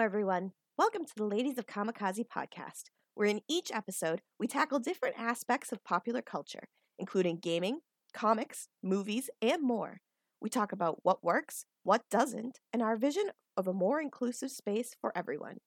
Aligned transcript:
everyone. 0.00 0.52
Welcome 0.78 1.04
to 1.04 1.14
the 1.14 1.26
Ladies 1.26 1.58
of 1.58 1.66
Kamikaze 1.66 2.24
podcast, 2.26 2.84
where 3.14 3.28
in 3.28 3.42
each 3.50 3.70
episode 3.70 4.22
we 4.38 4.46
tackle 4.46 4.78
different 4.78 5.16
aspects 5.18 5.72
of 5.72 5.84
popular 5.84 6.22
culture, 6.22 6.64
including 6.98 7.36
gaming, 7.36 7.80
comics, 8.14 8.68
movies, 8.82 9.28
and 9.42 9.62
more. 9.62 10.00
We 10.40 10.48
talk 10.48 10.72
about 10.72 11.00
what 11.02 11.22
works, 11.22 11.66
what 11.82 12.00
doesn't, 12.10 12.60
and 12.72 12.80
our 12.80 12.96
vision 12.96 13.24
of 13.58 13.68
a 13.68 13.74
more 13.74 14.00
inclusive 14.00 14.50
space 14.50 14.96
for 14.98 15.12
everyone. 15.14 15.58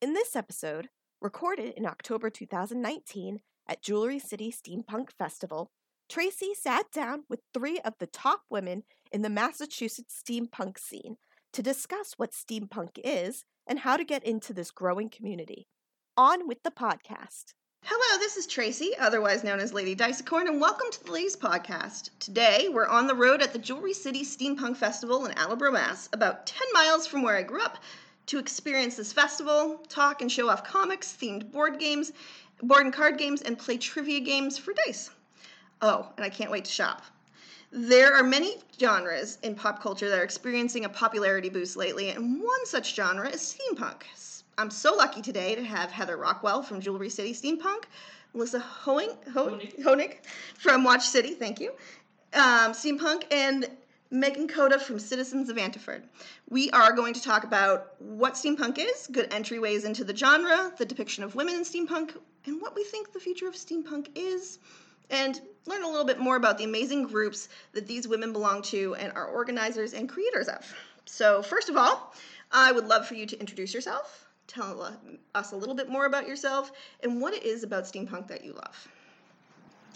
In 0.00 0.14
this 0.14 0.34
episode, 0.34 0.88
recorded 1.20 1.74
in 1.76 1.84
October 1.84 2.30
2019 2.30 3.40
at 3.68 3.82
Jewelry 3.82 4.18
City 4.18 4.50
Steampunk 4.50 5.10
Festival, 5.18 5.70
Tracey 6.08 6.54
sat 6.54 6.86
down 6.90 7.24
with 7.28 7.40
three 7.52 7.80
of 7.80 7.92
the 7.98 8.06
top 8.06 8.44
women 8.48 8.84
in 9.12 9.20
the 9.20 9.28
Massachusetts 9.28 10.22
steampunk 10.26 10.78
scene 10.78 11.16
to 11.52 11.62
discuss 11.62 12.14
what 12.16 12.32
steampunk 12.32 12.98
is 13.04 13.44
and 13.66 13.78
how 13.78 13.96
to 13.96 14.04
get 14.04 14.24
into 14.24 14.52
this 14.52 14.70
growing 14.70 15.08
community. 15.08 15.66
On 16.16 16.46
with 16.46 16.62
the 16.62 16.70
podcast. 16.70 17.54
Hello, 17.84 18.18
this 18.18 18.36
is 18.36 18.46
Tracey, 18.46 18.92
otherwise 18.98 19.44
known 19.44 19.60
as 19.60 19.74
Lady 19.74 19.94
Dicecorn, 19.94 20.48
and 20.48 20.60
welcome 20.60 20.90
to 20.90 21.04
the 21.04 21.12
Ladies 21.12 21.36
Podcast. 21.36 22.10
Today, 22.18 22.68
we're 22.70 22.86
on 22.86 23.06
the 23.06 23.14
road 23.14 23.42
at 23.42 23.52
the 23.52 23.58
Jewelry 23.58 23.92
City 23.92 24.24
Steampunk 24.24 24.76
Festival 24.76 25.26
in 25.26 25.32
Attleboro, 25.32 25.72
Mass., 25.72 26.08
about 26.12 26.46
10 26.46 26.66
miles 26.72 27.06
from 27.06 27.22
where 27.22 27.36
I 27.36 27.42
grew 27.42 27.62
up, 27.62 27.78
to 28.26 28.38
experience 28.38 28.96
this 28.96 29.12
festival, 29.12 29.82
talk 29.88 30.22
and 30.22 30.32
show 30.32 30.48
off 30.48 30.64
comics, 30.64 31.14
themed 31.20 31.52
board 31.52 31.78
games, 31.78 32.12
board 32.62 32.86
and 32.86 32.94
card 32.94 33.18
games, 33.18 33.42
and 33.42 33.58
play 33.58 33.76
trivia 33.76 34.20
games 34.20 34.56
for 34.56 34.72
dice. 34.72 35.10
Oh, 35.82 36.08
and 36.16 36.24
I 36.24 36.30
can't 36.30 36.50
wait 36.50 36.64
to 36.64 36.70
shop. 36.70 37.02
There 37.76 38.14
are 38.14 38.22
many 38.22 38.58
genres 38.78 39.38
in 39.42 39.56
pop 39.56 39.82
culture 39.82 40.08
that 40.08 40.20
are 40.20 40.22
experiencing 40.22 40.84
a 40.84 40.88
popularity 40.88 41.48
boost 41.48 41.76
lately, 41.76 42.10
and 42.10 42.40
one 42.40 42.66
such 42.66 42.94
genre 42.94 43.28
is 43.28 43.40
steampunk. 43.40 44.02
I'm 44.56 44.70
so 44.70 44.94
lucky 44.94 45.20
today 45.22 45.56
to 45.56 45.64
have 45.64 45.90
Heather 45.90 46.16
Rockwell 46.16 46.62
from 46.62 46.80
Jewelry 46.80 47.10
City 47.10 47.32
Steampunk, 47.32 47.86
Melissa 48.32 48.60
Hoeing, 48.60 49.10
Ho- 49.32 49.58
Honig 49.80 50.18
from 50.56 50.84
Watch 50.84 51.04
City, 51.04 51.34
thank 51.34 51.58
you, 51.58 51.72
um, 52.32 52.70
Steampunk, 52.74 53.24
and 53.32 53.68
Megan 54.08 54.46
Coda 54.46 54.78
from 54.78 55.00
Citizens 55.00 55.48
of 55.48 55.56
Antiford. 55.56 56.04
We 56.48 56.70
are 56.70 56.92
going 56.92 57.14
to 57.14 57.22
talk 57.22 57.42
about 57.42 58.00
what 58.00 58.34
steampunk 58.34 58.78
is, 58.78 59.08
good 59.10 59.28
entryways 59.30 59.84
into 59.84 60.04
the 60.04 60.14
genre, 60.14 60.72
the 60.78 60.84
depiction 60.84 61.24
of 61.24 61.34
women 61.34 61.56
in 61.56 61.62
steampunk, 61.62 62.12
and 62.46 62.62
what 62.62 62.76
we 62.76 62.84
think 62.84 63.12
the 63.12 63.18
future 63.18 63.48
of 63.48 63.54
steampunk 63.54 64.10
is 64.14 64.60
and 65.10 65.40
learn 65.66 65.82
a 65.82 65.88
little 65.88 66.04
bit 66.04 66.18
more 66.18 66.36
about 66.36 66.58
the 66.58 66.64
amazing 66.64 67.04
groups 67.04 67.48
that 67.72 67.86
these 67.86 68.06
women 68.06 68.32
belong 68.32 68.62
to 68.62 68.94
and 68.96 69.12
are 69.12 69.26
organizers 69.26 69.94
and 69.94 70.08
creators 70.08 70.48
of. 70.48 70.74
So, 71.06 71.42
first 71.42 71.68
of 71.68 71.76
all, 71.76 72.14
I 72.52 72.72
would 72.72 72.86
love 72.86 73.06
for 73.06 73.14
you 73.14 73.26
to 73.26 73.38
introduce 73.40 73.74
yourself, 73.74 74.26
tell 74.46 74.96
us 75.34 75.52
a 75.52 75.56
little 75.56 75.74
bit 75.74 75.88
more 75.88 76.06
about 76.06 76.26
yourself, 76.26 76.72
and 77.02 77.20
what 77.20 77.34
it 77.34 77.42
is 77.42 77.62
about 77.62 77.84
steampunk 77.84 78.28
that 78.28 78.44
you 78.44 78.52
love. 78.52 78.88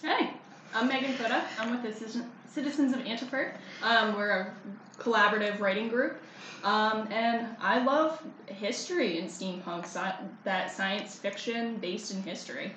Hey, 0.03 0.31
I'm 0.75 0.89
Megan 0.89 1.17
Coda. 1.17 1.45
I'm 1.59 1.70
with 1.70 1.83
the 1.83 2.23
Citizens 2.48 2.92
of 2.92 3.01
Antiford. 3.01 3.55
Um, 3.83 4.17
we're 4.17 4.31
a 4.31 4.55
collaborative 4.98 5.61
writing 5.61 5.89
group. 5.89 6.20
Um, 6.64 7.06
and 7.12 7.47
I 7.61 7.84
love 7.84 8.20
history 8.47 9.19
and 9.19 9.29
steampunk, 9.29 9.86
that 10.45 10.70
science 10.70 11.17
fiction 11.17 11.77
based 11.77 12.12
in 12.12 12.23
history. 12.23 12.75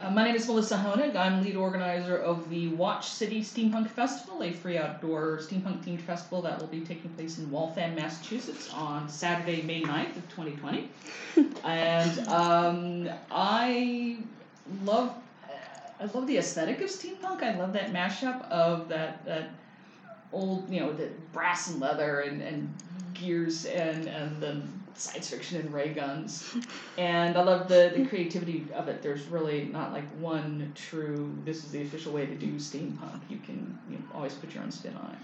Uh, 0.00 0.10
my 0.10 0.24
name 0.24 0.34
is 0.34 0.46
Melissa 0.46 0.76
Honig. 0.76 1.14
I'm 1.14 1.42
lead 1.42 1.56
organizer 1.56 2.16
of 2.16 2.48
the 2.48 2.68
Watch 2.68 3.10
City 3.10 3.42
Steampunk 3.42 3.90
Festival, 3.90 4.42
a 4.42 4.50
free 4.50 4.78
outdoor 4.78 5.36
steampunk 5.36 5.84
themed 5.84 6.00
festival 6.00 6.40
that 6.40 6.58
will 6.58 6.68
be 6.68 6.80
taking 6.80 7.10
place 7.10 7.36
in 7.36 7.50
Waltham, 7.50 7.96
Massachusetts 7.96 8.72
on 8.72 9.10
Saturday, 9.10 9.60
May 9.60 9.82
9th 9.82 10.16
of 10.16 10.28
2020. 10.30 10.88
and 11.64 12.28
um, 12.28 13.10
I 13.30 14.16
love 14.84 15.14
I 16.00 16.06
love 16.06 16.26
the 16.26 16.38
aesthetic 16.38 16.80
of 16.80 16.88
steampunk. 16.88 17.42
I 17.42 17.58
love 17.58 17.74
that 17.74 17.92
mashup 17.92 18.48
of 18.48 18.88
that 18.88 19.22
that 19.26 19.50
old, 20.32 20.70
you 20.70 20.80
know, 20.80 20.94
the 20.94 21.10
brass 21.34 21.68
and 21.70 21.78
leather 21.78 22.20
and, 22.20 22.40
and 22.40 22.72
gears 23.12 23.66
and, 23.66 24.06
and 24.06 24.40
the 24.40 24.62
science 25.00 25.30
fiction 25.30 25.60
and 25.60 25.72
ray 25.72 25.92
guns. 25.94 26.54
and 26.98 27.36
I 27.36 27.42
love 27.42 27.68
the, 27.68 27.92
the 27.96 28.06
creativity 28.06 28.66
of 28.74 28.88
it. 28.88 29.02
There's 29.02 29.26
really 29.26 29.64
not 29.64 29.92
like 29.92 30.04
one 30.18 30.72
true, 30.74 31.34
this 31.44 31.64
is 31.64 31.70
the 31.70 31.82
official 31.82 32.12
way 32.12 32.26
to 32.26 32.34
do 32.34 32.54
steampunk. 32.54 33.20
You 33.28 33.38
can 33.38 33.78
you 33.88 33.96
know, 33.96 34.04
always 34.14 34.34
put 34.34 34.54
your 34.54 34.62
own 34.62 34.70
spin 34.70 34.96
on 34.96 35.10
it. 35.12 35.18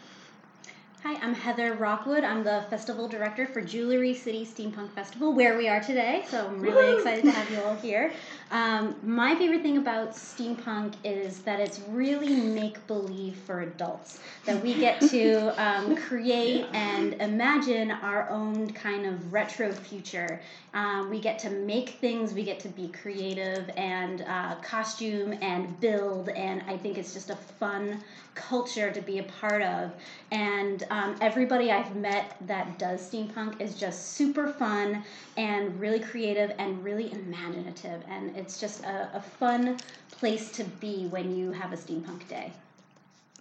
Hi, 1.03 1.15
I'm 1.23 1.35
Heather 1.35 1.75
Rockwood. 1.75 2.25
I'm 2.25 2.43
the 2.43 2.65
festival 2.69 3.07
director 3.07 3.47
for 3.47 3.61
Jewelry 3.61 4.13
City 4.13 4.45
Steampunk 4.45 4.91
Festival, 4.91 5.33
where 5.33 5.57
we 5.57 5.69
are 5.69 5.81
today. 5.81 6.25
So 6.29 6.47
I'm 6.47 6.61
really 6.61 6.95
Woo! 6.95 6.97
excited 6.97 7.23
to 7.25 7.31
have 7.31 7.49
you 7.49 7.61
all 7.63 7.77
here. 7.77 8.13
Um, 8.51 8.95
my 9.03 9.34
favorite 9.34 9.62
thing 9.62 9.77
about 9.77 10.12
steampunk 10.12 10.95
is 11.03 11.41
that 11.41 11.59
it's 11.59 11.81
really 11.89 12.37
make 12.37 12.84
believe 12.87 13.34
for 13.37 13.62
adults. 13.62 14.21
That 14.45 14.62
we 14.62 14.75
get 14.75 15.01
to 15.11 15.53
um, 15.62 15.97
create 15.97 16.67
and 16.73 17.15
imagine 17.15 17.91
our 17.91 18.31
own 18.31 18.71
kind 18.73 19.05
of 19.05 19.33
retro 19.33 19.73
future. 19.73 20.41
Um, 20.75 21.11
we 21.11 21.21
get 21.21 21.39
to 21.41 21.51
make 21.51 21.91
things, 22.01 22.34
we 22.34 22.45
get 22.45 22.61
to 22.61 22.69
be 22.69 22.89
creative 22.89 23.69
and 23.77 24.23
uh, 24.23 24.57
costume 24.57 25.33
and 25.41 25.78
build, 25.81 26.28
and 26.28 26.63
I 26.69 26.77
think 26.77 26.99
it's 26.99 27.15
just 27.15 27.31
a 27.31 27.37
fun 27.37 28.03
culture 28.34 28.93
to 28.93 29.01
be 29.01 29.19
a 29.19 29.23
part 29.25 29.63
of. 29.63 29.93
And 30.31 30.84
um, 30.91 31.17
everybody 31.21 31.73
I've 31.73 31.97
met 31.97 32.37
that 32.43 32.78
does 32.78 33.11
steampunk 33.11 33.61
is 33.61 33.75
just 33.75 34.13
super 34.13 34.49
fun 34.53 35.03
and 35.37 35.81
really 35.81 36.01
creative 36.01 36.53
and 36.59 36.84
really 36.84 37.11
imaginative. 37.11 38.03
And 38.09 38.36
it's 38.37 38.61
just 38.61 38.85
a, 38.85 39.11
a 39.15 39.21
fun 39.21 39.79
place 40.11 40.51
to 40.53 40.65
be 40.65 41.07
when 41.07 41.37
you 41.37 41.53
have 41.53 41.73
a 41.73 41.77
steampunk 41.77 42.29
day. 42.29 42.53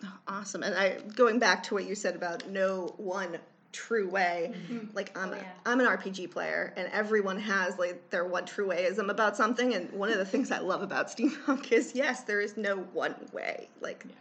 Oh, 0.03 0.13
awesome. 0.27 0.63
And 0.63 0.75
I 0.75 0.99
going 1.15 1.39
back 1.39 1.63
to 1.63 1.73
what 1.73 1.85
you 1.85 1.95
said 1.95 2.15
about 2.15 2.49
no 2.49 2.93
one 2.97 3.37
true 3.71 4.07
way. 4.07 4.53
Mm-hmm. 4.53 4.95
Like 4.95 5.17
I'm, 5.17 5.29
oh, 5.29 5.35
yeah. 5.35 5.41
a, 5.65 5.69
I'm 5.69 5.79
an 5.79 5.85
RPG 5.85 6.31
player, 6.31 6.73
and 6.77 6.89
everyone 6.91 7.39
has 7.39 7.77
like 7.77 8.09
their 8.09 8.25
one 8.25 8.45
true 8.45 8.67
wayism 8.67 9.09
about 9.09 9.35
something. 9.35 9.73
And 9.73 9.91
one 9.91 10.09
of 10.09 10.17
the 10.17 10.25
things 10.25 10.51
I 10.51 10.59
love 10.59 10.81
about 10.81 11.07
steampunk 11.15 11.71
is 11.71 11.93
yes, 11.93 12.23
there 12.23 12.41
is 12.41 12.57
no 12.57 12.77
one 12.93 13.15
way. 13.33 13.69
Like 13.81 14.05
yeah. 14.07 14.15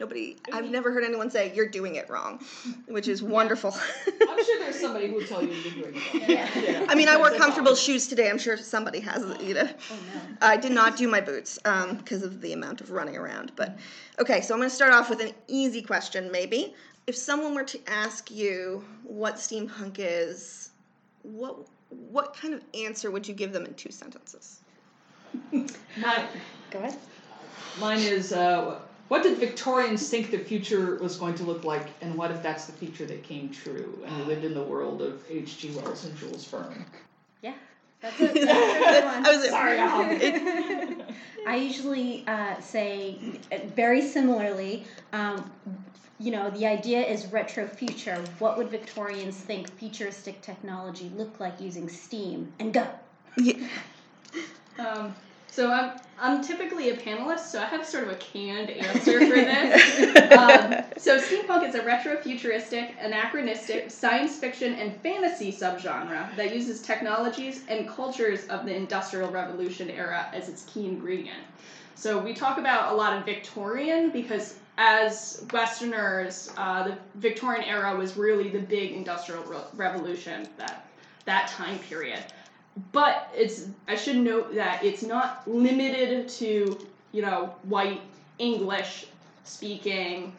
Nobody, 0.00 0.38
I've 0.50 0.70
never 0.70 0.90
heard 0.92 1.04
anyone 1.04 1.30
say 1.30 1.52
you're 1.54 1.68
doing 1.68 1.96
it 1.96 2.08
wrong, 2.08 2.40
which 2.88 3.06
is 3.06 3.22
wonderful. 3.22 3.76
I'm 4.06 4.44
sure 4.44 4.58
there's 4.58 4.80
somebody 4.80 5.08
who 5.08 5.16
will 5.16 5.26
tell 5.26 5.42
you 5.42 5.52
you're 5.52 5.72
doing 5.74 5.94
it 5.94 6.14
wrong. 6.14 6.22
Yeah. 6.26 6.48
yeah. 6.58 6.86
I 6.88 6.94
mean, 6.94 7.06
I 7.06 7.18
wore 7.18 7.30
comfortable 7.32 7.74
shoes 7.74 8.08
today. 8.08 8.30
I'm 8.30 8.38
sure 8.38 8.56
somebody 8.56 9.00
has, 9.00 9.22
you 9.42 9.52
know. 9.52 9.68
Oh, 9.68 9.94
no. 10.14 10.20
I 10.40 10.56
did 10.56 10.72
not 10.72 10.96
do 10.96 11.06
my 11.06 11.20
boots 11.20 11.58
because 11.58 12.22
um, 12.22 12.28
of 12.28 12.40
the 12.40 12.54
amount 12.54 12.80
of 12.80 12.92
running 12.92 13.14
around. 13.14 13.52
But 13.56 13.78
okay, 14.18 14.40
so 14.40 14.54
I'm 14.54 14.60
going 14.60 14.70
to 14.70 14.74
start 14.74 14.94
off 14.94 15.10
with 15.10 15.20
an 15.20 15.32
easy 15.48 15.82
question, 15.82 16.32
maybe. 16.32 16.74
If 17.06 17.14
someone 17.14 17.54
were 17.54 17.64
to 17.64 17.78
ask 17.86 18.30
you 18.30 18.82
what 19.04 19.34
steampunk 19.34 19.96
is, 19.98 20.70
what 21.24 21.58
what 21.90 22.34
kind 22.34 22.54
of 22.54 22.62
answer 22.72 23.10
would 23.10 23.28
you 23.28 23.34
give 23.34 23.52
them 23.52 23.66
in 23.66 23.74
two 23.74 23.90
sentences? 23.90 24.60
My, 25.52 26.26
Go 26.70 26.78
ahead. 26.78 26.96
Mine 27.78 27.98
is. 27.98 28.32
Uh, 28.32 28.80
what 29.10 29.24
did 29.24 29.38
Victorians 29.38 30.08
think 30.08 30.30
the 30.30 30.38
future 30.38 30.94
was 31.02 31.16
going 31.16 31.34
to 31.34 31.42
look 31.42 31.64
like, 31.64 31.88
and 32.00 32.14
what 32.14 32.30
if 32.30 32.44
that's 32.44 32.66
the 32.66 32.72
future 32.72 33.04
that 33.06 33.24
came 33.24 33.48
true, 33.48 33.98
and 34.06 34.16
we 34.18 34.22
lived 34.22 34.44
in 34.44 34.54
the 34.54 34.62
world 34.62 35.02
of 35.02 35.24
H.G. 35.28 35.72
Wells 35.72 36.04
and 36.04 36.16
Jules 36.16 36.44
Verne? 36.44 36.86
Yeah, 37.42 37.54
that's 38.00 38.20
a, 38.20 38.26
that's 38.26 38.36
a 38.36 38.42
good 38.44 39.04
one. 39.04 39.26
I 39.26 39.36
was 39.36 39.48
sorry. 39.48 41.04
I 41.48 41.56
usually 41.56 42.22
uh, 42.28 42.60
say 42.60 43.18
very 43.74 44.00
similarly. 44.00 44.84
Um, 45.12 45.50
you 46.20 46.30
know, 46.30 46.48
the 46.50 46.66
idea 46.66 47.04
is 47.04 47.26
retro 47.32 47.66
future. 47.66 48.22
What 48.38 48.58
would 48.58 48.68
Victorians 48.68 49.36
think 49.36 49.68
futuristic 49.76 50.40
technology 50.40 51.10
look 51.16 51.40
like 51.40 51.60
using 51.60 51.88
steam? 51.88 52.52
And 52.60 52.72
go. 52.72 52.86
Yeah. 53.36 53.54
Um, 54.78 55.14
so 55.50 55.70
I'm 55.70 55.92
I'm 56.22 56.42
typically 56.42 56.90
a 56.90 56.96
panelist, 56.96 57.46
so 57.46 57.60
I 57.60 57.64
have 57.64 57.86
sort 57.86 58.04
of 58.04 58.10
a 58.10 58.16
canned 58.16 58.68
answer 58.68 59.20
for 59.20 59.34
this. 59.34 60.32
um, 60.32 60.74
so 60.98 61.18
steampunk 61.18 61.66
is 61.66 61.74
a 61.74 61.82
retro-futuristic, 61.82 62.94
anachronistic, 63.00 63.90
science 63.90 64.36
fiction, 64.36 64.74
and 64.74 64.94
fantasy 65.00 65.50
subgenre 65.50 66.36
that 66.36 66.54
uses 66.54 66.82
technologies 66.82 67.64
and 67.68 67.88
cultures 67.88 68.46
of 68.48 68.66
the 68.66 68.74
Industrial 68.74 69.30
Revolution 69.30 69.88
era 69.88 70.26
as 70.34 70.50
its 70.50 70.64
key 70.64 70.84
ingredient. 70.84 71.40
So 71.94 72.18
we 72.18 72.34
talk 72.34 72.58
about 72.58 72.92
a 72.92 72.96
lot 72.96 73.16
of 73.16 73.24
Victorian 73.24 74.10
because 74.10 74.58
as 74.76 75.46
Westerners, 75.52 76.52
uh, 76.58 76.88
the 76.88 76.98
Victorian 77.14 77.64
era 77.64 77.96
was 77.96 78.18
really 78.18 78.50
the 78.50 78.60
big 78.60 78.92
Industrial 78.92 79.42
re- 79.44 79.58
Revolution 79.74 80.46
that 80.58 80.86
that 81.24 81.48
time 81.48 81.78
period 81.78 82.24
but 82.92 83.28
it's 83.34 83.66
I 83.88 83.94
should 83.96 84.16
note 84.16 84.54
that 84.54 84.84
it's 84.84 85.02
not 85.02 85.46
limited 85.46 86.28
to 86.40 86.78
you 87.12 87.22
know 87.22 87.52
white 87.64 88.00
English 88.38 89.06
speaking 89.44 90.32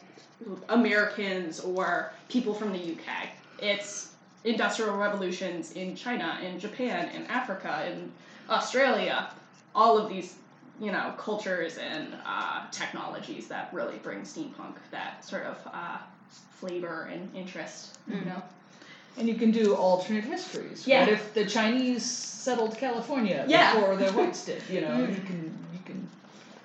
Americans 0.70 1.60
or 1.60 2.12
people 2.30 2.54
from 2.54 2.72
the 2.74 2.80
UK. 2.80 3.30
It's 3.60 4.10
industrial 4.44 4.98
revolutions 4.98 5.74
in 5.74 5.96
China, 5.96 6.40
in 6.44 6.60
Japan, 6.60 7.10
in 7.14 7.26
Africa, 7.28 7.88
in 7.92 8.12
Australia, 8.50 9.30
all 9.76 9.98
of 9.98 10.10
these 10.10 10.36
you 10.80 10.92
know 10.92 11.14
cultures 11.18 11.78
and 11.78 12.08
uh, 12.26 12.66
technologies 12.72 13.48
that 13.50 13.70
really 13.72 13.98
bring 13.98 14.22
steampunk 14.22 14.76
that 14.92 15.24
sort 15.24 15.44
of 15.44 15.58
uh, 15.72 15.98
flavor 16.52 17.10
and 17.12 17.30
interest. 17.36 17.98
You 18.08 18.16
Mm. 18.16 18.26
know. 18.28 18.42
And 19.18 19.28
you 19.28 19.36
can 19.36 19.52
do 19.52 19.76
alternate 19.76 20.24
histories. 20.24 20.88
Yeah. 20.88 21.02
What 21.02 21.10
if 21.10 21.34
the 21.34 21.46
Chinese 21.46 22.06
settled 22.06 22.78
California 22.78 23.46
Yeah. 23.48 23.74
before 23.76 23.96
the 23.98 24.12
whites 24.14 24.46
did? 24.46 24.62
You 24.70 24.82
know, 24.82 24.88
Mm. 24.92 25.10
you 25.10 25.22
can 25.24 25.58
you 25.74 25.80
can 25.86 26.10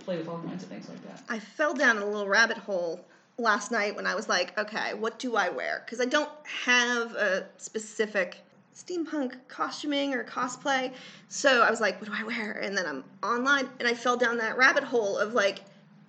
play 0.05 0.17
with 0.17 0.29
all 0.29 0.39
kinds 0.39 0.63
of 0.63 0.69
things 0.69 0.89
like 0.89 1.03
that. 1.07 1.21
I 1.29 1.39
fell 1.39 1.75
down 1.75 1.99
a 1.99 2.05
little 2.07 2.29
rabbit 2.29 2.57
hole 2.59 3.05
last 3.39 3.71
night 3.71 3.95
when 3.97 4.07
I 4.07 4.15
was 4.15 4.29
like, 4.29 4.57
okay, 4.59 4.95
what 4.95 5.19
do 5.19 5.37
I 5.37 5.49
wear? 5.51 5.83
Because 5.85 6.01
I 6.01 6.07
don't 6.07 6.31
have 6.65 7.13
a 7.17 7.47
specific 7.59 8.39
steampunk 8.75 9.35
costuming 9.49 10.15
or 10.15 10.23
cosplay. 10.25 10.93
So 11.29 11.63
I 11.63 11.71
was 11.71 11.81
like, 11.81 12.01
what 12.01 12.09
do 12.11 12.17
I 12.17 12.23
wear? 12.25 12.53
And 12.53 12.77
then 12.77 12.87
I'm 12.87 13.05
online 13.23 13.69
and 13.81 13.89
I 13.89 13.95
fell 13.95 14.17
down 14.17 14.39
that 14.39 14.57
rabbit 14.57 14.85
hole 14.85 15.19
of 15.19 15.35
like 15.35 15.63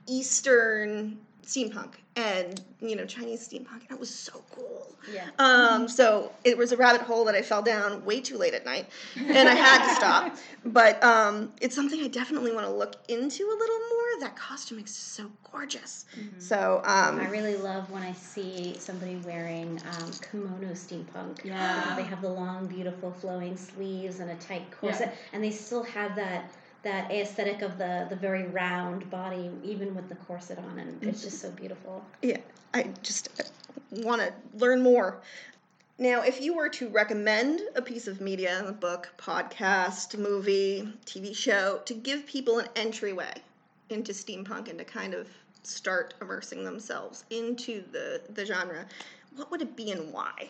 Eastern 0.07 1.17
steampunk 1.47 1.93
and, 2.15 2.61
you 2.81 2.95
know, 2.95 3.05
Chinese 3.05 3.47
steampunk. 3.47 3.81
And 3.81 3.91
it 3.91 3.99
was 3.99 4.13
so 4.13 4.43
cool. 4.51 4.95
Yeah. 5.13 5.29
Um, 5.39 5.87
so 5.87 6.31
it 6.43 6.57
was 6.57 6.71
a 6.73 6.77
rabbit 6.77 7.01
hole 7.01 7.23
that 7.25 7.35
I 7.35 7.41
fell 7.41 7.61
down 7.61 8.03
way 8.03 8.19
too 8.19 8.37
late 8.37 8.53
at 8.53 8.65
night, 8.65 8.89
and 9.15 9.47
I 9.47 9.53
had 9.53 9.87
to 9.87 9.95
stop. 9.95 10.35
But 10.65 11.01
um, 11.01 11.53
it's 11.61 11.73
something 11.73 12.01
I 12.01 12.09
definitely 12.09 12.51
want 12.51 12.65
to 12.65 12.73
look 12.73 12.95
into 13.07 13.43
a 13.43 13.57
little 13.57 13.79
more. 13.89 14.19
That 14.19 14.35
costume 14.35 14.79
is 14.79 14.89
so 14.93 15.31
gorgeous. 15.49 16.03
So 16.39 16.81
um, 16.83 17.19
I 17.21 17.29
really 17.29 17.55
love 17.55 17.89
when 17.89 18.03
I 18.03 18.11
see 18.11 18.75
somebody 18.77 19.15
wearing 19.25 19.79
um, 19.93 20.11
kimono 20.29 20.73
steampunk. 20.73 21.45
Yeah. 21.45 21.79
Because 21.81 21.95
They 21.95 22.03
have 22.03 22.21
the 22.21 22.29
long, 22.29 22.67
beautiful, 22.67 23.11
flowing 23.11 23.55
sleeves 23.55 24.19
and 24.19 24.29
a 24.29 24.35
tight 24.35 24.69
corset, 24.71 25.15
and 25.31 25.41
they 25.41 25.51
still 25.51 25.83
have 25.83 26.15
that 26.17 26.51
that 26.83 27.11
aesthetic 27.11 27.61
of 27.61 27.77
the 27.77 28.07
the 28.09 28.15
very 28.15 28.47
round 28.47 29.09
body, 29.09 29.49
even 29.63 29.95
with 29.95 30.09
the 30.09 30.15
corset 30.15 30.57
on, 30.59 30.79
and 30.79 31.03
it's 31.03 31.23
just 31.23 31.39
so 31.41 31.51
beautiful. 31.51 32.03
yeah, 32.21 32.37
I 32.73 32.89
just 33.03 33.29
want 33.91 34.21
to 34.21 34.33
learn 34.53 34.81
more. 34.81 35.21
Now, 35.99 36.21
if 36.21 36.39
you 36.39 36.55
were 36.55 36.69
to 36.69 36.89
recommend 36.89 37.61
a 37.75 37.81
piece 37.81 38.05
of 38.07 38.21
media, 38.21 38.63
a 38.67 38.71
book, 38.71 39.09
podcast, 39.17 40.17
movie, 40.17 40.87
TV 41.05 41.35
show, 41.35 41.81
to 41.85 41.95
give 41.95 42.27
people 42.27 42.59
an 42.59 42.67
entryway 42.75 43.33
into 43.89 44.11
steampunk 44.11 44.69
and 44.69 44.77
to 44.77 44.85
kind 44.85 45.15
of 45.15 45.27
start 45.63 46.13
immersing 46.21 46.63
themselves 46.63 47.23
into 47.31 47.83
the, 47.91 48.21
the 48.33 48.45
genre, 48.45 48.85
what 49.35 49.49
would 49.49 49.61
it 49.61 49.75
be 49.75 49.91
and 49.91 50.13
why? 50.13 50.49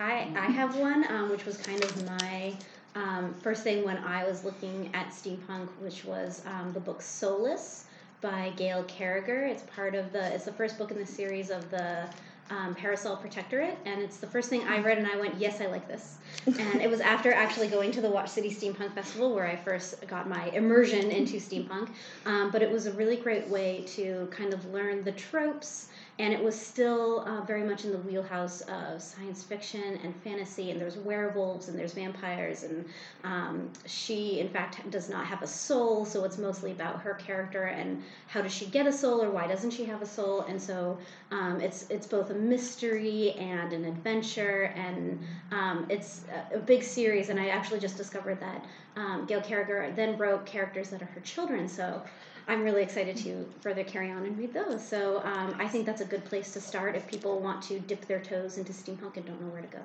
I, 0.00 0.28
I 0.34 0.46
have 0.46 0.76
one, 0.76 1.04
um, 1.12 1.30
which 1.30 1.44
was 1.44 1.58
kind 1.58 1.82
of 1.84 2.06
my 2.06 2.52
um, 2.94 3.34
first 3.34 3.62
thing 3.62 3.84
when 3.84 3.98
I 3.98 4.24
was 4.24 4.44
looking 4.44 4.90
at 4.94 5.08
steampunk, 5.08 5.68
which 5.80 6.04
was 6.04 6.42
um, 6.46 6.72
the 6.72 6.80
book 6.80 7.00
Soulless 7.02 7.84
by 8.20 8.52
Gail 8.56 8.84
Carriger. 8.84 9.44
It's 9.44 9.62
part 9.74 9.94
of 9.94 10.12
the, 10.12 10.34
it's 10.34 10.44
the 10.44 10.52
first 10.52 10.78
book 10.78 10.90
in 10.90 10.98
the 10.98 11.06
series 11.06 11.50
of 11.50 11.70
the 11.70 12.08
um, 12.50 12.74
Parasol 12.74 13.16
Protectorate, 13.16 13.78
and 13.84 14.02
it's 14.02 14.16
the 14.16 14.26
first 14.26 14.50
thing 14.50 14.62
I 14.64 14.80
read, 14.80 14.98
and 14.98 15.06
I 15.06 15.16
went, 15.16 15.36
yes, 15.36 15.60
I 15.60 15.66
like 15.66 15.86
this. 15.86 16.16
and 16.46 16.80
it 16.80 16.90
was 16.90 17.00
after 17.00 17.32
actually 17.32 17.68
going 17.68 17.92
to 17.92 18.00
the 18.00 18.10
Watch 18.10 18.28
City 18.28 18.50
Steampunk 18.50 18.92
Festival 18.92 19.34
where 19.34 19.46
I 19.46 19.54
first 19.54 20.06
got 20.08 20.28
my 20.28 20.46
immersion 20.46 21.10
into 21.10 21.36
steampunk. 21.36 21.90
Um, 22.26 22.50
but 22.50 22.62
it 22.62 22.70
was 22.70 22.86
a 22.86 22.92
really 22.92 23.16
great 23.16 23.46
way 23.48 23.84
to 23.88 24.28
kind 24.32 24.52
of 24.52 24.64
learn 24.72 25.04
the 25.04 25.12
tropes 25.12 25.88
and 26.20 26.34
it 26.34 26.42
was 26.42 26.54
still 26.54 27.20
uh, 27.26 27.40
very 27.46 27.64
much 27.64 27.84
in 27.84 27.92
the 27.92 27.98
wheelhouse 27.98 28.60
of 28.62 29.00
science 29.00 29.42
fiction 29.42 29.98
and 30.04 30.14
fantasy 30.22 30.70
and 30.70 30.80
there's 30.80 30.96
werewolves 30.98 31.68
and 31.68 31.78
there's 31.78 31.94
vampires 31.94 32.62
and 32.62 32.84
um, 33.24 33.70
she 33.86 34.38
in 34.40 34.48
fact 34.48 34.88
does 34.90 35.08
not 35.08 35.24
have 35.24 35.42
a 35.42 35.46
soul 35.46 36.04
so 36.04 36.24
it's 36.24 36.36
mostly 36.38 36.72
about 36.72 37.00
her 37.00 37.14
character 37.14 37.64
and 37.64 38.02
how 38.26 38.40
does 38.42 38.52
she 38.52 38.66
get 38.66 38.86
a 38.86 38.92
soul 38.92 39.22
or 39.22 39.30
why 39.30 39.46
doesn't 39.46 39.70
she 39.70 39.84
have 39.84 40.02
a 40.02 40.06
soul? 40.06 40.42
And 40.42 40.60
so 40.60 40.98
um, 41.30 41.60
it's 41.60 41.86
it's 41.90 42.06
both 42.06 42.30
a 42.30 42.34
mystery 42.34 43.32
and 43.32 43.72
an 43.72 43.84
adventure 43.84 44.72
and 44.76 45.18
um, 45.50 45.86
it's 45.88 46.22
a, 46.52 46.58
big 46.58 46.82
series. 46.82 47.30
And 47.30 47.40
i 47.40 47.48
actually 47.48 47.80
just 47.80 47.96
discovered 47.96 48.38
that 48.40 48.64
um, 48.96 49.26
gail 49.26 49.40
carriger 49.40 49.92
then 49.96 50.18
wrote 50.18 50.46
characters 50.46 50.90
that 50.90 51.02
are 51.02 51.06
her 51.06 51.20
children. 51.20 51.68
So 51.68 52.02
I'm 52.50 52.64
really 52.64 52.82
excited 52.82 53.16
to 53.18 53.48
further 53.60 53.84
carry 53.84 54.10
on 54.10 54.26
and 54.26 54.36
read 54.36 54.52
those. 54.52 54.84
So 54.84 55.22
um, 55.24 55.54
I 55.60 55.68
think 55.68 55.86
that's 55.86 56.00
a 56.00 56.04
good 56.04 56.24
place 56.24 56.52
to 56.54 56.60
start 56.60 56.96
if 56.96 57.06
people 57.06 57.38
want 57.38 57.62
to 57.62 57.78
dip 57.78 58.04
their 58.06 58.18
toes 58.18 58.58
into 58.58 58.72
steampunk 58.72 59.16
and 59.16 59.24
don't 59.24 59.40
know 59.40 59.52
where 59.52 59.62
to 59.62 59.68
go. 59.68 59.82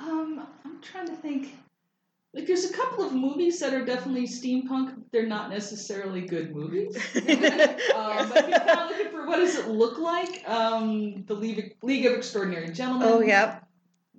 Um, 0.00 0.46
I'm 0.64 0.80
trying 0.80 1.06
to 1.08 1.16
think. 1.16 1.54
Like, 2.32 2.46
there's 2.46 2.64
a 2.64 2.72
couple 2.72 3.04
of 3.04 3.12
movies 3.12 3.60
that 3.60 3.74
are 3.74 3.84
definitely 3.84 4.26
steampunk. 4.26 5.02
They're 5.12 5.26
not 5.26 5.50
necessarily 5.50 6.22
good 6.22 6.56
movies. 6.56 6.96
um, 6.96 7.12
but 7.24 8.36
if 8.36 8.48
you're 8.48 8.58
kind 8.60 8.80
of 8.80 8.88
looking 8.88 9.12
for 9.12 9.26
what 9.26 9.36
does 9.36 9.56
it 9.56 9.68
look 9.68 9.98
like, 9.98 10.48
um, 10.48 11.24
the 11.26 11.34
League, 11.34 11.76
League 11.82 12.06
of 12.06 12.14
Extraordinary 12.14 12.70
Gentlemen. 12.70 13.06
oh, 13.06 13.20
yeah. 13.20 13.60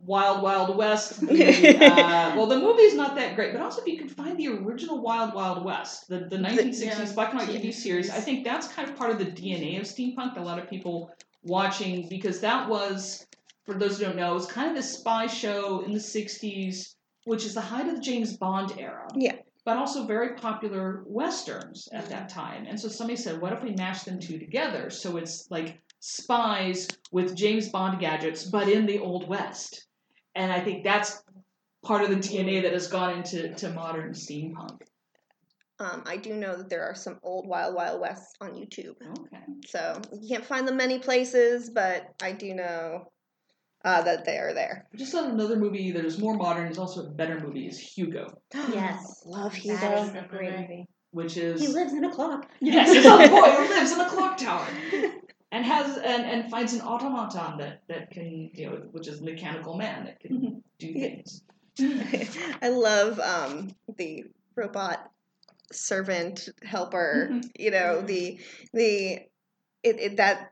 Wild 0.06 0.44
Wild 0.44 0.78
West. 0.78 1.22
The, 1.26 1.78
uh, 1.84 2.36
well, 2.36 2.46
the 2.46 2.60
movie's 2.60 2.94
not 2.94 3.16
that 3.16 3.36
great, 3.36 3.52
but 3.52 3.62
also 3.62 3.82
if 3.82 3.88
you 3.88 3.98
can 3.98 4.08
find 4.08 4.38
the 4.38 4.48
original 4.50 5.02
Wild 5.02 5.34
Wild 5.34 5.66
West, 5.66 6.08
the, 6.08 6.20
the 6.20 6.38
1960s 6.38 6.82
yeah, 6.82 7.12
black 7.14 7.32
and 7.34 7.40
white 7.40 7.50
TV 7.50 7.74
series, 7.74 8.10
I 8.10 8.20
think 8.20 8.44
that's 8.44 8.68
kind 8.68 8.88
of 8.88 8.96
part 8.96 9.12
of 9.12 9.18
the 9.18 9.26
DNA 9.26 9.80
of 9.80 9.86
steampunk. 9.86 10.38
A 10.38 10.42
lot 10.42 10.60
of 10.60 10.70
people 10.70 11.12
watching 11.44 12.08
because 12.10 12.40
that 12.42 12.70
was, 12.70 13.26
for 13.66 13.74
those 13.76 13.98
who 13.98 14.06
don't 14.06 14.16
know, 14.16 14.32
it 14.32 14.36
was 14.36 14.46
kind 14.46 14.70
of 14.70 14.76
this 14.76 14.98
spy 14.98 15.28
show 15.28 15.82
in 15.82 15.92
the 15.92 16.00
60s, 16.00 16.96
which 17.26 17.46
is 17.46 17.54
the 17.54 17.62
height 17.62 17.88
of 17.88 17.96
the 17.96 18.02
James 18.02 18.38
Bond 18.38 18.74
era. 18.78 19.08
Yeah. 19.16 19.36
But 19.66 19.78
also 19.78 20.06
very 20.06 20.36
popular 20.36 21.04
westerns 21.08 21.90
at 21.92 22.10
that 22.10 22.30
time. 22.30 22.66
And 22.68 22.80
so 22.80 22.88
somebody 22.88 23.18
said, 23.18 23.42
what 23.42 23.54
if 23.54 23.64
we 23.64 23.72
mash 23.72 24.04
them 24.04 24.20
two 24.20 24.38
together? 24.38 24.92
So 24.92 25.18
it's 25.18 25.50
like 25.50 25.82
spies 26.00 26.88
with 27.12 27.36
James 27.36 27.70
Bond 27.70 28.00
gadgets, 28.00 28.44
but 28.46 28.70
in 28.70 28.86
the 28.86 29.00
Old 29.00 29.28
West 29.28 29.88
and 30.36 30.52
I 30.52 30.60
think 30.60 30.84
that's 30.84 31.24
part 31.84 32.04
of 32.04 32.10
the 32.10 32.16
DNA 32.18 32.64
that 32.64 32.74
has 32.74 32.88
gone 32.88 33.18
into 33.18 33.54
to 33.56 33.70
modern 33.70 34.12
steampunk. 34.14 34.78
Um, 35.80 36.04
I 36.06 36.18
do 36.18 36.34
know 36.36 36.56
that 36.58 36.70
there 36.70 36.84
are 36.84 36.96
some 36.96 37.20
old 37.22 37.48
Wild 37.48 37.76
Wild 37.76 38.00
Wests 38.00 38.34
on 38.40 38.52
YouTube. 38.54 38.96
Okay. 39.02 39.44
So 39.68 40.00
you 40.22 40.30
can't 40.30 40.46
find 40.46 40.68
them 40.68 40.78
many 40.78 41.00
places, 41.00 41.70
but 41.70 42.08
I 42.24 42.32
do 42.32 42.54
know 42.56 43.12
uh, 43.84 44.02
that 44.04 44.26
they 44.26 44.38
are 44.38 44.54
there. 44.54 44.88
Just 44.96 45.14
on 45.14 45.32
another 45.32 45.58
movie 45.58 45.92
that 45.92 46.06
is 46.06 46.18
more 46.18 46.34
modern, 46.36 46.72
is 46.72 46.78
also 46.78 47.06
a 47.06 47.10
better 47.12 47.40
movie, 47.42 47.68
is 47.68 47.78
Hugo, 47.78 48.28
Yes. 48.74 49.22
Love 49.26 49.54
Hugo. 49.54 50.04
is 50.04 50.10
a 50.16 50.26
great 50.30 50.60
movie. 50.60 50.86
which 51.12 51.36
is 51.38 51.60
He 51.62 51.68
lives 51.68 51.92
in 51.94 52.06
a 52.06 52.12
clock. 52.12 52.50
yes, 52.62 52.90
it's 52.92 53.06
a 53.06 53.30
boy 53.30 53.52
who 53.52 53.68
lives 53.74 53.92
in 53.92 54.00
a 54.00 54.10
clock 54.10 54.38
tower 54.38 54.66
and 55.56 55.66
has 55.66 55.98
and, 55.98 56.26
and 56.26 56.52
finds 56.52 56.74
an 56.74 56.82
automaton 56.82 57.58
that 57.58 57.82
that 57.88 58.12
can 58.12 58.50
you 58.54 58.66
know 58.70 58.76
which 58.92 59.08
is 59.08 59.22
a 59.22 59.24
mechanical 59.24 59.78
man 59.78 60.04
that 60.06 60.20
can 60.20 60.62
do 60.80 60.94
things. 60.94 61.42
I 62.62 62.70
love 62.70 63.20
um, 63.20 63.70
the 63.98 64.26
robot 64.56 65.10
servant 65.72 66.50
helper. 66.62 67.30
Mhm. 67.32 67.50
You 67.58 67.72
know 67.72 68.02
the 68.02 68.38
the 68.74 69.20
it, 69.84 70.00
it 70.00 70.18
that 70.18 70.52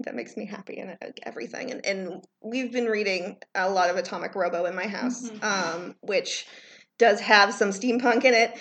that 0.00 0.14
makes 0.14 0.36
me 0.36 0.46
happy 0.46 0.78
and 0.78 0.92
uh, 1.02 1.08
everything. 1.24 1.72
And 1.72 1.84
and 1.84 2.24
we've 2.40 2.70
been 2.70 2.86
reading 2.86 3.38
a 3.56 3.68
lot 3.68 3.90
of 3.90 3.96
Atomic 3.96 4.36
Robo 4.36 4.66
in 4.66 4.74
my 4.76 4.86
house, 4.86 5.30
Mhm. 5.30 5.42
um, 5.42 5.94
which 6.00 6.46
does 6.96 7.20
have 7.20 7.52
some 7.52 7.70
steampunk 7.70 8.24
in 8.24 8.34
it. 8.34 8.56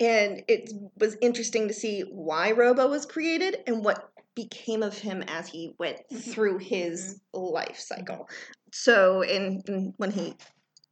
And 0.00 0.42
it 0.48 0.72
was 0.98 1.16
interesting 1.20 1.68
to 1.68 1.74
see 1.74 2.00
why 2.00 2.52
Robo 2.52 2.88
was 2.88 3.04
created 3.06 3.58
and 3.66 3.84
what 3.84 4.10
became 4.48 4.82
of 4.82 4.96
him 4.96 5.22
as 5.22 5.48
he 5.48 5.74
went 5.78 5.98
through 6.14 6.58
his 6.58 7.20
life 7.32 7.78
cycle. 7.78 8.28
So, 8.72 9.22
in, 9.22 9.62
in 9.66 9.94
when 9.96 10.10
he 10.10 10.34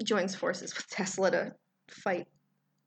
joins 0.05 0.35
forces 0.35 0.75
with 0.77 0.89
Tesla 0.89 1.31
to 1.31 1.53
fight 1.91 2.27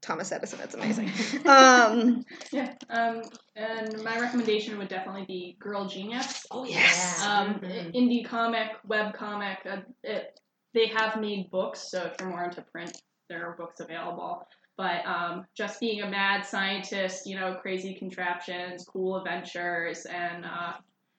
Thomas 0.02 0.32
Edison, 0.32 0.60
it's 0.64 0.76
amazing. 0.76 1.12
um, 1.46 2.26
Yeah. 2.52 2.74
Um, 2.90 3.22
and 3.56 4.04
my 4.04 4.20
recommendation 4.20 4.78
would 4.78 4.88
definitely 4.90 5.26
be 5.26 5.58
Girl 5.60 5.88
Genius. 5.88 6.46
oh 6.52 6.66
yes, 6.66 7.24
Um, 7.26 7.56
Mhm. 7.60 7.94
indie 7.94 8.26
comic, 8.26 8.70
web 8.88 9.14
comic. 9.14 9.60
Uh, 9.70 9.82
it, 10.04 10.40
they 10.74 10.88
have 10.88 11.20
made 11.20 11.52
books, 11.52 11.90
so 11.92 12.04
if 12.06 12.16
you're 12.20 12.30
more 12.30 12.44
into 12.46 12.62
print, 12.62 13.02
there 13.30 13.46
are 13.48 13.56
books 13.56 13.80
available. 13.80 14.48
But 14.78 15.06
um, 15.06 15.46
just 15.56 15.80
being 15.80 16.02
a 16.02 16.10
mad 16.10 16.46
scientist, 16.46 17.28
you 17.28 17.40
know, 17.40 17.56
crazy 17.62 17.94
contraptions, 17.94 18.86
cool 18.86 19.18
adventures, 19.18 20.06
and 20.06 20.46
uh, 20.46 20.74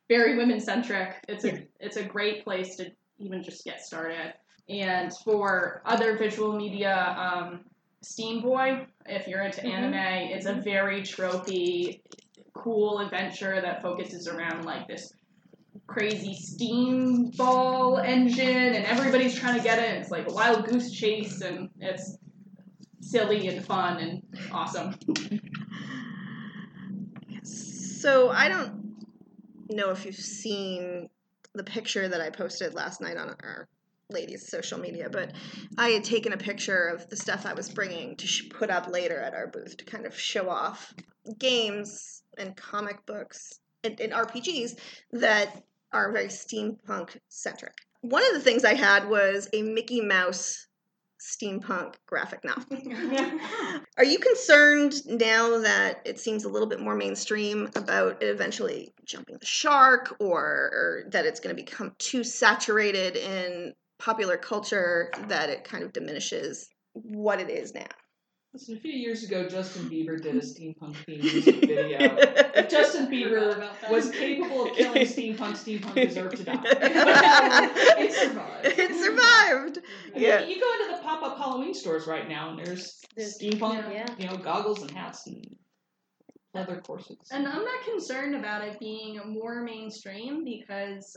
very 0.08 0.36
women 0.36 0.60
centric. 0.60 1.16
It's 1.28 1.44
a 1.44 1.64
it's 1.78 1.96
a 1.96 2.02
great 2.04 2.44
place 2.44 2.76
to 2.76 2.90
even 3.18 3.42
just 3.42 3.64
get 3.64 3.80
started. 3.80 4.34
And 4.68 5.12
for 5.24 5.82
other 5.84 6.16
visual 6.16 6.56
media, 6.56 6.94
um, 7.18 7.64
Steam 8.02 8.40
Boy, 8.40 8.86
if 9.06 9.28
you're 9.28 9.42
into 9.42 9.60
Mhm. 9.60 9.70
anime, 9.70 10.32
it's 10.32 10.46
a 10.46 10.54
very 10.54 11.02
tropey, 11.02 12.00
cool 12.54 13.00
adventure 13.00 13.60
that 13.60 13.82
focuses 13.82 14.28
around 14.28 14.64
like 14.64 14.88
this 14.88 15.12
crazy 15.86 16.34
steam 16.34 17.30
ball 17.36 17.98
engine, 17.98 18.74
and 18.74 18.84
everybody's 18.86 19.34
trying 19.38 19.56
to 19.56 19.62
get 19.62 19.78
it. 19.78 19.98
It's 20.00 20.10
like 20.10 20.28
a 20.28 20.32
wild 20.32 20.66
goose 20.66 20.90
chase, 20.90 21.40
and 21.42 21.68
it's 21.80 22.18
silly 23.12 23.46
and 23.46 23.64
fun 23.64 23.98
and 23.98 24.22
awesome. 24.50 24.94
So 27.44 28.30
I 28.30 28.48
don't 28.48 28.96
know 29.68 29.90
if 29.90 30.06
you've 30.06 30.14
seen 30.16 31.10
the 31.54 31.62
picture 31.62 32.08
that 32.08 32.20
I 32.22 32.30
posted 32.30 32.72
last 32.72 33.02
night 33.02 33.18
on 33.18 33.28
our 33.28 33.68
ladies' 34.08 34.48
social 34.48 34.78
media, 34.78 35.10
but 35.10 35.32
I 35.76 35.90
had 35.90 36.04
taken 36.04 36.32
a 36.32 36.38
picture 36.38 36.86
of 36.88 37.08
the 37.10 37.16
stuff 37.16 37.44
I 37.44 37.52
was 37.52 37.68
bringing 37.68 38.16
to 38.16 38.26
sh- 38.26 38.48
put 38.48 38.70
up 38.70 38.88
later 38.88 39.20
at 39.20 39.34
our 39.34 39.46
booth 39.46 39.76
to 39.76 39.84
kind 39.84 40.06
of 40.06 40.18
show 40.18 40.48
off 40.48 40.94
games 41.38 42.22
and 42.38 42.56
comic 42.56 43.04
books 43.04 43.60
and, 43.84 44.00
and 44.00 44.12
RPGs 44.12 44.78
that 45.12 45.62
are 45.92 46.12
very 46.12 46.28
steampunk 46.28 47.18
centric. 47.28 47.74
One 48.00 48.26
of 48.26 48.32
the 48.32 48.40
things 48.40 48.64
I 48.64 48.74
had 48.74 49.08
was 49.08 49.48
a 49.52 49.62
Mickey 49.62 50.00
Mouse 50.00 50.66
steampunk 51.22 51.94
graphic 52.06 52.44
novel. 52.44 52.64
Are 53.96 54.04
you 54.04 54.18
concerned 54.18 54.94
now 55.06 55.58
that 55.58 56.02
it 56.04 56.18
seems 56.18 56.44
a 56.44 56.48
little 56.48 56.68
bit 56.68 56.80
more 56.80 56.96
mainstream 56.96 57.70
about 57.76 58.22
it 58.22 58.26
eventually 58.26 58.92
jumping 59.04 59.36
the 59.38 59.46
shark 59.46 60.16
or, 60.18 60.40
or 60.40 61.04
that 61.10 61.26
it's 61.26 61.40
going 61.40 61.54
to 61.54 61.62
become 61.62 61.94
too 61.98 62.24
saturated 62.24 63.16
in 63.16 63.72
popular 63.98 64.36
culture 64.36 65.10
that 65.28 65.48
it 65.48 65.64
kind 65.64 65.84
of 65.84 65.92
diminishes 65.92 66.68
what 66.94 67.40
it 67.40 67.48
is 67.48 67.72
now? 67.72 67.86
Listen, 68.52 68.76
a 68.76 68.80
few 68.80 68.92
years 68.92 69.24
ago, 69.24 69.48
Justin 69.48 69.88
Bieber 69.88 70.20
did 70.22 70.36
a 70.36 70.40
steampunk 70.40 70.94
themed 71.08 71.22
music 71.22 71.60
video. 71.60 71.98
If 72.54 72.68
Justin 72.68 73.06
Bieber 73.10 73.66
was 73.90 74.10
capable 74.10 74.66
of 74.66 74.76
killing 74.76 75.02
steampunk, 75.06 75.52
steampunk 75.56 75.94
deserved 75.94 76.36
to 76.36 76.44
die. 76.44 76.60
it 76.62 78.12
survived. 78.12 78.66
It 78.66 78.94
survived. 78.94 79.78
I 80.14 80.18
mean, 80.18 80.22
Yeah. 80.22 80.40
You 80.44 80.60
go 80.60 80.72
into 80.84 80.96
the 80.96 81.02
pop 81.02 81.22
up 81.22 81.38
Halloween 81.38 81.72
stores 81.72 82.06
right 82.06 82.28
now, 82.28 82.50
and 82.50 82.58
there's, 82.58 83.00
There's- 83.16 83.38
steampunk, 83.40 83.90
yeah. 83.90 84.06
you 84.18 84.26
know, 84.26 84.36
goggles 84.36 84.82
and 84.82 84.90
hats 84.90 85.26
and 85.26 85.42
leather 86.52 86.82
corsets. 86.86 87.30
And 87.32 87.48
I'm 87.48 87.64
not 87.64 87.84
concerned 87.86 88.34
about 88.36 88.62
it 88.68 88.78
being 88.78 89.18
more 89.32 89.62
mainstream 89.62 90.44
because 90.44 91.16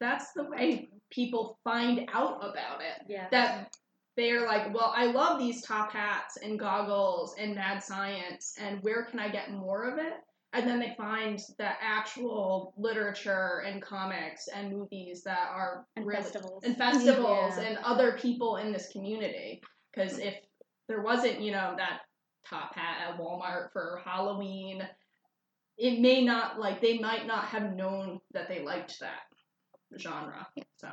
that's 0.00 0.32
the 0.34 0.42
way 0.50 0.88
people 1.12 1.60
find 1.62 2.10
out 2.12 2.38
about 2.38 2.80
it. 2.80 3.06
Yeah. 3.08 3.28
That 3.30 3.72
they're 4.16 4.46
like, 4.46 4.74
well, 4.74 4.92
I 4.94 5.06
love 5.06 5.38
these 5.38 5.62
top 5.62 5.92
hats 5.92 6.36
and 6.42 6.58
goggles 6.58 7.34
and 7.38 7.54
mad 7.54 7.82
science, 7.82 8.54
and 8.60 8.82
where 8.82 9.04
can 9.04 9.18
I 9.18 9.28
get 9.30 9.52
more 9.52 9.90
of 9.90 9.98
it? 9.98 10.14
And 10.54 10.68
then 10.68 10.80
they 10.80 10.94
find 10.98 11.38
the 11.56 11.68
actual 11.80 12.74
literature 12.76 13.62
and 13.66 13.80
comics 13.80 14.48
and 14.54 14.70
movies 14.70 15.22
that 15.24 15.48
are 15.50 15.86
and 15.96 16.04
really 16.04 16.22
festivals. 16.22 16.64
and 16.64 16.76
festivals 16.78 17.54
Yeah. 17.56 17.62
and 17.62 17.78
other 17.78 18.18
people 18.18 18.56
in 18.56 18.70
this 18.70 18.88
community. 18.92 19.62
Because 19.94 20.18
if 20.18 20.34
there 20.88 21.00
wasn't, 21.00 21.40
you 21.40 21.52
know, 21.52 21.74
that 21.78 22.00
top 22.46 22.74
hat 22.74 22.98
at 23.08 23.18
Walmart 23.18 23.72
for 23.72 24.02
Halloween, 24.04 24.86
it 25.78 26.00
may 26.00 26.22
not 26.22 26.60
like 26.60 26.82
they 26.82 26.98
might 26.98 27.26
not 27.26 27.46
have 27.46 27.74
known 27.74 28.20
that 28.32 28.46
they 28.46 28.62
liked 28.62 29.00
that 29.00 29.22
genre. 29.98 30.46
So 30.76 30.88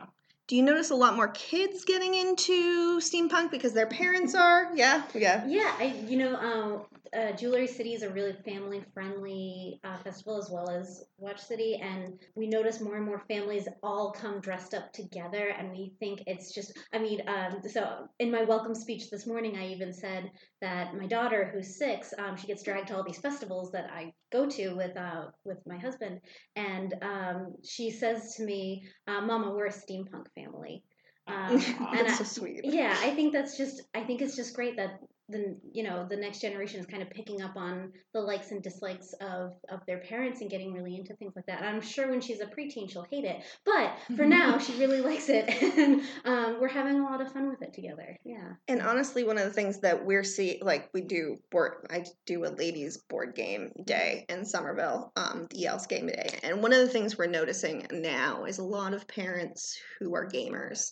Do 0.50 0.56
you 0.56 0.63
notice 0.63 0.89
a 0.89 0.96
lot 0.96 1.15
more 1.15 1.27
kids 1.27 1.86
getting 1.86 2.15
into 2.15 2.98
steampunk 3.01 3.51
because 3.51 3.72
their 3.74 3.86
parents 3.86 4.34
are? 4.34 4.72
Yeah, 4.74 5.03
yeah. 5.13 5.46
Yeah, 5.46 5.72
I 5.77 5.94
you 6.08 6.18
know, 6.18 6.36
um, 6.38 6.86
uh, 7.15 7.34
Jewelry 7.34 7.68
City 7.68 7.94
is 7.94 8.01
a 8.01 8.10
really 8.10 8.34
family 8.44 8.84
friendly 8.91 9.79
uh, 9.84 9.98
festival 10.00 10.39
as 10.39 10.50
well 10.50 10.68
as 10.68 11.06
Watch 11.20 11.39
City, 11.39 11.75
and 11.75 12.20
we 12.34 12.48
notice 12.48 12.82
more 12.82 12.98
and 12.98 13.06
more 13.06 13.24
families 13.27 13.68
all 13.84 14.12
come 14.12 14.41
dressed 14.41 14.74
up 14.74 14.91
together, 14.91 15.53
and 15.56 15.70
we 15.70 15.94
think 16.00 16.24
it's 16.25 16.51
just. 16.51 16.75
I 16.91 16.98
mean, 16.98 17.22
um, 17.27 17.62
so 17.72 18.08
in 18.18 18.32
my 18.32 18.44
welcome 18.44 18.74
speech 18.74 19.12
this 19.12 19.27
morning, 19.27 19.56
I 19.56 19.68
even 19.68 19.94
said 19.94 20.32
that 20.62 20.96
my 20.96 21.08
daughter, 21.08 21.50
who's 21.54 21.78
six, 21.78 22.13
um, 22.18 22.36
she 22.36 22.48
gets 22.48 22.63
dragged 22.63 22.88
to 22.89 22.96
all 22.96 23.04
these 23.04 23.20
festivals 23.20 23.72
that 23.72 23.89
I 23.92 24.13
go 24.32 24.48
to 24.48 24.75
with 24.75 24.96
uh, 24.98 25.25
with 25.46 25.60
my 25.66 25.78
husband, 25.78 26.20
and 26.56 26.94
um, 27.01 27.56
she 27.63 27.92
says 27.92 28.36
to 28.36 28.44
me, 28.44 28.84
uh, 29.08 29.22
"Mama, 29.22 29.51
we're 29.51 29.68
a 29.68 29.74
steampunk 29.74 30.28
family." 30.36 30.84
Um, 31.30 31.62
and 31.94 32.08
That's 32.08 32.13
I, 32.13 32.24
so 32.24 32.24
sweet. 32.24 32.62
yeah, 32.63 32.98
I 33.01 33.12
think 33.12 33.34
that's 33.34 33.56
just 33.56 33.84
I 33.94 34.01
think 34.01 34.24
it's 34.24 34.36
just 34.36 34.56
great 34.56 34.78
that 34.78 35.00
the 35.30 35.58
you 35.72 35.84
know 35.84 36.06
the 36.10 36.16
next 36.16 36.42
generation 36.42 36.80
is 36.80 36.86
kind 36.86 37.02
of 37.02 37.10
picking 37.10 37.42
up 37.42 37.56
on 37.56 37.92
the 38.14 38.20
likes 38.20 38.52
and 38.52 38.62
dislikes 38.62 39.14
of 39.22 39.54
of 39.70 39.80
their 39.86 40.00
parents 40.00 40.42
and 40.42 40.50
getting 40.50 40.74
really 40.74 40.96
into 40.96 41.16
things 41.16 41.34
like 41.36 41.46
that. 41.46 41.64
I'm 41.64 41.82
sure 41.82 42.10
when 42.10 42.22
she's 42.22 42.42
a 42.42 42.46
preteen 42.46 42.90
she'll 42.90 43.08
hate 43.10 43.26
it, 43.26 43.38
but 43.66 43.94
for 44.16 44.26
now 44.28 44.58
she 44.58 44.78
really 44.80 45.02
likes 45.02 45.30
it, 45.30 45.50
and 45.78 46.02
um, 46.26 46.58
we're 46.60 46.68
having 46.68 47.00
a 47.00 47.04
lot 47.04 47.22
of 47.22 47.32
fun 47.32 47.50
with 47.50 47.62
it 47.62 47.74
together. 47.74 48.18
Yeah. 48.26 48.54
And 48.68 48.82
honestly, 48.82 49.24
one 49.24 49.38
of 49.38 49.46
the 49.46 49.54
things 49.54 49.80
that 49.82 50.06
we're 50.06 50.24
see 50.24 50.60
like 50.62 50.90
we 50.94 51.02
do 51.02 51.38
board, 51.52 51.88
I 51.90 52.06
do 52.26 52.46
a 52.46 52.50
ladies 52.50 52.98
board 53.10 53.36
game 53.36 53.72
day 53.86 54.26
in 54.30 54.46
Somerville, 54.46 55.12
um, 55.16 55.48
the 55.50 55.60
Yells 55.60 55.88
Game 55.88 56.08
Day, 56.08 56.40
and 56.44 56.62
one 56.62 56.74
of 56.74 56.80
the 56.80 56.90
things 56.90 57.18
we're 57.18 57.28
noticing 57.28 57.86
now 57.92 58.46
is 58.46 58.58
a 58.58 58.64
lot 58.64 58.94
of 58.94 59.08
parents 59.08 59.78
who 60.00 60.16
are 60.16 60.28
gamers, 60.28 60.92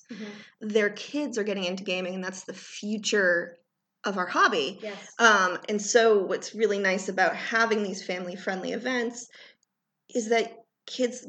their 0.61 0.89
kids 0.89 1.37
are 1.37 1.43
getting 1.43 1.65
into 1.65 1.83
gaming, 1.83 2.15
and 2.15 2.23
that's 2.23 2.43
the 2.43 2.53
future 2.53 3.57
of 4.07 4.17
our 4.17 4.25
hobby. 4.25 4.79
Yes. 4.81 5.13
Um, 5.19 5.59
and 5.69 5.81
so, 5.81 6.23
what's 6.23 6.55
really 6.55 6.79
nice 6.79 7.09
about 7.09 7.35
having 7.35 7.83
these 7.83 8.03
family 8.03 8.35
friendly 8.35 8.71
events 8.71 9.27
is 10.13 10.29
that 10.29 10.53
kids 10.85 11.27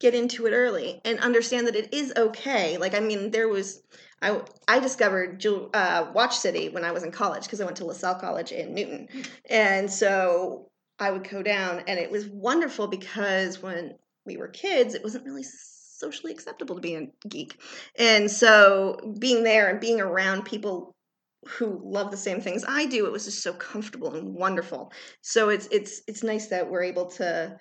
get 0.00 0.14
into 0.14 0.46
it 0.46 0.52
early 0.52 1.00
and 1.04 1.18
understand 1.20 1.66
that 1.66 1.76
it 1.76 1.92
is 1.92 2.12
okay. 2.16 2.78
Like, 2.78 2.94
I 2.94 3.00
mean, 3.00 3.30
there 3.30 3.48
was, 3.48 3.82
I, 4.22 4.40
I 4.66 4.80
discovered 4.80 5.44
uh, 5.74 6.10
Watch 6.14 6.36
City 6.36 6.70
when 6.70 6.84
I 6.84 6.92
was 6.92 7.02
in 7.02 7.12
college 7.12 7.44
because 7.44 7.60
I 7.60 7.64
went 7.64 7.76
to 7.78 7.84
Lasell 7.84 8.18
College 8.18 8.50
in 8.50 8.74
Newton. 8.74 9.08
And 9.48 9.90
so 9.90 10.70
I 10.98 11.10
would 11.10 11.28
go 11.28 11.42
down, 11.42 11.82
and 11.86 11.98
it 11.98 12.10
was 12.10 12.26
wonderful 12.26 12.86
because 12.86 13.62
when 13.62 13.94
we 14.24 14.36
were 14.36 14.48
kids, 14.48 14.94
it 14.94 15.02
wasn't 15.02 15.24
really 15.24 15.44
socially 15.44 16.32
acceptable 16.32 16.74
to 16.76 16.80
be 16.80 16.94
a 16.94 17.08
geek. 17.28 17.60
And 17.98 18.30
so 18.30 19.14
being 19.18 19.44
there 19.44 19.68
and 19.68 19.80
being 19.80 20.00
around 20.00 20.44
people 20.44 20.94
who 21.46 21.80
love 21.82 22.10
the 22.10 22.16
same 22.16 22.40
things 22.40 22.64
I 22.68 22.86
do, 22.86 23.06
it 23.06 23.12
was 23.12 23.24
just 23.24 23.42
so 23.42 23.52
comfortable 23.52 24.14
and 24.14 24.34
wonderful. 24.34 24.92
So 25.22 25.48
it's 25.48 25.66
it's 25.70 26.02
it's 26.06 26.22
nice 26.22 26.48
that 26.48 26.68
we're 26.68 26.82
able 26.82 27.06
to 27.12 27.58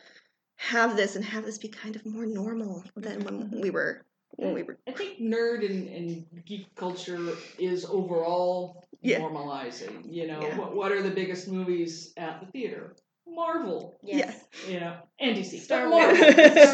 have 0.58 0.98
this 0.98 1.16
and 1.16 1.24
have 1.24 1.46
this 1.46 1.58
be 1.58 1.70
kind 1.70 1.96
of 1.96 2.06
more 2.06 2.26
normal 2.26 2.84
than 2.98 3.24
when 3.24 3.50
we 3.50 3.58
mm-hmm. 3.68 3.72
were 3.72 4.06
when 4.36 4.54
we 4.54 4.64
were 4.64 4.78
I 4.88 4.92
think 4.92 5.20
nerd 5.20 5.66
and, 5.70 5.88
and 5.88 6.26
geek 6.46 6.76
culture 6.76 7.30
is 7.58 7.86
overall 7.86 8.84
Yeah. 9.02 9.20
normalizing. 9.20 10.04
You 10.12 10.28
know, 10.28 10.42
Yeah. 10.42 10.58
what, 10.58 10.76
what 10.76 10.92
are 10.92 11.02
the 11.02 11.12
biggest 11.12 11.48
movies 11.48 12.14
at 12.18 12.42
the 12.42 12.48
theater? 12.48 12.96
Marvel, 13.40 13.98
Yes. 14.04 14.44
you 14.68 14.80
know, 14.82 14.96
and 15.20 15.36
DC. 15.38 15.60
Star 15.62 15.90
Wars. 15.94 16.18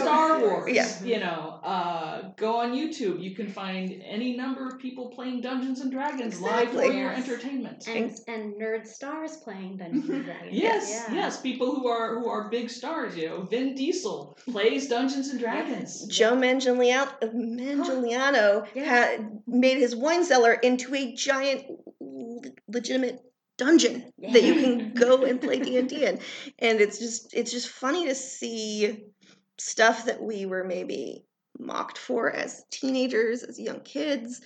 Star 0.02 0.40
Wars. 0.40 0.72
Yeah. 0.74 0.90
You 1.04 1.20
know, 1.20 1.60
uh, 1.64 2.32
go 2.38 2.58
on 2.62 2.74
YouTube. 2.74 3.22
You 3.24 3.36
can 3.36 3.48
find 3.48 4.02
any 4.04 4.36
number 4.36 4.68
of 4.68 4.80
people 4.80 5.10
playing 5.10 5.42
Dungeons 5.42 5.82
and 5.82 5.92
Dragons 5.92 6.42
live 6.42 6.70
for 6.72 6.80
Exactly. 6.82 6.98
your 7.00 7.12
entertainment. 7.12 7.88
And 7.88 8.12
and 8.28 8.56
nerd 8.62 8.88
stars 8.88 9.38
playing 9.44 9.78
Dungeons 9.78 10.10
and 10.10 10.26
Dragons. 10.26 10.54
Yes, 10.54 10.84
Yeah. 10.92 11.16
yes, 11.22 11.42
people 11.42 11.76
who 11.76 11.88
are 11.88 12.20
who 12.20 12.28
are 12.28 12.50
big 12.50 12.70
stars. 12.70 13.16
You 13.16 13.30
know, 13.30 13.42
Vin 13.44 13.76
Diesel 13.76 14.38
plays 14.52 14.88
Dungeons 14.88 15.30
and 15.30 15.40
Dragons. 15.40 16.06
Joe 16.08 16.36
Manganiello, 16.36 17.10
Manganiello 17.24 18.68
Yeah. 18.76 18.84
had 18.84 19.42
made 19.48 19.78
his 19.78 19.96
wine 19.96 20.24
cellar 20.24 20.54
into 20.54 20.94
a 20.96 21.14
giant 21.16 21.66
l- 22.02 22.42
legitimate 22.68 23.22
dungeon 23.58 24.12
that 24.32 24.44
you 24.44 24.54
can 24.56 24.94
go 24.94 25.24
and 25.24 25.42
play 25.42 25.60
D&D 25.62 26.06
in. 26.06 26.20
And 26.60 26.82
it's 26.82 27.00
just 27.00 27.34
it's 27.34 27.52
just 27.52 27.70
funny 27.70 28.08
to 28.08 28.16
see 28.16 29.06
stuff 29.58 30.06
that 30.06 30.22
we 30.22 30.46
were 30.46 30.64
maybe 30.64 31.24
mocked 31.58 31.98
for 31.98 32.30
as 32.32 32.64
teenagers, 32.72 33.44
as 33.44 33.60
young 33.60 33.80
kids 33.82 34.42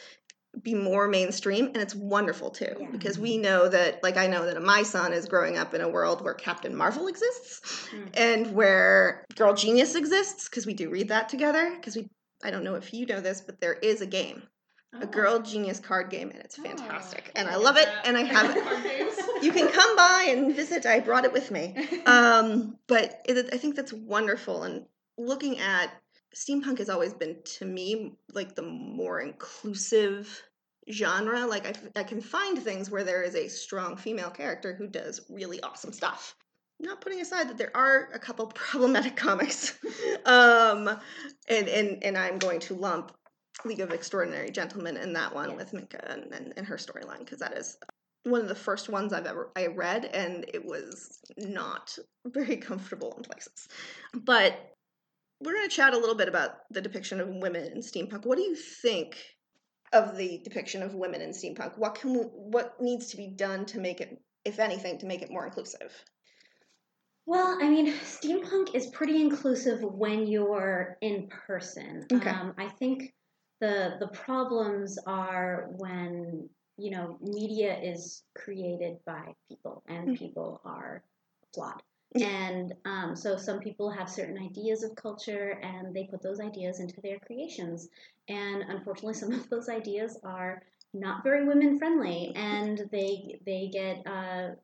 be 0.63 0.73
more 0.73 1.07
mainstream 1.07 1.67
and 1.67 1.77
it's 1.77 1.93
wonderful 1.93 2.49
too 2.49 2.73
Yeah. 2.79 2.87
because 2.91 3.19
we 3.19 3.37
know 3.37 3.69
that 3.69 4.01
like 4.01 4.17
I 4.17 4.25
know 4.25 4.45
that 4.47 4.59
my 4.63 4.81
son 4.81 5.13
is 5.13 5.27
growing 5.27 5.57
up 5.57 5.75
in 5.75 5.81
a 5.81 5.87
world 5.87 6.23
where 6.23 6.33
Captain 6.33 6.75
Marvel 6.75 7.07
exists 7.07 7.87
Mm. 7.93 8.09
and 8.15 8.53
where 8.55 9.23
Girl 9.35 9.53
Genius 9.53 9.93
exists 9.93 10.49
because 10.49 10.65
we 10.65 10.73
do 10.73 10.89
read 10.89 11.09
that 11.09 11.29
together 11.29 11.71
because 11.75 11.95
we 11.95 12.07
I 12.43 12.49
don't 12.49 12.63
know 12.63 12.73
if 12.75 12.93
you 12.95 13.05
know 13.05 13.21
this 13.21 13.41
but 13.41 13.61
there 13.61 13.75
is 13.75 14.01
a 14.01 14.07
game 14.07 14.41
a 14.93 15.05
Girl 15.05 15.39
Genius 15.39 15.79
card 15.79 16.09
game 16.09 16.29
and 16.31 16.39
it's 16.39 16.57
Oh, 16.59 16.63
fantastic 16.63 17.31
I 17.35 17.39
and 17.39 17.47
I 17.49 17.55
love 17.55 17.63
love 17.63 17.77
it 17.77 17.85
that. 17.85 18.07
and 18.07 18.17
I 18.17 18.21
have 18.23 18.55
it 18.55 19.43
you 19.43 19.51
can 19.51 19.67
come 19.69 19.95
by 19.95 20.27
and 20.29 20.55
visit. 20.55 20.85
I 20.85 20.99
brought 20.99 21.25
it 21.25 21.33
with 21.33 21.51
me. 21.51 21.75
Um, 22.05 22.77
but 22.87 23.21
it, 23.25 23.49
I 23.53 23.57
think 23.57 23.75
that's 23.75 23.93
wonderful. 23.93 24.63
And 24.63 24.85
looking 25.17 25.59
at 25.59 25.91
steampunk 26.35 26.79
has 26.79 26.89
always 26.89 27.13
been 27.13 27.37
to 27.43 27.65
me 27.65 28.13
like 28.33 28.55
the 28.55 28.63
more 28.63 29.19
inclusive 29.21 30.41
genre. 30.91 31.45
Like 31.45 31.67
I, 31.95 31.99
I 31.99 32.03
can 32.03 32.19
find 32.21 32.57
things 32.57 32.89
where 32.89 33.03
there 33.03 33.21
is 33.21 33.35
a 33.35 33.47
strong 33.47 33.95
female 33.95 34.31
character 34.31 34.73
who 34.73 34.87
does 34.87 35.21
really 35.29 35.61
awesome 35.61 35.93
stuff. 35.93 36.35
not 36.79 36.99
putting 37.01 37.21
aside 37.21 37.49
that 37.49 37.57
there 37.57 37.75
are 37.75 38.09
a 38.13 38.19
couple 38.19 38.47
problematic 38.55 39.15
comics, 39.15 39.77
um, 40.25 40.89
and 41.47 41.67
and 41.67 42.03
and 42.03 42.17
I'm 42.17 42.39
going 42.39 42.59
to 42.61 42.73
lump 42.73 43.11
League 43.65 43.79
of 43.79 43.91
Extraordinary 43.91 44.51
Gentlemen 44.51 44.97
in 44.97 45.13
that 45.13 45.33
one 45.33 45.49
Yes. 45.49 45.57
with 45.57 45.73
Mina 45.73 45.87
and, 46.07 46.33
and, 46.33 46.53
and 46.57 46.65
her 46.65 46.77
storyline 46.77 47.19
because 47.19 47.39
that 47.39 47.57
is 47.57 47.77
one 48.23 48.41
of 48.41 48.47
the 48.47 48.55
first 48.55 48.89
ones 48.89 49.13
I've 49.13 49.25
ever 49.25 49.51
I 49.55 49.67
read, 49.67 50.05
and 50.05 50.45
it 50.53 50.63
was 50.65 51.19
not 51.37 51.97
very 52.25 52.57
comfortable 52.57 53.13
in 53.17 53.23
places. 53.23 53.67
But 54.13 54.75
we're 55.41 55.53
going 55.53 55.69
to 55.69 55.75
chat 55.75 55.93
a 55.93 55.97
little 55.97 56.15
bit 56.15 56.27
about 56.27 56.51
the 56.69 56.81
depiction 56.81 57.21
of 57.21 57.29
women 57.29 57.65
in 57.65 57.79
steampunk. 57.79 58.25
What 58.25 58.37
do 58.37 58.43
you 58.43 58.55
think 58.55 59.17
of 59.93 60.17
the 60.17 60.41
depiction 60.43 60.83
of 60.83 60.93
women 60.93 61.21
in 61.21 61.31
steampunk? 61.31 61.77
What 61.77 61.95
can 61.95 62.13
we, 62.13 62.19
what 62.19 62.75
needs 62.81 63.07
to 63.11 63.17
be 63.17 63.27
done 63.27 63.65
to 63.67 63.79
make 63.79 64.01
it, 64.01 64.21
if 64.43 64.59
anything, 64.59 64.99
to 64.99 65.05
make 65.05 65.21
it 65.21 65.31
more 65.31 65.45
inclusive? 65.45 65.93
Well, 67.25 67.57
I 67.61 67.69
mean, 67.69 67.93
steampunk 67.93 68.75
is 68.75 68.87
pretty 68.87 69.21
inclusive 69.21 69.81
when 69.81 70.27
you're 70.27 70.97
in 71.01 71.29
person. 71.47 72.05
Okay. 72.11 72.29
Um, 72.29 72.53
I 72.57 72.67
think 72.67 73.13
the 73.59 73.97
the 73.99 74.07
problems 74.07 74.97
are 75.05 75.67
when 75.77 76.49
you 76.77 76.91
know 76.91 77.17
media 77.21 77.77
is 77.79 78.23
created 78.35 78.97
by 79.05 79.33
people 79.49 79.83
and 79.87 80.09
Mhm. 80.09 80.17
people 80.17 80.61
are 80.65 81.03
flawed. 81.53 81.81
Yeah. 82.15 82.27
And 82.27 82.73
um, 82.85 83.15
so 83.15 83.37
some 83.37 83.59
people 83.59 83.89
have 83.91 84.09
certain 84.09 84.37
ideas 84.37 84.83
of 84.83 84.95
culture 84.95 85.59
and 85.61 85.93
they 85.93 86.05
put 86.05 86.23
those 86.23 86.39
ideas 86.39 86.79
into 86.79 86.99
their 87.01 87.19
creations. 87.19 87.87
And 88.27 88.63
unfortunately, 88.63 89.13
some 89.13 89.31
of 89.31 89.47
those 89.49 89.69
ideas 89.69 90.17
are 90.23 90.63
not 90.93 91.23
very 91.23 91.45
women 91.45 91.77
friendly 91.77 92.31
and 92.35 92.81
they 92.91 93.39
they 93.45 93.69
get 93.71 94.05
uh, 94.07 94.55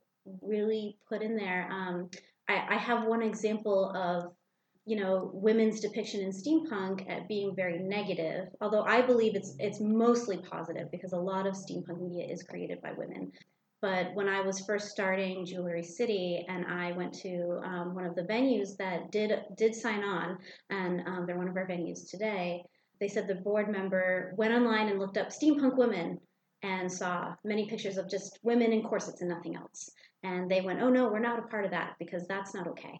really 0.41 0.97
put 1.07 1.21
in 1.21 1.35
there. 1.35 1.69
Um, 1.71 2.09
I, 2.47 2.65
I 2.71 2.77
have 2.77 3.05
one 3.05 3.21
example 3.21 3.91
of 3.95 4.33
you 4.85 4.95
know 4.95 5.31
women's 5.33 5.79
depiction 5.79 6.21
in 6.21 6.31
steampunk 6.31 7.09
at 7.09 7.27
being 7.27 7.55
very 7.55 7.79
negative 7.79 8.47
although 8.61 8.83
i 8.83 9.01
believe 9.01 9.35
it's 9.35 9.55
it's 9.59 9.79
mostly 9.79 10.37
positive 10.37 10.89
because 10.91 11.13
a 11.13 11.17
lot 11.17 11.47
of 11.47 11.55
steampunk 11.55 11.99
media 11.99 12.25
is 12.25 12.43
created 12.43 12.81
by 12.81 12.91
women. 12.93 13.31
But 13.81 14.15
when 14.15 14.29
i 14.29 14.41
was 14.41 14.65
first 14.65 14.89
starting 14.89 15.45
jewelry 15.45 15.83
city 15.83 16.45
and 16.47 16.65
i 16.65 16.91
went 16.93 17.13
to 17.25 17.59
um, 17.63 17.93
one 17.93 18.05
of 18.05 18.15
the 18.15 18.23
venues 18.23 18.77
that 18.77 19.11
did 19.11 19.31
did 19.57 19.75
sign 19.75 20.03
on 20.03 20.37
and 20.69 21.01
um, 21.07 21.25
they're 21.25 21.37
one 21.37 21.49
of 21.49 21.57
our 21.57 21.67
venues 21.67 22.09
today 22.09 22.63
they 22.99 23.07
said 23.07 23.27
the 23.27 23.35
board 23.35 23.69
member 23.69 24.33
went 24.37 24.53
online 24.53 24.89
and 24.89 24.99
looked 24.99 25.17
up 25.17 25.29
steampunk 25.29 25.77
women 25.77 26.19
and 26.63 26.91
saw 26.91 27.35
many 27.43 27.67
pictures 27.67 27.97
of 27.97 28.09
just 28.09 28.39
women 28.41 28.71
in 28.73 28.81
corsets 28.81 29.21
and 29.21 29.29
nothing 29.29 29.55
else. 29.55 29.91
And 30.23 30.49
they 30.49 30.61
went 30.61 30.81
oh 30.81 30.89
no 30.89 31.09
we're 31.09 31.19
not 31.19 31.39
a 31.39 31.43
part 31.43 31.65
of 31.65 31.71
that 31.71 31.95
because 31.99 32.25
that's 32.27 32.55
not 32.55 32.67
okay 32.67 32.99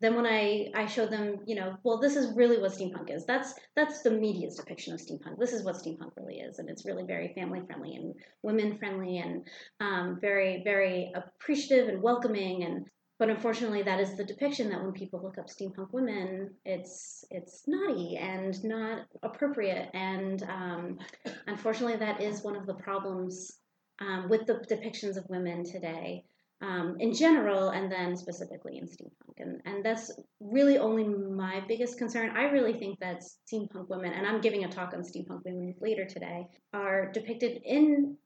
then 0.00 0.14
when 0.14 0.26
I, 0.26 0.70
I 0.74 0.86
showed 0.86 1.10
them, 1.10 1.38
you 1.46 1.54
know, 1.54 1.76
well, 1.82 1.98
this 1.98 2.16
is 2.16 2.36
really 2.36 2.58
what 2.58 2.72
steampunk 2.72 3.14
is. 3.14 3.24
That's 3.24 3.54
that's 3.74 4.02
the 4.02 4.10
media's 4.10 4.56
depiction 4.56 4.92
of 4.92 5.00
steampunk. 5.00 5.38
This 5.38 5.52
is 5.52 5.64
what 5.64 5.76
steampunk 5.76 6.10
really 6.16 6.40
is, 6.40 6.58
and 6.58 6.68
it's 6.68 6.84
really 6.84 7.04
very 7.04 7.32
family 7.34 7.62
friendly 7.66 7.94
and 7.94 8.14
women 8.42 8.78
friendly 8.78 9.18
and 9.18 9.46
um, 9.80 10.18
very 10.20 10.62
very 10.64 11.12
appreciative 11.14 11.88
and 11.88 12.02
welcoming. 12.02 12.64
And 12.64 12.86
but 13.18 13.30
unfortunately, 13.30 13.82
that 13.84 14.00
is 14.00 14.16
the 14.16 14.24
depiction 14.24 14.68
that 14.68 14.82
when 14.82 14.92
people 14.92 15.22
look 15.22 15.38
up 15.38 15.46
steampunk 15.48 15.92
women, 15.92 16.50
it's 16.66 17.24
it's 17.30 17.62
naughty 17.66 18.18
and 18.18 18.62
not 18.64 19.06
appropriate. 19.22 19.88
And 19.94 20.42
um, 20.42 20.98
unfortunately, 21.46 21.96
that 21.96 22.20
is 22.20 22.42
one 22.42 22.56
of 22.56 22.66
the 22.66 22.74
problems 22.74 23.60
um, 24.00 24.28
with 24.28 24.44
the 24.46 24.62
depictions 24.70 25.16
of 25.16 25.24
women 25.30 25.64
today 25.64 26.24
um, 26.62 26.96
in 27.00 27.12
general 27.12 27.70
and 27.70 27.90
then 27.90 28.16
specifically 28.16 28.78
in 28.78 28.86
steampunk. 28.86 29.34
And, 29.38 29.60
and 29.64 29.84
that's 29.84 30.10
really 30.40 30.78
only 30.78 31.04
my 31.04 31.62
biggest 31.68 31.98
concern. 31.98 32.30
I 32.36 32.44
really 32.44 32.72
think 32.72 32.98
that 33.00 33.22
steampunk 33.22 33.88
women, 33.88 34.12
and 34.12 34.26
I'm 34.26 34.40
giving 34.40 34.64
a 34.64 34.68
talk 34.68 34.94
on 34.94 35.02
steampunk 35.02 35.44
women 35.44 35.74
later 35.80 36.06
today, 36.06 36.46
are 36.72 37.10
depicted 37.12 37.60
in 37.64 38.16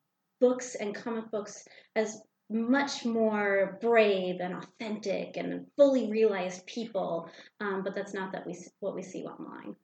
books 0.40 0.74
and 0.76 0.94
comic 0.94 1.30
books 1.30 1.64
as 1.96 2.22
much 2.50 3.04
more 3.04 3.78
brave 3.80 4.40
and 4.40 4.54
authentic 4.54 5.36
and 5.36 5.66
fully 5.76 6.10
realized 6.10 6.66
people, 6.66 7.28
um, 7.60 7.82
but 7.84 7.94
that's 7.94 8.12
not 8.12 8.32
that 8.32 8.44
we 8.46 8.56
what 8.80 8.94
we 8.94 9.02
see 9.02 9.22
online. 9.22 9.74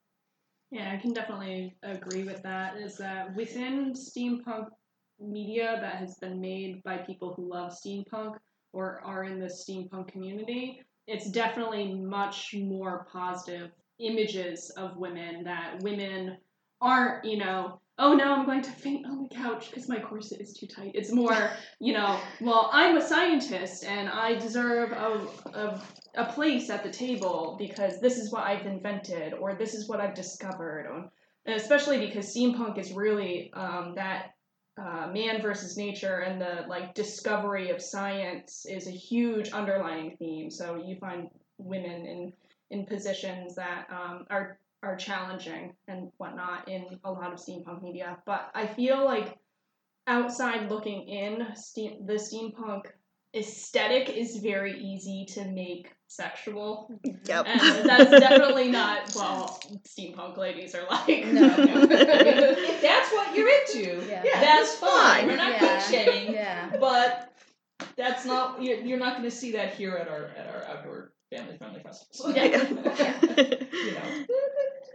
Yeah, 0.73 0.93
I 0.93 1.01
can 1.01 1.13
definitely 1.13 1.77
agree 1.85 2.25
with 2.25 2.43
that. 2.43 2.77
Is 2.77 2.97
that 2.97 3.37
within 3.37 3.93
steampunk 3.93 4.67
media 5.21 5.79
that 5.81 5.97
has 5.97 6.17
been 6.17 6.41
made 6.41 6.83
by 6.83 6.99
people 6.99 7.35
who 7.35 7.49
love 7.49 7.73
steampunk 7.73 8.35
or 8.77 9.01
are 9.05 9.25
in 9.25 9.41
the 9.41 9.47
steampunk 9.47 10.09
community, 10.09 10.83
it's 11.07 11.31
definitely 11.31 11.95
much 11.95 12.55
more 12.55 13.07
positive 13.11 13.71
images 13.99 14.71
of 14.77 14.99
women 14.99 15.43
that 15.45 15.83
women 15.83 16.37
aren't, 16.83 17.25
you 17.25 17.39
know, 17.39 17.81
oh 17.99 18.13
no, 18.13 18.35
I'm 18.35 18.45
going 18.45 18.61
to 18.61 18.71
faint 18.71 19.07
on 19.07 19.23
the 19.23 19.35
couch 19.35 19.71
because 19.71 19.89
my 19.89 19.99
corset 19.99 20.43
is 20.43 20.53
too 20.53 20.67
tight. 20.67 20.93
It's 20.95 21.11
more, 21.11 21.53
you 21.81 21.95
know, 21.95 22.21
well, 22.43 22.69
I'm 22.71 22.99
a 22.99 23.01
scientist 23.01 23.83
and 23.85 24.11
I 24.11 24.35
deserve 24.35 24.93
a, 24.93 25.27
a, 25.55 25.83
a 26.17 26.33
place 26.35 26.69
at 26.69 26.85
the 26.85 26.91
table 26.91 27.57
because 27.59 27.99
this 28.03 28.19
is 28.19 28.31
what 28.31 28.45
I've 28.45 28.67
invented 28.67 29.33
or 29.33 29.55
this 29.55 29.73
is 29.73 29.89
what 29.89 30.01
I've 30.01 30.15
discovered. 30.15 31.09
And 31.47 31.57
especially 31.57 32.05
because 32.05 32.35
steampunk 32.35 32.77
is 32.77 32.93
really 32.93 33.51
um, 33.55 33.95
that 33.97 34.33
uh, 34.79 35.09
man 35.13 35.41
versus 35.41 35.77
nature 35.77 36.21
and 36.21 36.41
the 36.41 36.65
like 36.69 36.95
discovery 36.95 37.71
of 37.71 37.81
science 37.81 38.67
is 38.69 38.87
a 38.87 38.91
huge 38.91 39.51
underlying 39.51 40.17
theme. 40.19 40.51
So 40.51 40.77
you 40.77 40.97
find 40.97 41.29
women 41.59 42.07
in 42.07 42.33
in 42.71 42.85
positions 42.85 43.55
that 43.55 43.87
um, 43.91 44.27
are 44.29 44.59
are 44.83 44.97
challenging 44.97 45.75
and 45.89 46.11
whatnot 46.19 46.69
in 46.69 46.85
a 47.05 47.11
lot 47.11 47.33
of 47.33 47.39
steampunk 47.39 47.83
media. 47.83 48.19
But 48.27 48.51
I 48.55 48.67
feel 48.67 49.05
like 49.05 49.39
outside 50.07 50.71
looking 50.71 51.09
in, 51.09 51.39
the 52.07 52.15
steampunk 52.15 52.83
aesthetic 53.35 54.11
is 54.11 54.37
very 54.37 54.79
easy 54.79 55.25
to 55.31 55.45
make 55.47 55.93
sexual. 56.09 56.91
Yep. 57.05 57.47
And 57.47 57.89
that's 57.89 58.11
definitely 58.11 58.69
not 58.71 59.13
well 59.17 59.61
steampunk 59.87 60.37
ladies 60.37 60.75
are 60.75 60.87
like 60.91 61.27
No. 61.27 61.55
if 61.59 62.83
that's 62.83 63.13
what 63.13 63.35
you're 63.35 63.49
into, 63.49 64.07
Yeah. 64.09 64.23
that's 64.41 64.75
fine. 64.77 64.91
fine. 64.91 65.27
We're 65.27 65.37
not 65.37 65.61
Yeah. 65.61 65.81
shaming, 65.83 66.35
Yeah. 66.35 66.77
but 66.79 67.33
that's 67.97 68.25
not 68.25 68.63
you're, 68.63 68.79
you're 68.79 68.99
not 68.99 69.13
going 69.19 69.29
to 69.29 69.37
see 69.37 69.53
that 69.53 69.75
here 69.75 69.97
at 69.97 70.09
our 70.09 70.27
at 70.37 70.47
our 70.49 70.65
outdoor 70.65 71.13
family 71.31 71.57
friendly 71.59 71.81
festivals. 71.81 72.35
Yeah. 72.37 72.45
you 72.47 73.93
know, 73.93 74.25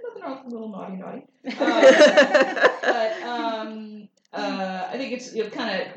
nothing 0.04 0.24
wrong 0.24 0.44
with 0.46 0.46
a 0.46 0.50
little 0.50 0.70
naughty 0.70 0.96
naughty. 0.96 1.26
Uh, 1.60 2.70
but 2.82 3.24
um, 3.24 4.08
uh, 4.34 4.88
I 4.90 4.98
think 4.98 5.14
it's 5.14 5.34
you 5.36 5.44
know, 5.44 5.50
kind 5.50 5.82
of 5.82 5.88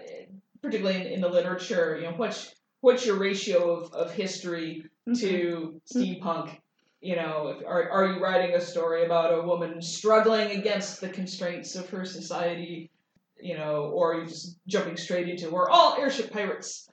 particularly 0.60 1.00
in, 1.00 1.06
in 1.06 1.20
the 1.20 1.28
literature, 1.28 1.96
you 1.96 2.04
know, 2.10 2.14
what's 2.16 2.52
what's 2.80 3.06
your 3.06 3.16
ratio 3.16 3.70
of, 3.80 3.92
of 3.94 4.12
history 4.12 4.84
to 5.18 5.80
steampunk? 5.94 6.58
You 7.00 7.16
know, 7.16 7.60
are 7.66 7.90
are 7.90 8.06
you 8.06 8.22
writing 8.22 8.54
a 8.56 8.60
story 8.60 9.04
about 9.04 9.38
a 9.38 9.42
woman 9.42 9.82
struggling 9.82 10.52
against 10.58 11.00
the 11.00 11.08
constraints 11.08 11.74
of 11.74 11.88
her 11.90 12.04
society? 12.04 12.90
You 13.38 13.58
know, 13.58 13.90
or 13.92 14.14
are 14.14 14.20
you 14.22 14.26
just 14.26 14.58
jumping 14.66 14.96
straight 14.96 15.28
into 15.28 15.50
we're 15.50 15.68
all 15.68 15.96
airship 15.98 16.32
pirates? 16.32 16.88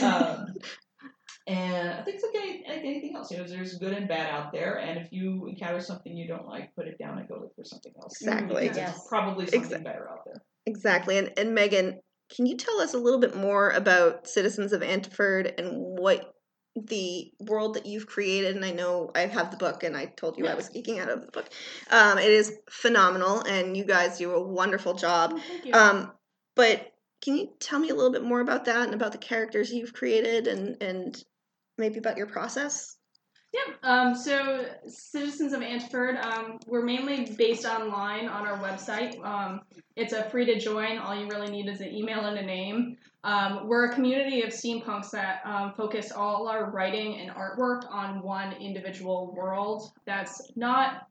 Um, 0.00 0.46
and 1.48 1.88
I 1.88 2.02
think 2.02 2.16
it's 2.16 2.24
like, 2.24 2.42
any, 2.42 2.64
like 2.68 2.78
anything 2.84 3.16
else. 3.16 3.30
You 3.32 3.38
know, 3.38 3.44
there's 3.44 3.78
good 3.78 3.92
and 3.92 4.06
bad 4.06 4.30
out 4.30 4.52
there, 4.52 4.78
and 4.78 4.98
if 5.00 5.10
you 5.10 5.46
encounter 5.48 5.80
something 5.80 6.16
you 6.16 6.28
don't 6.28 6.46
like, 6.46 6.72
put 6.76 6.86
it 6.86 6.96
down 6.98 7.18
and 7.18 7.28
go 7.28 7.36
look 7.40 7.54
for 7.56 7.64
something 7.64 7.92
else. 8.00 8.20
Exactly. 8.20 8.62
Because 8.62 8.76
Yes. 8.76 8.90
There's 8.92 9.08
probably 9.08 9.46
something 9.46 9.62
Exact- 9.62 9.84
better 9.84 10.08
out 10.08 10.24
there. 10.24 10.42
Exactly. 10.66 11.18
And, 11.18 11.32
and 11.36 11.54
Megan, 11.54 11.98
can 12.34 12.46
you 12.46 12.56
tell 12.56 12.80
us 12.80 12.94
a 12.94 12.98
little 12.98 13.20
bit 13.20 13.36
more 13.36 13.70
about 13.70 14.28
Citizens 14.28 14.72
of 14.72 14.82
Antford 14.82 15.54
and 15.58 15.98
what 15.98 16.32
the 16.76 17.32
world 17.40 17.74
that 17.74 17.86
you've 17.86 18.06
created? 18.06 18.56
And 18.56 18.64
I 18.64 18.72
know 18.72 19.10
I 19.14 19.26
have 19.26 19.50
the 19.50 19.56
book 19.56 19.82
and 19.82 19.96
I 19.96 20.06
told 20.06 20.38
you 20.38 20.46
I 20.46 20.54
was 20.54 20.66
speaking 20.66 20.98
out 20.98 21.08
of 21.08 21.22
the 21.22 21.32
book. 21.32 21.48
Um, 21.90 22.18
it 22.18 22.30
is 22.30 22.52
phenomenal 22.70 23.40
and 23.40 23.76
you 23.76 23.84
guys 23.84 24.18
do 24.18 24.32
a 24.32 24.42
wonderful 24.42 24.94
job. 24.94 25.32
Oh, 25.34 25.40
Thank 25.48 25.64
you. 25.66 25.72
Um, 25.72 26.12
but 26.54 26.92
can 27.22 27.36
you 27.36 27.50
tell 27.60 27.78
me 27.78 27.88
a 27.90 27.94
little 27.94 28.12
bit 28.12 28.22
more 28.22 28.40
about 28.40 28.66
that 28.66 28.84
and 28.84 28.94
about 28.94 29.12
the 29.12 29.18
characters 29.18 29.72
you've 29.72 29.92
created 29.92 30.46
and, 30.46 30.80
and 30.82 31.24
maybe 31.78 31.98
about 31.98 32.16
your 32.16 32.26
process? 32.26 32.96
Yeah. 33.52 33.74
Um, 33.82 34.14
so, 34.14 34.66
Citizens 34.86 35.52
of 35.52 35.62
Antford, 35.62 36.22
um, 36.22 36.58
we're 36.66 36.84
mainly 36.84 37.34
based 37.38 37.64
online 37.64 38.28
on 38.28 38.46
our 38.46 38.58
website. 38.58 39.18
Um, 39.24 39.60
it's 39.94 40.12
a 40.12 40.28
free 40.30 40.44
to 40.46 40.58
join. 40.58 40.98
All 40.98 41.14
you 41.14 41.26
really 41.28 41.50
need 41.50 41.68
is 41.68 41.80
an 41.80 41.94
email 41.94 42.20
and 42.26 42.38
a 42.38 42.44
name. 42.44 42.96
Um, 43.26 43.66
we're 43.66 43.86
a 43.90 43.92
community 43.92 44.42
of 44.42 44.50
steampunks 44.50 45.10
that 45.10 45.40
um, 45.44 45.74
focus 45.76 46.12
all 46.12 46.46
our 46.46 46.70
writing 46.70 47.18
and 47.18 47.28
artwork 47.32 47.82
on 47.90 48.22
one 48.22 48.52
individual 48.52 49.34
world 49.36 49.90
that's 50.04 50.52
not 50.54 51.08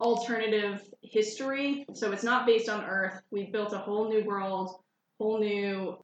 alternative 0.00 0.82
history. 1.02 1.86
So, 1.94 2.10
it's 2.10 2.24
not 2.24 2.46
based 2.46 2.68
on 2.68 2.84
Earth. 2.84 3.22
We've 3.30 3.52
built 3.52 3.72
a 3.72 3.78
whole 3.78 4.08
new 4.08 4.24
world, 4.24 4.80
whole 5.18 5.38
new 5.38 5.98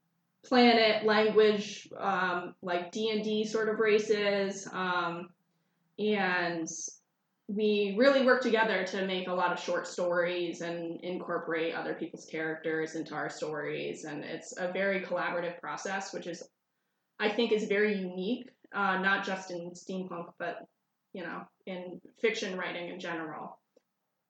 planet, 0.44 1.04
language, 1.04 1.88
um, 1.98 2.54
like 2.62 2.92
D 2.92 3.10
and 3.10 3.24
D 3.24 3.44
sort 3.44 3.68
of 3.68 3.80
races, 3.80 4.68
um, 4.72 5.28
and 5.98 6.68
we 7.48 7.94
really 7.98 8.26
work 8.26 8.42
together 8.42 8.84
to 8.84 9.06
make 9.06 9.26
a 9.26 9.32
lot 9.32 9.52
of 9.52 9.58
short 9.58 9.86
stories 9.86 10.60
and 10.60 11.00
incorporate 11.02 11.74
other 11.74 11.94
people's 11.94 12.26
characters 12.26 12.94
into 12.94 13.14
our 13.14 13.30
stories. 13.30 14.04
And 14.04 14.22
it's 14.22 14.54
a 14.58 14.70
very 14.70 15.00
collaborative 15.00 15.58
process, 15.58 16.12
which 16.12 16.26
is, 16.26 16.42
I 17.18 17.30
think, 17.30 17.52
is 17.52 17.64
very 17.64 17.96
unique, 17.96 18.50
uh, 18.74 18.98
not 18.98 19.24
just 19.24 19.50
in 19.50 19.70
steampunk, 19.70 20.26
but 20.38 20.66
you 21.14 21.22
know, 21.22 21.40
in 21.66 22.00
fiction 22.20 22.58
writing 22.58 22.90
in 22.90 23.00
general. 23.00 23.58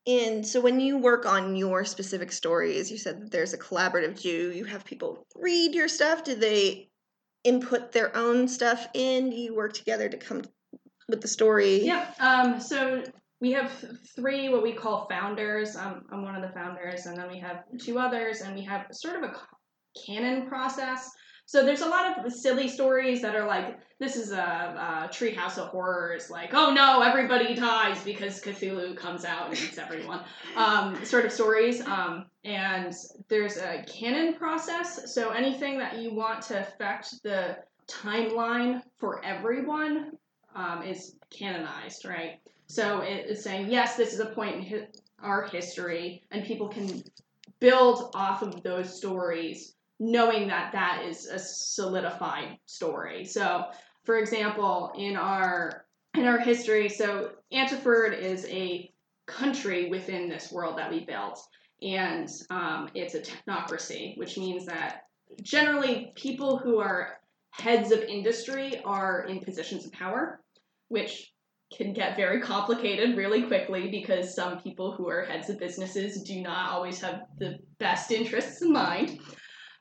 And 0.06 0.46
so 0.46 0.60
when 0.60 0.78
you 0.78 0.96
work 0.96 1.26
on 1.26 1.56
your 1.56 1.84
specific 1.84 2.30
stories, 2.30 2.90
you 2.90 2.96
said 2.96 3.20
that 3.20 3.30
there's 3.32 3.52
a 3.52 3.58
collaborative 3.58 4.20
do 4.22 4.52
you 4.52 4.64
have 4.64 4.84
people 4.84 5.26
read 5.34 5.74
your 5.74 5.88
stuff? 5.88 6.22
Do 6.22 6.36
they 6.36 6.88
input 7.42 7.92
their 7.92 8.16
own 8.16 8.46
stuff 8.46 8.86
in? 8.94 9.30
Do 9.30 9.36
you 9.36 9.54
work 9.54 9.72
together 9.72 10.08
to 10.08 10.16
come 10.16 10.42
with 11.08 11.20
the 11.20 11.28
story? 11.28 11.84
Yeah. 11.84 12.06
Um, 12.20 12.60
so 12.60 13.02
we 13.40 13.52
have 13.52 13.72
three 14.16 14.48
what 14.48 14.62
we 14.62 14.72
call 14.72 15.06
founders. 15.08 15.76
Um, 15.76 16.04
I'm 16.12 16.22
one 16.22 16.34
of 16.34 16.42
the 16.42 16.54
founders, 16.54 17.06
and 17.06 17.16
then 17.16 17.28
we 17.30 17.38
have 17.38 17.64
two 17.78 17.98
others, 17.98 18.40
and 18.40 18.54
we 18.54 18.62
have 18.64 18.86
sort 18.92 19.16
of 19.16 19.30
a 19.30 19.34
canon 20.06 20.46
process. 20.46 21.10
So 21.46 21.64
there's 21.64 21.80
a 21.80 21.88
lot 21.88 22.26
of 22.26 22.30
silly 22.30 22.68
stories 22.68 23.22
that 23.22 23.34
are 23.34 23.46
like, 23.46 23.78
this 23.98 24.16
is 24.16 24.32
a, 24.32 24.36
a 24.36 25.08
treehouse 25.10 25.56
of 25.56 25.68
horrors, 25.68 26.28
like, 26.28 26.52
oh 26.52 26.74
no, 26.74 27.00
everybody 27.00 27.54
dies 27.54 28.04
because 28.04 28.38
Cthulhu 28.42 28.94
comes 28.94 29.24
out 29.24 29.48
and 29.48 29.54
eats 29.58 29.78
everyone, 29.78 30.24
um, 30.56 31.02
sort 31.06 31.24
of 31.24 31.32
stories. 31.32 31.80
Um, 31.80 32.26
and 32.44 32.92
there's 33.30 33.56
a 33.56 33.82
canon 33.86 34.34
process. 34.34 35.14
So 35.14 35.30
anything 35.30 35.78
that 35.78 35.96
you 35.96 36.12
want 36.12 36.42
to 36.42 36.60
affect 36.60 37.14
the 37.22 37.56
timeline 37.88 38.82
for 38.98 39.24
everyone 39.24 40.12
um, 40.58 40.82
is 40.82 41.14
canonized, 41.30 42.04
right? 42.04 42.40
So 42.66 43.00
it's 43.02 43.44
saying, 43.44 43.70
yes, 43.70 43.96
this 43.96 44.12
is 44.12 44.20
a 44.20 44.26
point 44.26 44.56
in 44.56 44.62
hi- 44.66 44.88
our 45.22 45.46
history, 45.46 46.22
and 46.30 46.44
people 46.44 46.68
can 46.68 47.02
build 47.60 48.10
off 48.14 48.42
of 48.42 48.62
those 48.62 48.96
stories, 48.96 49.74
knowing 50.00 50.48
that 50.48 50.72
that 50.72 51.04
is 51.06 51.26
a 51.26 51.38
solidified 51.38 52.58
story. 52.66 53.24
So, 53.24 53.64
for 54.04 54.18
example, 54.18 54.92
in 54.96 55.16
our 55.16 55.84
in 56.14 56.26
our 56.26 56.38
history, 56.38 56.88
so 56.88 57.32
Antiford 57.52 58.18
is 58.18 58.44
a 58.46 58.90
country 59.26 59.88
within 59.88 60.28
this 60.28 60.50
world 60.50 60.78
that 60.78 60.90
we 60.90 61.04
built, 61.04 61.40
and 61.82 62.28
um, 62.50 62.88
it's 62.94 63.14
a 63.14 63.20
technocracy, 63.20 64.16
which 64.18 64.36
means 64.36 64.66
that 64.66 65.02
generally 65.42 66.12
people 66.16 66.58
who 66.58 66.78
are 66.78 67.18
heads 67.50 67.92
of 67.92 68.00
industry 68.02 68.80
are 68.84 69.24
in 69.24 69.40
positions 69.40 69.84
of 69.84 69.92
power, 69.92 70.40
which 70.88 71.32
can 71.76 71.92
get 71.92 72.16
very 72.16 72.40
complicated 72.40 73.16
really 73.16 73.42
quickly 73.42 73.90
because 73.90 74.34
some 74.34 74.58
people 74.60 74.92
who 74.92 75.08
are 75.08 75.24
heads 75.24 75.50
of 75.50 75.58
businesses 75.58 76.22
do 76.22 76.40
not 76.40 76.70
always 76.70 77.00
have 77.00 77.22
the 77.38 77.58
best 77.78 78.10
interests 78.10 78.62
in 78.62 78.72
mind. 78.72 79.20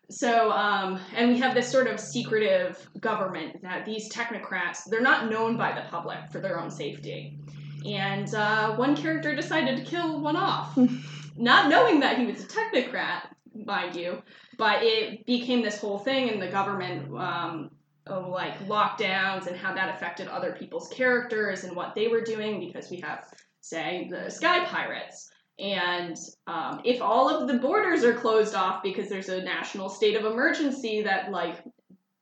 So, 0.10 0.52
um, 0.52 1.00
and 1.16 1.30
we 1.30 1.40
have 1.40 1.54
this 1.54 1.70
sort 1.70 1.88
of 1.88 2.00
secretive 2.00 2.90
government 3.00 3.62
that 3.62 3.86
these 3.86 4.12
technocrats, 4.12 4.84
they're 4.90 5.02
not 5.02 5.30
known 5.30 5.58
by 5.58 5.74
the 5.74 5.90
public 5.90 6.30
for 6.32 6.40
their 6.40 6.60
own 6.60 6.72
safety. 6.72 7.38
And 7.86 8.34
uh, 8.34 8.76
one 8.76 8.96
character 8.96 9.36
decided 9.36 9.78
to 9.78 9.84
kill 9.84 10.22
one 10.22 10.36
off, 10.36 10.78
not 11.38 11.70
knowing 11.70 12.00
that 12.02 12.18
he 12.18 12.26
was 12.26 12.44
a 12.44 12.48
technocrat, 12.48 13.30
mind 13.66 13.96
you, 13.96 14.22
but 14.58 14.80
it 14.82 15.26
became 15.26 15.62
this 15.62 15.80
whole 15.80 16.00
thing, 16.00 16.30
and 16.30 16.42
the 16.42 16.48
government 16.48 17.14
um, 17.18 17.72
of 18.10 18.28
like 18.30 18.60
lockdowns 18.68 19.48
and 19.48 19.56
how 19.56 19.74
that 19.74 19.96
affected 19.96 20.28
other 20.28 20.54
people's 20.54 20.90
characters 20.90 21.64
and 21.64 21.76
what 21.76 21.96
they 21.96 22.08
were 22.08 22.22
doing 22.22 22.60
because 22.60 22.90
we 22.90 23.00
have, 23.02 23.26
say, 23.62 24.10
the 24.12 24.30
Sky 24.30 24.66
Pirates. 24.66 25.30
And 25.60 26.16
um, 26.46 26.82
if 26.86 27.02
all 27.02 27.30
of 27.30 27.48
the 27.48 27.58
borders 27.58 28.04
are 28.04 28.14
closed 28.14 28.54
off 28.54 28.84
because 28.84 29.10
there's 29.10 29.30
a 29.30 29.42
national 29.42 29.90
state 29.90 30.16
of 30.16 30.26
emergency 30.26 31.02
that, 31.02 31.32
like, 31.32 31.64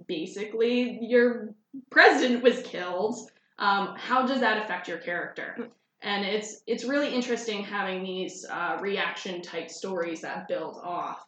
basically 0.07 0.99
your 1.01 1.53
president 1.91 2.43
was 2.43 2.61
killed, 2.61 3.29
um, 3.59 3.95
how 3.97 4.25
does 4.25 4.39
that 4.39 4.63
affect 4.63 4.87
your 4.87 4.99
character? 4.99 5.69
And 6.01 6.23
it's 6.25 6.61
it's 6.67 6.83
really 6.85 7.13
interesting 7.13 7.63
having 7.63 8.03
these 8.03 8.45
uh, 8.49 8.77
reaction 8.79 9.41
type 9.41 9.69
stories 9.69 10.21
that 10.21 10.47
build 10.47 10.79
off 10.83 11.25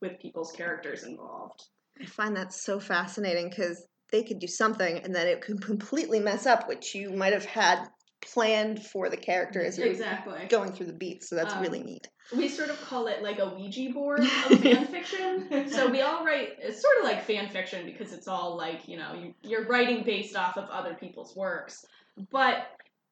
with 0.00 0.18
people's 0.20 0.52
characters 0.52 1.04
involved. 1.04 1.64
I 2.00 2.06
find 2.06 2.36
that 2.36 2.52
so 2.52 2.78
fascinating 2.80 3.48
because 3.48 3.84
they 4.12 4.22
could 4.22 4.38
do 4.38 4.46
something 4.46 4.98
and 4.98 5.14
then 5.14 5.26
it 5.26 5.40
could 5.40 5.60
completely 5.64 6.20
mess 6.20 6.46
up 6.46 6.68
what 6.68 6.94
you 6.94 7.10
might 7.10 7.32
have 7.32 7.44
had 7.44 7.86
planned 8.20 8.84
for 8.84 9.08
the 9.08 9.16
character 9.16 9.64
as 9.64 9.78
you're 9.78 9.86
Exactly. 9.88 10.46
going 10.48 10.72
through 10.72 10.86
the 10.86 10.92
beats. 10.92 11.28
So 11.28 11.36
that's 11.36 11.54
Um, 11.54 11.62
really 11.62 11.82
neat. 11.82 12.08
We 12.36 12.48
sort 12.48 12.70
of 12.70 12.80
call 12.80 13.06
it 13.06 13.22
like 13.22 13.38
a 13.38 13.50
Ouija 13.54 13.90
board 13.92 14.20
of 14.50 14.60
fan 14.60 14.86
fiction. 14.86 15.68
So 15.70 15.88
we 15.88 16.00
all 16.00 16.24
write. 16.24 16.56
It's 16.58 16.82
sort 16.82 16.98
of 16.98 17.04
like 17.04 17.24
fan 17.24 17.48
fiction 17.48 17.86
because 17.86 18.12
it's 18.12 18.26
all 18.26 18.56
like 18.56 18.88
you 18.88 18.96
know 18.96 19.14
you, 19.14 19.34
you're 19.42 19.66
writing 19.66 20.02
based 20.02 20.34
off 20.34 20.56
of 20.56 20.68
other 20.70 20.94
people's 20.94 21.36
works, 21.36 21.86
but 22.32 22.66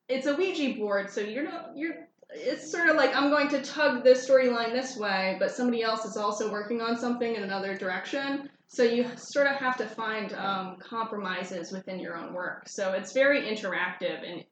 it's 0.08 0.26
a 0.26 0.34
Ouija 0.34 0.76
board. 0.76 1.10
So 1.10 1.20
you're 1.20 1.44
not 1.44 1.76
you're. 1.76 1.94
It's 2.30 2.68
sort 2.72 2.88
of 2.88 2.96
like 2.96 3.14
I'm 3.14 3.30
going 3.30 3.48
to 3.50 3.62
tug 3.62 4.02
this 4.02 4.28
storyline 4.28 4.72
this 4.72 4.96
way, 4.96 5.36
but 5.38 5.52
somebody 5.52 5.82
else 5.84 6.04
is 6.04 6.16
also 6.16 6.50
working 6.50 6.80
on 6.80 6.98
something 6.98 7.36
in 7.36 7.44
another 7.44 7.76
direction. 7.76 8.50
So 8.74 8.82
you 8.82 9.08
sort 9.16 9.46
of 9.46 9.54
have 9.54 9.76
to 9.76 9.86
find 9.86 10.32
um, 10.32 10.78
compromises 10.80 11.70
within 11.70 12.00
your 12.00 12.16
own 12.16 12.34
work. 12.34 12.68
So 12.68 12.92
it's 12.92 13.12
very 13.12 13.42
interactive 13.42 14.28
and 14.28 14.42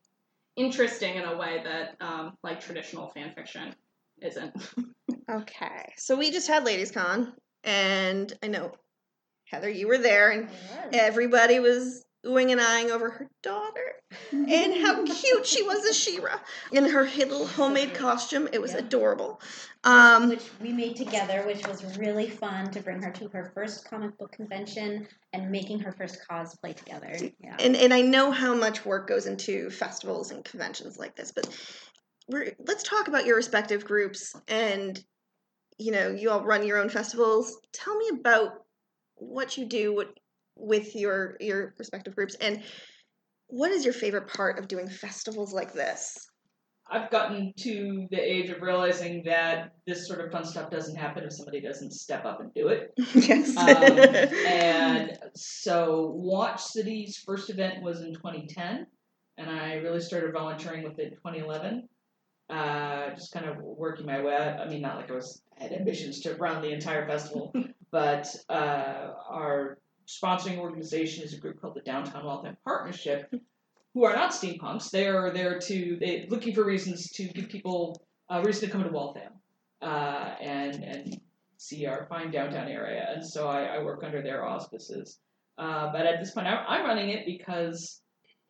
interesting 0.55 1.17
in 1.17 1.25
a 1.25 1.37
way 1.37 1.61
that 1.65 1.97
um, 2.01 2.37
like 2.45 2.61
traditional 2.61 3.09
fan 3.09 3.33
fiction 3.35 3.75
isn't. 4.21 4.55
Okay. 5.31 5.93
So 5.97 6.17
we 6.17 6.31
just 6.31 6.47
had 6.47 6.65
Ladies 6.65 6.91
Con 6.91 7.33
and 7.65 8.33
I 8.43 8.49
know 8.49 8.73
Heather, 9.47 9.69
you 9.69 9.89
were 9.89 9.99
there 9.99 10.31
and 10.31 10.49
everybody 10.93 11.59
was 11.59 12.05
oohing 12.25 12.53
and 12.53 12.61
eyeing 12.61 12.91
over 12.91 13.11
her 13.11 13.29
daughter 13.43 13.95
and 14.33 14.75
how 14.83 15.05
cute 15.05 15.47
she 15.47 15.63
was 15.63 15.85
as 15.87 15.97
She-Ra 15.97 16.39
in 16.71 16.85
her 16.89 17.05
little 17.05 17.47
homemade 17.47 17.95
costume. 17.95 18.49
It 18.53 18.61
was 18.61 18.73
Yeah. 18.73 18.79
adorable. 18.79 19.41
Um, 19.85 20.29
which 20.29 20.49
we 20.61 20.73
made 20.73 20.97
together, 20.97 21.43
which 21.45 21.67
was 21.67 21.99
really 21.99 22.31
fun 22.31 22.71
to 22.71 22.81
bring 22.81 23.03
her 23.03 23.11
to 23.11 23.29
her 23.29 23.51
first 23.55 23.85
comic 23.85 24.17
book 24.19 24.33
convention 24.33 25.09
and 25.33 25.51
making 25.51 25.81
her 25.81 25.93
first 25.93 26.21
cosplay 26.29 26.77
together. 26.77 27.13
Yeah. 27.41 27.57
and 27.59 27.77
and 27.77 27.93
I 27.93 28.01
know 28.03 28.31
how 28.31 28.55
much 28.55 28.85
work 28.85 29.09
goes 29.09 29.27
into 29.27 29.71
festivals 29.71 30.31
and 30.31 30.45
conventions 30.45 30.99
like 30.99 31.17
this, 31.17 31.33
but 31.33 31.49
we're 32.29 32.55
let's 32.61 32.85
talk 32.85 33.09
about 33.09 33.27
your 33.27 33.37
respective 33.37 33.85
groups 33.85 34.35
and 34.47 35.03
you 35.79 35.91
know 35.91 36.11
you 36.11 36.31
all 36.31 36.45
run 36.45 36.65
your 36.65 36.79
own 36.79 36.89
festivals. 36.89 37.59
Tell 37.73 37.97
me 37.97 38.11
about 38.21 38.65
what 39.17 39.57
you 39.57 39.65
do 39.65 39.95
with, 39.95 40.09
with 40.63 40.95
your 40.95 41.37
your 41.41 41.75
respective 41.79 42.15
groups 42.15 42.35
and 42.37 42.63
what 43.49 43.71
is 43.71 43.85
your 43.85 43.93
favorite 43.93 44.29
part 44.29 44.59
of 44.59 44.67
doing 44.67 44.89
festivals 44.89 45.53
like 45.53 45.75
this? 45.75 46.27
I've 46.91 47.11
gotten 47.11 47.53
to 47.59 48.07
the 48.11 48.21
age 48.21 48.51
of 48.51 48.61
realizing 48.61 49.23
that 49.25 49.73
this 49.87 50.07
sort 50.07 50.21
of 50.21 50.33
fun 50.33 50.45
stuff 50.45 50.71
doesn't 50.71 50.97
happen 50.97 51.25
if 51.25 51.33
somebody 51.33 51.61
doesn't 51.61 51.93
step 51.93 52.25
up 52.25 52.41
and 52.41 52.53
do 52.55 52.69
it. 52.69 52.93
yes. 53.15 53.57
Um, 53.57 53.67
and 54.47 55.19
so, 55.35 56.13
Watch 56.15 56.63
City's 56.63 57.19
first 57.19 57.51
event 57.51 57.83
was 57.83 58.01
in 58.01 58.15
2010, 58.15 58.87
and 59.39 59.51
I 59.51 59.75
really 59.77 60.01
started 60.01 60.33
volunteering 60.33 60.83
with 60.83 60.99
it 60.99 61.05
in 61.05 61.11
2011. 61.13 61.89
Uh, 62.51 63.11
just 63.15 63.33
kind 63.33 63.47
of 63.47 63.57
working 63.59 64.05
my 64.05 64.21
way. 64.21 64.35
up. 64.35 64.59
I 64.61 64.69
mean, 64.69 64.83
not 64.83 64.97
like 64.97 65.11
I 65.11 65.15
was 65.15 65.43
had 65.57 65.73
ambitions 65.73 66.21
to 66.21 66.35
run 66.35 66.61
the 66.61 66.71
entire 66.71 67.07
festival, 67.07 67.55
but 67.91 68.27
uh, 68.51 69.13
our 69.31 69.79
sponsoring 70.21 70.59
organization 70.59 71.25
is 71.25 71.33
a 71.35 71.39
group 71.39 71.61
called 71.61 71.75
the 71.75 71.81
Downtown 71.81 72.25
Waltham 72.25 72.57
Partnership, 72.65 73.33
who 73.95 74.05
are 74.05 74.15
not 74.15 74.33
steampunks. 74.33 74.91
They 74.91 75.07
are 75.07 75.31
there 75.33 75.59
to 75.59 75.97
they 76.01 76.27
looking 76.29 76.55
for 76.55 76.65
reasons 76.65 77.11
to 77.13 77.25
give 77.25 77.49
people 77.49 78.03
a 78.29 78.43
reason 78.43 78.69
to 78.69 78.73
come 78.73 78.85
to 78.85 78.91
Waltham 78.91 79.33
uh, 79.81 80.35
and 80.41 80.83
and 80.83 81.21
see 81.57 81.87
our 81.87 82.07
fine 82.09 82.31
downtown 82.31 82.69
area. 82.69 83.07
And 83.15 83.25
so 83.25 83.49
I, 83.49 83.77
I 83.77 83.83
work 83.83 84.03
under 84.03 84.21
their 84.23 84.45
auspices. 84.45 85.19
Uh, 85.59 85.93
but 85.93 86.07
at 86.07 86.19
this 86.19 86.33
point, 86.33 86.47
I'm, 86.47 86.65
I'm 86.67 86.85
running 86.85 87.11
it 87.11 87.25
because 87.25 88.01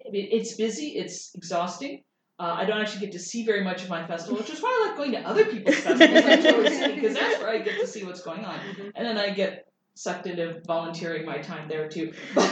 it, 0.00 0.12
it's 0.14 0.54
busy, 0.54 0.90
it's 0.96 1.34
exhausting. 1.34 2.04
Uh, 2.38 2.54
I 2.56 2.64
don't 2.64 2.80
actually 2.80 3.00
get 3.00 3.12
to 3.12 3.18
see 3.18 3.44
very 3.44 3.62
much 3.62 3.82
of 3.82 3.90
my 3.90 4.06
festival, 4.06 4.38
which 4.38 4.50
is 4.50 4.60
why 4.62 4.70
I 4.70 4.88
like 4.88 4.96
going 4.96 5.12
to 5.12 5.20
other 5.28 5.44
people's 5.44 5.76
festivals 5.76 6.24
like 6.24 6.42
Jewelry 6.42 6.70
City, 6.70 6.94
because 6.94 7.14
that's 7.14 7.38
where 7.38 7.50
I 7.50 7.58
get 7.58 7.78
to 7.80 7.86
see 7.86 8.02
what's 8.04 8.22
going 8.22 8.44
on. 8.44 8.58
And 8.94 9.06
then 9.06 9.18
I 9.18 9.30
get 9.30 9.66
sucked 9.94 10.26
into 10.26 10.60
volunteering 10.66 11.24
my 11.26 11.38
time 11.38 11.68
there 11.68 11.88
too. 11.88 12.12
it's, 12.36 12.50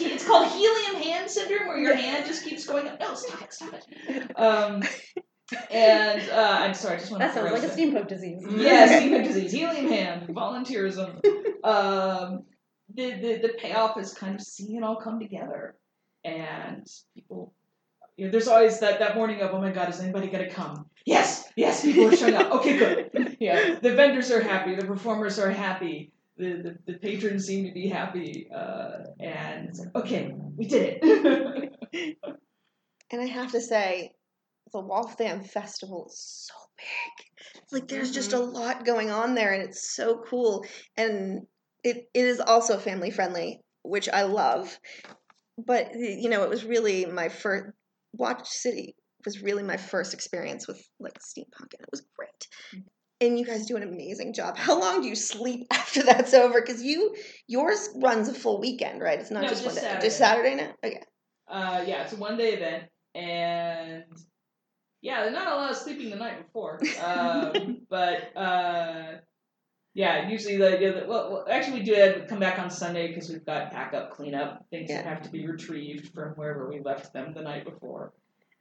it's 0.00 0.26
called 0.26 0.50
helium 0.52 1.02
hand 1.02 1.30
syndrome, 1.30 1.68
where 1.68 1.78
your 1.78 1.94
hand 1.94 2.26
just 2.26 2.44
keeps 2.44 2.66
going 2.66 2.88
up. 2.88 3.00
No, 3.00 3.14
stop 3.14 3.42
it, 3.42 3.52
stop 3.52 3.74
it. 3.74 3.86
Um, 4.38 4.82
and 5.70 6.28
uh, 6.30 6.56
I'm 6.60 6.74
sorry, 6.74 6.96
I 6.96 6.98
just 6.98 7.10
want 7.10 7.22
to 7.22 7.26
that 7.26 7.34
sounds 7.34 7.52
like 7.52 7.62
a 7.62 7.74
steampunk 7.74 8.08
disease. 8.08 8.44
yeah, 8.48 8.86
steampunk 9.00 9.24
disease, 9.24 9.52
helium 9.52 9.88
hand, 9.88 10.28
volunteerism. 10.28 11.24
um, 11.64 12.44
the, 12.94 13.12
the 13.12 13.38
the 13.42 13.54
payoff 13.58 13.98
is 13.98 14.12
kind 14.12 14.34
of 14.34 14.42
seeing 14.42 14.76
it 14.76 14.84
all 14.84 14.96
come 14.96 15.20
together, 15.20 15.76
and 16.24 16.86
people. 17.14 17.54
You 18.16 18.26
know, 18.26 18.30
there's 18.30 18.48
always 18.48 18.80
that, 18.80 18.98
that 18.98 19.16
morning 19.16 19.40
of, 19.40 19.52
oh 19.52 19.60
my 19.60 19.70
god, 19.70 19.88
is 19.88 20.00
anybody 20.00 20.28
gonna 20.28 20.50
come? 20.50 20.86
Yes, 21.04 21.48
yes, 21.56 21.82
people 21.82 22.08
are 22.08 22.16
showing 22.16 22.34
up. 22.34 22.52
Okay, 22.56 22.78
good. 22.78 23.36
Yeah, 23.40 23.78
the 23.80 23.94
vendors 23.94 24.30
are 24.30 24.40
happy, 24.40 24.74
the 24.74 24.86
performers 24.86 25.38
are 25.38 25.50
happy, 25.50 26.12
the, 26.36 26.78
the, 26.86 26.92
the 26.92 26.98
patrons 26.98 27.46
seem 27.46 27.66
to 27.66 27.72
be 27.72 27.88
happy, 27.88 28.48
uh, 28.54 29.04
and 29.18 29.74
okay, 29.96 30.34
we 30.56 30.66
did 30.66 30.98
it. 31.02 32.22
And 33.12 33.20
I 33.20 33.26
have 33.26 33.52
to 33.52 33.60
say, 33.60 34.12
the 34.72 34.80
Waltham 34.80 35.44
Festival 35.44 36.06
is 36.08 36.48
so 36.48 36.54
big. 36.78 37.70
Like 37.70 37.88
there's 37.88 38.10
just 38.10 38.32
a 38.32 38.38
lot 38.38 38.86
going 38.86 39.10
on 39.10 39.34
there 39.34 39.52
and 39.52 39.62
it's 39.62 39.94
so 39.94 40.24
cool. 40.26 40.64
And 40.96 41.46
it, 41.84 42.08
it 42.14 42.24
is 42.24 42.40
also 42.40 42.78
family 42.78 43.10
friendly, 43.10 43.60
which 43.82 44.08
I 44.08 44.22
love. 44.22 44.78
But 45.58 45.94
you 45.94 46.30
know, 46.30 46.42
it 46.42 46.48
was 46.48 46.64
really 46.64 47.04
my 47.04 47.28
first 47.28 47.72
Watch 48.12 48.48
City 48.48 48.94
was 49.24 49.42
really 49.42 49.62
my 49.62 49.76
first 49.76 50.14
experience 50.14 50.66
with 50.66 50.82
like 51.00 51.18
steampunk 51.18 51.72
and 51.72 51.80
it 51.80 51.88
was 51.90 52.02
great. 52.16 52.84
And 53.20 53.38
you 53.38 53.46
guys 53.46 53.66
do 53.66 53.76
an 53.76 53.84
amazing 53.84 54.34
job. 54.34 54.56
How 54.56 54.78
long 54.80 55.00
do 55.02 55.08
you 55.08 55.14
sleep 55.14 55.66
after 55.72 56.02
that's 56.02 56.34
over? 56.34 56.60
Because 56.60 56.82
you 56.82 57.14
yours 57.46 57.88
runs 57.96 58.28
a 58.28 58.34
full 58.34 58.60
weekend, 58.60 59.00
right? 59.00 59.20
It's 59.20 59.30
not 59.30 59.42
No, 59.44 59.48
just, 59.48 59.62
just 59.62 59.76
one 59.76 59.84
day. 59.84 59.88
Saturday. 59.88 60.06
Just 60.06 60.18
Saturday 60.18 60.54
now? 60.56 60.72
Okay. 60.84 61.00
Uh, 61.48 61.84
yeah, 61.86 62.02
it's 62.02 62.12
a 62.12 62.16
one 62.16 62.36
day 62.36 62.54
event, 62.54 62.84
and 63.14 64.04
yeah, 65.02 65.22
there's 65.22 65.34
not 65.34 65.52
a 65.52 65.56
lot 65.56 65.70
of 65.70 65.76
sleeping 65.76 66.10
the 66.10 66.16
night 66.16 66.44
before. 66.46 66.80
Um, 67.04 67.78
but 67.90 68.36
uh, 68.36 69.14
yeah, 69.94 70.28
usually 70.28 70.56
the, 70.56 70.70
the 70.70 71.04
well, 71.06 71.30
well, 71.30 71.46
actually 71.50 71.80
we 71.80 71.84
do 71.84 71.94
it 71.94 72.28
come 72.28 72.38
back 72.38 72.58
on 72.58 72.70
Sunday 72.70 73.08
because 73.08 73.28
we've 73.28 73.44
got 73.44 73.70
backup 73.70 74.10
cleanup 74.10 74.64
things 74.70 74.88
that 74.88 75.04
have 75.04 75.22
to 75.22 75.30
be 75.30 75.46
retrieved 75.46 76.14
from 76.14 76.30
wherever 76.30 76.68
we 76.68 76.80
left 76.80 77.12
them 77.12 77.34
the 77.34 77.42
night 77.42 77.64
before, 77.64 78.12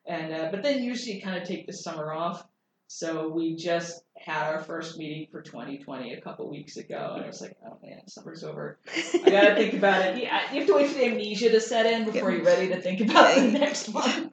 and 0.06 0.34
uh, 0.34 0.50
but 0.52 0.62
then 0.62 0.84
usually 0.84 1.22
kind 1.22 1.42
of 1.42 1.48
take 1.48 1.68
the 1.68 1.74
summer 1.74 2.12
off. 2.12 2.46
So 2.88 3.30
we 3.30 3.56
just 3.56 4.04
had 4.18 4.52
our 4.52 4.60
first 4.60 4.98
meeting 4.98 5.28
for 5.32 5.42
2020 5.42 6.12
a 6.12 6.20
couple 6.20 6.52
weeks 6.52 6.76
ago, 6.76 7.14
and 7.16 7.24
I 7.24 7.28
was 7.28 7.40
like, 7.40 7.56
oh 7.66 7.78
man, 7.82 8.06
summer's 8.10 8.44
over. 8.44 8.80
I 9.24 9.30
gotta 9.30 9.56
think 9.56 9.76
about 9.76 10.06
it. 10.06 10.22
Yeah, 10.22 10.52
you 10.52 10.60
have 10.60 10.68
to 10.68 10.76
wait 10.76 10.90
for 10.90 10.96
the 10.96 11.06
amnesia 11.06 11.52
to 11.52 11.62
set 11.62 11.86
in 11.86 12.04
before 12.04 12.32
you're 12.32 12.44
ready 12.44 12.68
to 12.68 12.82
think 12.82 13.00
about 13.00 13.34
the 13.36 13.42
next 13.60 13.88
one. 13.88 14.32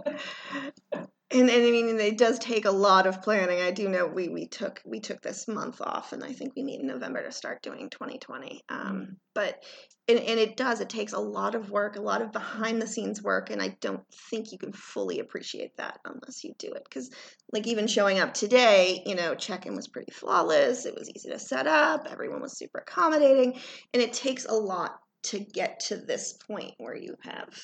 And, 1.30 1.50
and 1.50 1.66
I 1.66 1.70
mean, 1.70 2.00
it 2.00 2.16
does 2.16 2.38
take 2.38 2.64
a 2.64 2.70
lot 2.70 3.06
of 3.06 3.20
planning. 3.20 3.60
I 3.60 3.70
do 3.70 3.86
know 3.88 4.06
we, 4.06 4.28
we 4.28 4.46
took 4.46 4.80
we 4.86 4.98
took 4.98 5.20
this 5.20 5.46
month 5.46 5.78
off, 5.82 6.14
and 6.14 6.24
I 6.24 6.32
think 6.32 6.54
we 6.56 6.62
meet 6.62 6.80
in 6.80 6.86
November 6.86 7.22
to 7.22 7.30
start 7.30 7.62
doing 7.62 7.90
2020. 7.90 8.62
Um, 8.70 9.18
but 9.34 9.62
and, 10.08 10.18
and 10.18 10.40
it 10.40 10.56
does. 10.56 10.80
It 10.80 10.88
takes 10.88 11.12
a 11.12 11.20
lot 11.20 11.54
of 11.54 11.70
work, 11.70 11.96
a 11.96 12.00
lot 12.00 12.22
of 12.22 12.32
behind 12.32 12.80
the 12.80 12.86
scenes 12.86 13.22
work, 13.22 13.50
and 13.50 13.60
I 13.60 13.76
don't 13.82 14.02
think 14.30 14.52
you 14.52 14.58
can 14.58 14.72
fully 14.72 15.18
appreciate 15.18 15.76
that 15.76 15.98
unless 16.06 16.44
you 16.44 16.54
do 16.58 16.72
it. 16.72 16.84
Because 16.84 17.10
like 17.52 17.66
even 17.66 17.86
showing 17.86 18.20
up 18.20 18.32
today, 18.32 19.02
you 19.04 19.14
know, 19.14 19.34
check 19.34 19.66
in 19.66 19.76
was 19.76 19.86
pretty 19.86 20.12
flawless. 20.12 20.86
It 20.86 20.94
was 20.94 21.10
easy 21.10 21.28
to 21.28 21.38
set 21.38 21.66
up. 21.66 22.06
Everyone 22.10 22.40
was 22.40 22.56
super 22.56 22.78
accommodating, 22.78 23.60
and 23.92 24.02
it 24.02 24.14
takes 24.14 24.46
a 24.46 24.54
lot 24.54 24.98
to 25.24 25.40
get 25.40 25.80
to 25.80 25.96
this 25.98 26.32
point 26.32 26.72
where 26.78 26.96
you 26.96 27.16
have 27.20 27.54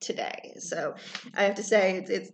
today. 0.00 0.54
So 0.58 0.94
I 1.36 1.44
have 1.44 1.54
to 1.54 1.62
say 1.62 1.98
it's 1.98 2.10
it's 2.10 2.30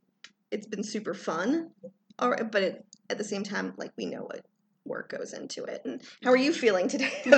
it's 0.57 0.67
been 0.67 0.83
super 0.83 1.13
fun, 1.13 1.71
all 2.19 2.31
right, 2.31 2.51
but 2.51 2.63
it, 2.63 2.87
at 3.11 3.19
the 3.19 3.25
same 3.25 3.45
time, 3.45 3.75
like 3.77 3.93
we 3.97 4.07
know 4.07 4.23
what 4.23 4.45
work 4.87 5.11
goes 5.11 5.33
into 5.33 5.65
it. 5.65 5.83
And 5.85 6.01
how 6.23 6.31
are 6.31 6.37
you 6.37 6.53
feeling 6.53 6.89
today? 6.89 7.13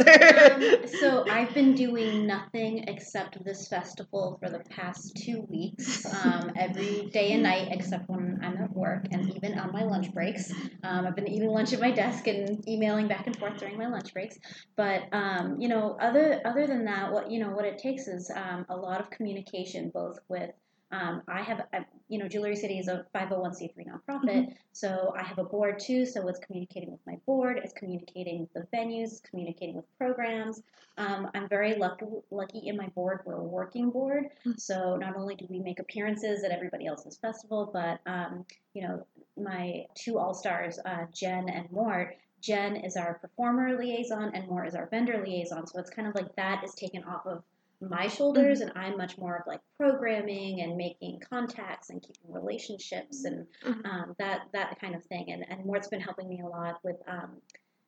Um, 0.49 0.87
so 1.01 1.25
I've 1.29 1.53
been 1.55 1.75
doing 1.75 2.27
nothing 2.27 2.85
except 2.87 3.43
this 3.45 3.69
festival 3.69 4.39
for 4.41 4.51
the 4.51 4.61
past 4.71 5.17
two 5.17 5.47
weeks, 5.49 6.07
um, 6.25 6.53
every 6.57 7.07
day 7.13 7.33
and 7.33 7.43
night 7.43 7.69
except 7.71 8.09
when 8.09 8.39
I'm 8.43 8.57
at 8.59 8.73
work 8.73 9.07
and 9.11 9.35
even 9.35 9.59
on 9.59 9.73
my 9.73 9.83
lunch 9.85 10.13
breaks. 10.13 10.53
Um, 10.85 11.07
I've 11.07 11.17
been 11.17 11.29
eating 11.29 11.49
lunch 11.49 11.73
at 11.73 11.81
my 11.81 11.91
desk 11.91 12.27
and 12.27 12.67
emailing 12.69 13.09
back 13.09 13.27
and 13.27 13.37
forth 13.37 13.59
during 13.59 13.79
my 13.79 13.89
lunch 13.89 14.13
breaks. 14.13 14.39
But 14.77 15.03
um, 15.13 15.57
you 15.59 15.69
know, 15.69 15.97
other 16.01 16.41
other 16.45 16.67
than 16.67 16.85
that, 16.85 17.13
what 17.13 17.31
you 17.31 17.41
know, 17.41 17.51
what 17.51 17.65
it 17.65 17.79
takes 17.79 18.07
is 18.07 18.31
um, 18.35 18.67
a 18.69 18.77
lot 18.77 19.01
of 19.01 19.11
communication, 19.11 19.91
both 19.93 20.19
with 20.29 20.51
um, 20.91 21.23
I 21.29 21.43
have, 21.43 21.67
I, 21.73 21.85
you 22.09 22.19
know, 22.19 22.29
Jewelry 22.29 22.57
City 22.57 22.79
is 22.79 22.89
a 22.89 23.05
501c3 23.15 23.87
nonprofit, 23.87 24.55
so 24.73 25.13
I 25.17 25.23
have 25.23 25.39
a 25.39 25.45
board 25.45 25.79
too. 25.79 26.07
So 26.07 26.27
it's 26.29 26.39
communicating 26.39 26.91
with 26.91 27.01
my 27.07 27.17
board, 27.27 27.61
it's 27.63 27.75
communicating 27.75 28.41
with 28.41 28.53
the 28.55 28.77
venues, 28.77 29.13
it's 29.13 29.21
communicating 29.21 29.77
with 29.77 29.85
programs. 29.99 30.63
Um, 30.97 31.31
I'm 31.35 31.49
very 31.49 31.75
lucky, 31.75 32.07
lucky 32.31 32.69
in 32.69 32.77
my 32.77 32.87
board. 32.89 33.21
We're 33.27 33.35
a 33.35 33.45
working 33.45 33.91
board, 33.91 34.29
so 34.57 34.97
not 34.97 35.15
only 35.15 35.35
do 35.35 35.47
we 35.51 35.59
make 35.59 35.79
appearances 35.79 36.43
at 36.43 36.51
everybody 36.51 36.87
else's 36.87 37.19
festival, 37.19 37.71
but 37.73 38.01
um, 38.11 38.47
you 38.73 38.83
know, 38.83 39.07
my 39.37 39.85
two 39.95 40.19
all 40.19 40.33
stars, 40.33 40.79
uh, 40.85 41.05
Jen 41.13 41.49
and 41.49 41.71
Mort. 41.71 42.17
Jen 42.41 42.77
is 42.77 42.97
our 42.97 43.15
performer 43.15 43.77
liaison, 43.77 44.31
and 44.33 44.49
Mort 44.49 44.69
is 44.69 44.75
our 44.75 44.87
vendor 44.87 45.23
liaison. 45.25 45.67
So 45.67 45.81
it's 45.81 45.91
kind 45.91 46.07
of 46.09 46.15
like 46.15 46.35
that 46.37 46.63
is 46.65 46.73
taken 46.75 47.03
off 47.05 47.27
of 47.27 47.43
my 47.81 48.09
shoulders 48.09 48.61
and 48.61 48.73
I'm 48.75 48.97
much 48.97 49.17
more 49.19 49.37
of 49.37 49.47
like 49.47 49.61
programming 49.77 50.61
and 50.63 50.77
making 50.77 51.21
contacts 51.31 51.91
and 51.91 52.03
keeping 52.03 52.33
relationships 52.33 53.25
and 53.25 53.47
Mhm. 53.65 53.87
um, 53.87 54.17
that 54.19 54.49
that 54.53 54.81
kind 54.81 54.95
of 54.95 55.05
thing 55.05 55.31
and 55.31 55.45
and 55.49 55.65
Mort's 55.65 55.89
been 55.89 56.01
helping 56.01 56.29
me 56.29 56.41
a 56.41 56.47
lot 56.47 56.81
with 56.83 56.97
um, 57.07 57.41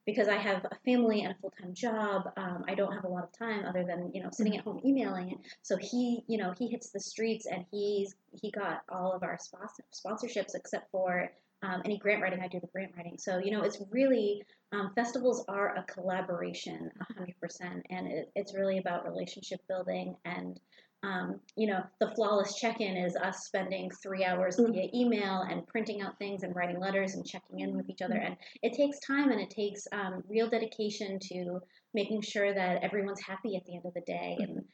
because 0.07 0.29
I 0.29 0.37
have 0.37 0.65
a 0.65 0.75
family 0.85 1.23
and 1.23 1.33
a 1.33 1.39
full 1.41 1.51
time 1.61 1.75
job. 1.75 2.33
Um, 2.37 2.65
I 2.69 2.75
don't 2.75 2.93
have 2.93 3.05
a 3.05 3.09
lot 3.09 3.25
of 3.25 3.33
time 3.33 3.65
other 3.67 3.85
than 3.85 4.11
you 4.15 4.23
know 4.23 4.31
sitting 4.33 4.57
at 4.57 4.65
home 4.65 4.81
emailing. 4.85 5.43
So 5.63 5.77
he 5.77 6.25
you 6.29 6.39
know 6.39 6.53
he 6.59 6.69
hits 6.69 6.91
the 6.91 7.01
streets 7.01 7.47
and 7.47 7.65
he's 7.71 8.15
he 8.33 8.51
got 8.51 8.83
all 8.89 9.13
of 9.13 9.23
our 9.23 9.39
sponsor, 9.39 9.83
sponsorships 9.93 10.55
except 10.55 10.91
for 10.91 11.31
um, 11.63 11.83
any 11.85 11.99
grant 11.99 12.23
writing. 12.23 12.41
I 12.41 12.49
do 12.49 12.61
the 12.61 12.69
grant 12.69 12.93
writing. 12.97 13.19
So 13.19 13.39
you 13.39 13.51
know 13.51 13.63
it's 13.63 13.83
really 13.91 14.43
um, 14.73 14.93
festivals 14.95 15.45
are 15.49 15.77
a 15.77 15.83
collaboration, 15.85 16.91
100%, 17.19 17.83
and 17.91 18.07
it, 18.07 18.31
it's 18.37 18.55
really 18.55 18.79
about 18.79 19.05
relationship 19.05 19.61
building. 19.69 20.17
And, 20.25 20.61
um, 21.03 21.41
you 21.57 21.67
know, 21.67 21.83
the 21.99 22.13
flawless 22.15 22.55
check 22.55 22.81
in 22.81 22.97
is 22.97 23.17
us 23.17 23.47
spending 23.47 23.91
three 23.91 24.25
hours 24.25 24.59
Mm. 24.59 24.73
via 24.73 24.89
email 24.95 25.43
and 25.49 25.67
printing 25.67 26.03
out 26.03 26.19
things 26.19 26.43
and 26.45 26.55
writing 26.55 26.79
letters 26.79 27.15
and 27.15 27.27
checking 27.27 27.61
in 27.61 27.77
with 27.77 27.89
each 27.91 28.03
other. 28.03 28.17
And 28.17 28.37
it 28.63 28.75
takes 28.75 29.01
time 29.01 29.31
and 29.33 29.41
it 29.41 29.51
takes 29.51 29.89
um, 29.93 30.23
real 30.29 30.49
dedication 30.49 31.19
to 31.33 31.61
making 31.95 32.21
sure 32.23 32.55
that 32.55 32.83
everyone's 32.85 33.21
happy 33.21 33.57
at 33.57 33.65
the 33.65 33.75
end 33.75 33.87
of 33.87 33.95
the 33.95 34.03
day. 34.03 34.37
And 34.41 34.65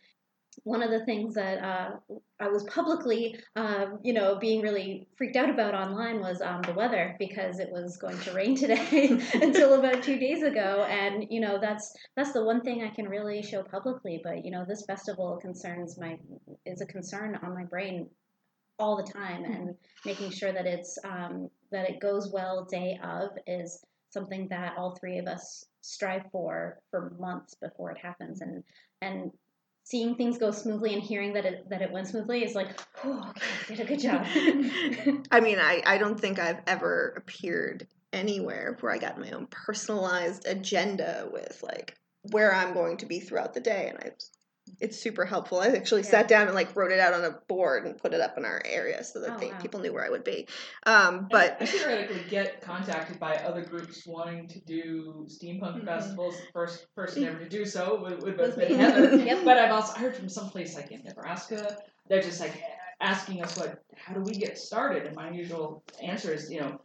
one 0.64 0.82
of 0.82 0.90
the 0.90 1.04
things 1.04 1.34
that 1.34 1.62
uh, 1.62 1.90
I 2.40 2.48
was 2.48 2.64
publicly, 2.64 3.38
um, 3.54 3.98
you 4.02 4.12
know, 4.12 4.36
being 4.36 4.62
really 4.62 5.06
freaked 5.16 5.36
out 5.36 5.50
about 5.50 5.74
online 5.74 6.20
was 6.20 6.40
um, 6.40 6.62
the 6.62 6.72
weather 6.72 7.14
because 7.18 7.58
it 7.58 7.70
was 7.70 7.96
going 7.96 8.18
to 8.20 8.32
rain 8.32 8.54
today 8.56 9.08
until 9.34 9.74
about 9.74 10.02
two 10.02 10.18
days 10.18 10.42
ago, 10.42 10.86
and 10.88 11.26
you 11.30 11.40
know 11.40 11.58
that's 11.60 11.94
that's 12.16 12.32
the 12.32 12.44
one 12.44 12.62
thing 12.62 12.82
I 12.82 12.94
can 12.94 13.08
really 13.08 13.42
show 13.42 13.62
publicly. 13.62 14.20
But 14.22 14.44
you 14.44 14.50
know, 14.50 14.64
this 14.66 14.84
festival 14.86 15.38
concerns 15.40 15.98
my 15.98 16.18
is 16.64 16.80
a 16.80 16.86
concern 16.86 17.38
on 17.42 17.54
my 17.54 17.64
brain 17.64 18.08
all 18.78 18.96
the 18.96 19.10
time, 19.10 19.44
and 19.44 19.74
making 20.04 20.30
sure 20.30 20.52
that 20.52 20.66
it's 20.66 20.98
um, 21.04 21.48
that 21.70 21.88
it 21.88 22.00
goes 22.00 22.32
well 22.32 22.64
day 22.64 22.98
of 23.02 23.30
is 23.46 23.84
something 24.10 24.48
that 24.48 24.74
all 24.76 24.96
three 24.96 25.18
of 25.18 25.26
us 25.26 25.64
strive 25.80 26.24
for 26.32 26.78
for 26.90 27.14
months 27.18 27.54
before 27.54 27.90
it 27.90 27.98
happens, 27.98 28.40
and 28.40 28.62
and 29.02 29.30
seeing 29.86 30.16
things 30.16 30.36
go 30.36 30.50
smoothly 30.50 30.94
and 30.94 31.02
hearing 31.02 31.32
that 31.32 31.46
it 31.46 31.68
that 31.70 31.80
it 31.80 31.92
went 31.92 32.08
smoothly 32.08 32.42
is 32.42 32.56
like, 32.56 32.80
oh, 33.04 33.30
okay, 33.30 33.76
did 33.76 33.80
a 33.80 33.84
good 33.84 34.00
job. 34.00 34.26
I 35.30 35.40
mean, 35.40 35.60
I, 35.60 35.80
I 35.86 35.96
don't 35.96 36.18
think 36.18 36.40
I've 36.40 36.60
ever 36.66 37.14
appeared 37.16 37.86
anywhere 38.12 38.76
where 38.80 38.92
I 38.92 38.98
got 38.98 39.20
my 39.20 39.30
own 39.30 39.46
personalized 39.46 40.44
agenda 40.46 41.28
with 41.32 41.62
like 41.62 41.94
where 42.32 42.52
I'm 42.52 42.74
going 42.74 42.96
to 42.98 43.06
be 43.06 43.20
throughout 43.20 43.54
the 43.54 43.60
day, 43.60 43.88
and 43.88 43.98
I 43.98 44.10
it's 44.80 44.98
super 44.98 45.24
helpful. 45.24 45.60
I 45.60 45.68
actually 45.68 46.02
Yeah. 46.02 46.08
sat 46.10 46.28
down 46.28 46.46
and 46.46 46.54
like 46.54 46.74
wrote 46.76 46.92
it 46.92 47.00
out 47.00 47.14
on 47.14 47.24
a 47.24 47.30
board 47.48 47.86
and 47.86 47.96
put 47.96 48.12
it 48.14 48.20
up 48.20 48.36
in 48.36 48.44
our 48.44 48.62
area 48.64 49.02
so 49.04 49.20
that 49.20 49.34
Oh, 49.34 49.38
they, 49.38 49.50
wow. 49.52 49.58
people 49.58 49.80
knew 49.80 49.92
where 49.92 50.04
I 50.04 50.10
would 50.10 50.24
be. 50.24 50.46
Um, 50.84 51.28
but 51.30 51.56
I 51.60 51.66
theoretically 51.66 52.24
get 52.28 52.60
contacted 52.62 53.18
by 53.18 53.36
other 53.36 53.62
groups 53.62 54.06
wanting 54.06 54.48
to 54.48 54.60
do 54.60 55.26
steampunk 55.28 55.80
Mhm. 55.82 55.84
festivals. 55.84 56.42
First 56.52 56.92
person 56.94 57.24
ever 57.24 57.38
to 57.38 57.48
do 57.48 57.64
so 57.64 58.00
would, 58.02 58.22
would 58.22 58.38
Was 58.38 58.56
have 58.56 58.68
been. 58.68 58.78
Heather. 58.78 59.16
Yep. 59.16 59.44
But 59.44 59.58
I've 59.58 59.72
also 59.72 59.98
heard 59.98 60.16
from 60.16 60.28
some 60.28 60.50
place 60.50 60.74
like 60.74 60.90
in 60.90 61.02
Nebraska, 61.04 61.78
they're 62.08 62.22
just 62.22 62.40
like 62.40 62.52
asking 63.00 63.42
us 63.42 63.56
what, 63.56 63.82
how 63.96 64.14
do 64.14 64.20
we 64.20 64.34
get 64.34 64.58
started? 64.58 65.06
And 65.06 65.14
my 65.16 65.30
usual 65.30 65.82
answer 66.02 66.32
is, 66.32 66.50
you 66.50 66.60
know, 66.60 66.80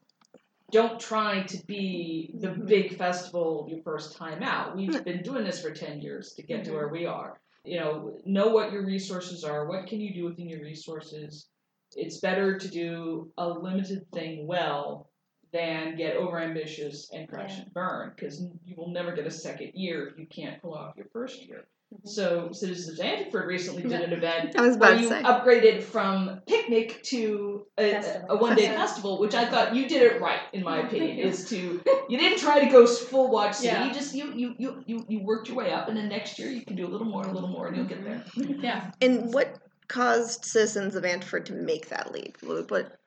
don't 0.71 0.99
try 0.99 1.43
to 1.43 1.65
be 1.65 2.33
the 2.39 2.49
big 2.49 2.97
festival 2.97 3.67
your 3.69 3.81
first 3.83 4.15
time 4.15 4.41
out. 4.41 4.75
We've 4.77 5.03
been 5.03 5.21
doing 5.21 5.43
this 5.43 5.61
for 5.61 5.71
ten 5.71 5.99
years 6.01 6.33
to 6.33 6.43
get 6.43 6.63
to 6.65 6.71
Mhm. 6.71 6.73
where 6.75 6.87
we 6.87 7.05
are. 7.05 7.39
You 7.63 7.79
know, 7.79 8.17
know 8.25 8.49
what 8.49 8.71
your 8.71 8.85
resources 8.85 9.43
are. 9.43 9.67
What 9.67 9.87
can 9.87 10.01
you 10.01 10.13
do 10.13 10.25
within 10.25 10.49
your 10.49 10.61
resources? 10.61 11.47
It's 11.95 12.19
better 12.19 12.57
to 12.57 12.67
do 12.67 13.31
a 13.37 13.47
limited 13.47 14.09
thing 14.11 14.47
well 14.47 15.09
than 15.51 15.95
get 15.95 16.15
overambitious 16.15 17.07
and 17.13 17.27
crash 17.27 17.59
and 17.59 17.73
burn 17.73 18.13
because 18.15 18.41
you 18.65 18.75
will 18.77 18.89
never 18.89 19.13
get 19.13 19.27
a 19.27 19.31
second 19.31 19.71
year 19.73 20.07
if 20.07 20.17
you 20.17 20.25
can't 20.25 20.61
pull 20.61 20.73
off 20.73 20.95
your 20.95 21.07
first 21.11 21.45
year. 21.45 21.65
Mhm. 21.93 22.07
So 22.07 22.49
Citizens 22.53 22.99
of 22.99 23.05
Antford 23.05 23.47
recently 23.47 23.83
did 23.83 23.99
an 24.01 24.13
event 24.13 24.55
I 24.57 24.67
was 24.67 24.77
where 24.77 24.95
to 24.95 25.01
you 25.01 25.09
say. 25.09 25.21
upgraded 25.23 25.83
from 25.83 26.41
picnic 26.47 27.03
to 27.03 27.65
a, 27.77 27.91
Festival. 27.91 28.27
a 28.29 28.35
one 28.37 28.55
day 28.55 28.67
Festival. 28.67 28.77
festival, 28.87 29.19
which 29.19 29.35
I 29.35 29.45
thought 29.45 29.75
you 29.75 29.87
did 29.89 30.01
it 30.03 30.21
right 30.21 30.39
in 30.53 30.63
my 30.63 30.77
thank 30.81 30.87
opinion. 30.93 31.17
you. 31.17 31.23
Is 31.25 31.45
to 31.49 31.81
you 32.09 32.17
didn't 32.17 32.39
try 32.39 32.63
to 32.63 32.71
go 32.71 32.83
s- 32.83 32.99
full 32.99 33.29
watch 33.29 33.55
city. 33.55 33.67
Yeah. 33.67 33.87
You 33.87 33.93
just 33.93 34.15
you, 34.15 34.33
you 34.33 34.55
you 34.57 34.83
you 34.87 35.05
you 35.09 35.19
worked 35.23 35.49
your 35.49 35.57
way 35.57 35.71
up, 35.73 35.89
and 35.89 35.97
then 35.97 36.07
next 36.07 36.39
year 36.39 36.49
you 36.49 36.65
can 36.65 36.75
do 36.77 36.85
a 36.87 36.89
little 36.89 37.07
more, 37.07 37.23
and 37.23 37.31
a 37.31 37.33
little 37.33 37.49
more, 37.49 37.67
and 37.67 37.75
you'll 37.75 37.85
get 37.85 38.03
there. 38.03 38.23
Yeah. 38.35 38.91
And 39.01 39.33
what 39.33 39.57
caused 39.89 40.45
Citizens 40.45 40.95
of 40.95 41.03
Antford 41.03 41.45
to 41.47 41.53
make 41.53 41.89
that 41.89 42.13
leap? 42.13 42.37
What? 42.41 42.97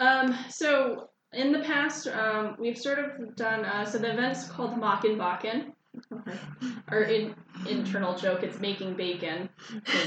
Um, 0.00 0.34
so 0.48 1.10
in 1.34 1.52
the 1.52 1.58
past, 1.60 2.06
um, 2.08 2.56
we've 2.58 2.78
sort 2.78 2.98
of 2.98 3.36
done 3.36 3.66
uh, 3.66 3.84
so 3.84 3.98
the 3.98 4.10
event's 4.12 4.48
called 4.48 4.72
Mocken 4.80 5.16
Bakken. 5.18 5.72
Our 6.88 7.02
in, 7.02 7.34
internal 7.68 8.16
joke, 8.16 8.42
it's 8.42 8.58
making 8.60 8.94
bacon. 8.94 9.48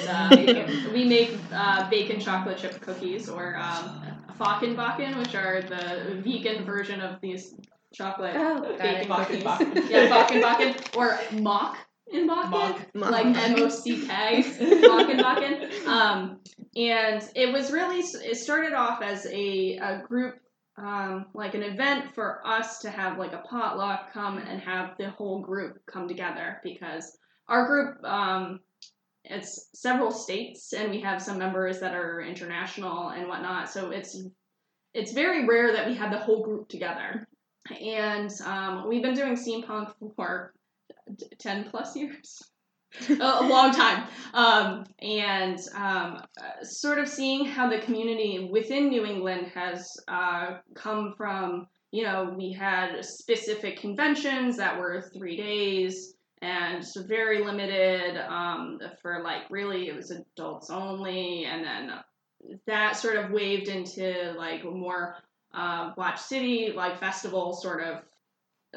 uh, 0.07 0.29
we 0.93 1.05
make 1.05 1.37
uh, 1.53 1.89
bacon 1.89 2.19
chocolate 2.19 2.57
chip 2.57 2.79
cookies, 2.81 3.29
or 3.29 3.55
um, 3.57 4.01
Bakken, 4.39 5.17
which 5.17 5.35
are 5.35 5.61
the 5.61 6.21
vegan 6.23 6.65
version 6.65 7.01
of 7.01 7.19
these 7.21 7.53
chocolate 7.93 8.35
Oh, 8.35 8.61
bacon 8.77 9.07
cookies. 9.07 9.43
Bakken. 9.43 9.89
Yeah, 9.89 10.09
Bakken, 10.41 10.95
or 10.95 11.19
mock 11.39 11.77
in 12.11 12.27
Bakken 12.29 12.51
Mock. 12.93 13.11
like 13.11 13.25
M 13.25 13.55
O 13.57 13.69
C 13.69 14.05
K, 14.05 14.43
Bakken 14.59 15.19
Bakken. 15.19 15.87
Um, 15.87 16.39
and 16.75 17.23
it 17.35 17.53
was 17.53 17.71
really 17.71 17.99
it 17.99 18.37
started 18.37 18.73
off 18.73 19.01
as 19.01 19.25
a, 19.27 19.77
a 19.77 20.01
group, 20.07 20.35
um, 20.77 21.27
like 21.33 21.53
an 21.53 21.63
event 21.63 22.13
for 22.15 22.45
us 22.45 22.79
to 22.79 22.89
have 22.89 23.17
like 23.17 23.33
a 23.33 23.43
potluck 23.49 24.11
come 24.11 24.37
and 24.39 24.59
have 24.61 24.97
the 24.97 25.09
whole 25.11 25.39
group 25.39 25.79
come 25.85 26.07
together 26.07 26.59
because 26.63 27.17
our 27.47 27.67
group 27.67 28.03
um, 28.03 28.59
it's 29.25 29.69
several 29.73 30.11
states 30.11 30.73
and 30.73 30.91
we 30.91 30.99
have 31.01 31.21
some 31.21 31.37
members 31.37 31.79
that 31.79 31.93
are 31.93 32.21
international 32.21 33.09
and 33.09 33.27
whatnot. 33.27 33.69
So 33.69 33.91
it's 33.91 34.21
it's 34.93 35.13
very 35.13 35.47
rare 35.47 35.73
that 35.73 35.87
we 35.87 35.95
have 35.95 36.11
the 36.11 36.19
whole 36.19 36.43
group 36.43 36.69
together. 36.69 37.27
And 37.69 38.29
um, 38.45 38.87
we've 38.87 39.01
been 39.01 39.15
doing 39.15 39.35
steampunk 39.35 39.93
for 40.15 40.53
t- 41.17 41.27
10 41.39 41.69
plus 41.69 41.95
years 41.95 42.52
a, 43.09 43.43
long 43.43 43.71
time. 43.73 44.07
Um, 44.33 44.85
and 45.01 45.57
um, 45.75 46.23
sort 46.63 46.99
of 46.99 47.07
seeing 47.07 47.45
how 47.45 47.69
the 47.69 47.79
community 47.79 48.49
within 48.51 48.89
new 48.89 49.05
england 49.05 49.47
has 49.53 49.87
uh, 50.07 50.57
come 50.75 51.13
from 51.15 51.67
you 51.91 52.03
know 52.03 52.33
we 52.37 52.51
had 52.51 53.03
specific 53.03 53.79
conventions 53.79 54.57
that 54.57 54.79
were 54.79 55.09
three 55.13 55.37
days 55.37 56.13
and 56.43 56.83
very 57.07 57.43
limited 57.43 58.17
um, 58.17 58.79
for 59.01 59.21
like 59.23 59.43
really 59.49 59.87
it 59.87 59.95
was 59.95 60.11
adults 60.11 60.69
only. 60.69 61.45
And 61.45 61.63
then 61.63 61.91
that 62.67 62.97
sort 62.97 63.15
of 63.15 63.31
waved 63.31 63.69
into 63.69 64.33
like 64.37 64.65
more 64.65 65.15
uh, 65.53 65.91
watch 65.95 66.19
city 66.19 66.73
like 66.75 66.99
festival 66.99 67.53
sort 67.53 67.81
of 67.81 68.01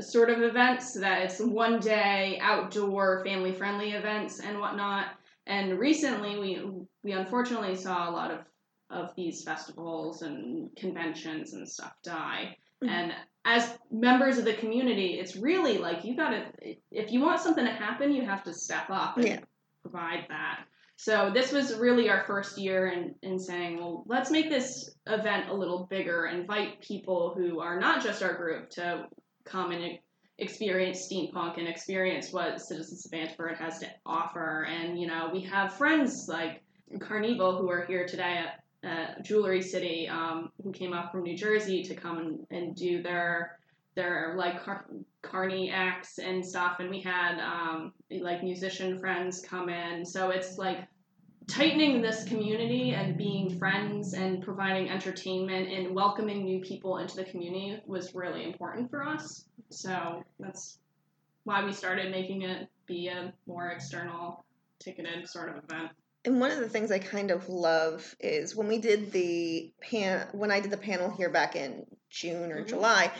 sort 0.00 0.30
of 0.30 0.42
events 0.42 0.92
that 0.94 1.22
it's 1.22 1.40
one 1.40 1.80
day 1.80 2.38
outdoor 2.42 3.24
family 3.24 3.52
friendly 3.52 3.92
events 3.92 4.40
and 4.40 4.58
whatnot 4.58 5.06
and 5.46 5.78
recently 5.78 6.38
we 6.38 6.70
we 7.02 7.12
unfortunately 7.12 7.74
saw 7.74 8.08
a 8.08 8.12
lot 8.12 8.30
of 8.30 8.40
of 8.90 9.14
these 9.16 9.42
festivals 9.42 10.22
and 10.22 10.74
conventions 10.76 11.54
and 11.54 11.68
stuff 11.68 11.92
die 12.02 12.56
Mhm. 12.82 12.88
and 12.90 13.14
as 13.44 13.78
members 13.90 14.38
of 14.38 14.44
the 14.44 14.54
community 14.54 15.18
it's 15.18 15.36
really 15.36 15.78
like 15.78 16.04
you 16.04 16.14
gotta 16.14 16.52
if 16.90 17.10
you 17.10 17.20
want 17.20 17.40
something 17.40 17.64
to 17.64 17.70
happen 17.70 18.12
you 18.12 18.24
have 18.24 18.44
to 18.44 18.52
step 18.52 18.90
up 18.90 19.16
and 19.16 19.26
Yeah. 19.26 19.40
provide 19.82 20.26
that 20.28 20.66
so 20.96 21.30
this 21.32 21.52
was 21.52 21.76
really 21.76 22.08
our 22.08 22.24
first 22.24 22.56
year 22.56 22.88
in, 22.88 23.14
in 23.22 23.38
saying, 23.38 23.76
well, 23.76 24.02
let's 24.06 24.30
make 24.30 24.48
this 24.48 24.94
event 25.06 25.50
a 25.50 25.54
little 25.54 25.86
bigger, 25.90 26.24
invite 26.24 26.80
people 26.80 27.34
who 27.36 27.60
are 27.60 27.78
not 27.78 28.02
just 28.02 28.22
our 28.22 28.34
group 28.34 28.70
to 28.70 29.06
e- 29.72 30.00
experience 30.38 31.08
steampunk 31.10 31.58
and 31.58 31.68
experience 31.68 32.32
what 32.32 32.60
Citizens 32.60 33.06
of 33.06 33.14
Antwerp 33.14 33.58
has 33.58 33.78
to 33.80 33.86
offer. 34.04 34.64
And, 34.64 35.00
you 35.00 35.06
know, 35.06 35.30
we 35.32 35.40
have 35.42 35.74
friends 35.74 36.28
like 36.28 36.62
Carnival 37.00 37.58
who 37.58 37.70
are 37.70 37.84
here 37.86 38.06
today 38.06 38.44
at, 38.44 38.62
at 38.88 39.24
Jewelry 39.24 39.62
City, 39.62 40.08
um, 40.08 40.50
who 40.62 40.72
came 40.72 40.92
up 40.92 41.10
from 41.10 41.22
New 41.22 41.36
Jersey 41.36 41.82
to 41.84 41.94
come 41.94 42.18
and, 42.18 42.46
and 42.50 42.76
do 42.76 43.02
their 43.02 43.58
their 43.96 44.34
like 44.36 44.62
car- 44.62 44.86
carny 45.22 45.70
acts 45.70 46.18
and 46.18 46.46
stuff 46.46 46.76
and 46.78 46.90
we 46.90 47.00
had 47.00 47.40
um, 47.40 47.92
like 48.10 48.44
musician 48.44 48.98
friends 48.98 49.40
come 49.40 49.68
in 49.68 50.04
so 50.04 50.28
it's 50.28 50.58
like 50.58 50.86
tightening 51.48 52.02
this 52.02 52.24
community 52.24 52.90
and 52.90 53.16
being 53.16 53.58
friends 53.58 54.14
and 54.14 54.42
providing 54.42 54.90
entertainment 54.90 55.68
and 55.68 55.94
welcoming 55.94 56.44
new 56.44 56.60
people 56.60 56.98
into 56.98 57.16
the 57.16 57.24
community 57.24 57.80
was 57.86 58.14
really 58.14 58.44
important 58.44 58.90
for 58.90 59.02
us 59.06 59.44
so 59.70 60.24
that's 60.40 60.78
why 61.44 61.64
we 61.64 61.72
started 61.72 62.10
making 62.10 62.42
it 62.42 62.68
be 62.86 63.08
a 63.08 63.32
more 63.46 63.68
external 63.68 64.44
ticketed 64.80 65.28
sort 65.28 65.48
of 65.50 65.62
event 65.64 65.90
And 66.24 66.40
one 66.40 66.50
of 66.50 66.58
the 66.58 66.68
things 66.68 66.90
I 66.90 66.98
kind 66.98 67.30
of 67.30 67.48
love 67.48 68.16
is 68.18 68.56
when 68.56 68.66
we 68.66 68.78
did 68.78 69.12
the 69.12 69.72
pan 69.80 70.26
when 70.32 70.50
I 70.50 70.58
did 70.60 70.72
the 70.72 70.76
panel 70.76 71.10
here 71.10 71.30
back 71.30 71.54
in 71.54 71.86
June 72.10 72.50
or 72.50 72.64
Mhm. 72.64 72.68
July. 72.68 73.12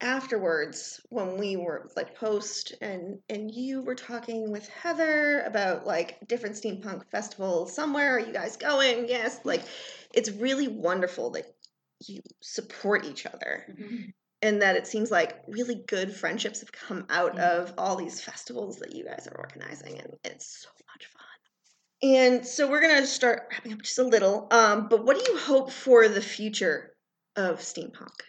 Afterwards, 0.00 1.00
when 1.08 1.38
we 1.38 1.56
were 1.56 1.90
like 1.96 2.14
post 2.14 2.74
and 2.82 3.18
and 3.30 3.50
you 3.50 3.80
were 3.82 3.94
talking 3.94 4.50
with 4.52 4.68
Heather 4.68 5.40
about 5.42 5.86
like 5.86 6.18
different 6.28 6.56
steampunk 6.56 7.08
festivals 7.10 7.74
somewhere. 7.74 8.16
Are 8.16 8.20
you 8.20 8.32
guys 8.32 8.56
going? 8.56 9.08
Yes. 9.08 9.40
Like 9.44 9.62
it's 10.12 10.30
really 10.30 10.68
wonderful 10.68 11.30
that 11.30 11.46
you 12.06 12.20
support 12.42 13.06
each 13.06 13.24
other 13.24 13.74
and 14.42 14.60
that 14.60 14.76
it 14.76 14.86
seems 14.86 15.10
like 15.10 15.42
really 15.48 15.82
good 15.86 16.14
friendships 16.14 16.60
have 16.60 16.72
come 16.72 17.06
out 17.08 17.36
Mhm. 17.36 17.40
of 17.40 17.74
all 17.78 17.96
these 17.96 18.20
festivals 18.20 18.78
that 18.80 18.94
you 18.94 19.04
guys 19.04 19.26
are 19.26 19.38
organizing 19.38 19.98
and 19.98 20.12
it's 20.24 20.62
so 20.62 20.68
much 20.92 21.06
fun 21.06 21.22
and 22.02 22.46
so 22.46 22.68
we're 22.70 22.82
gonna 22.82 23.06
start 23.06 23.48
wrapping 23.50 23.72
up 23.72 23.80
just 23.82 23.98
a 23.98 24.02
little 24.02 24.46
um, 24.50 24.88
but 24.88 25.04
what 25.04 25.16
do 25.18 25.32
you 25.32 25.38
hope 25.38 25.72
for 25.72 26.06
the 26.08 26.20
future 26.20 26.94
of 27.34 27.60
steampunk 27.60 28.20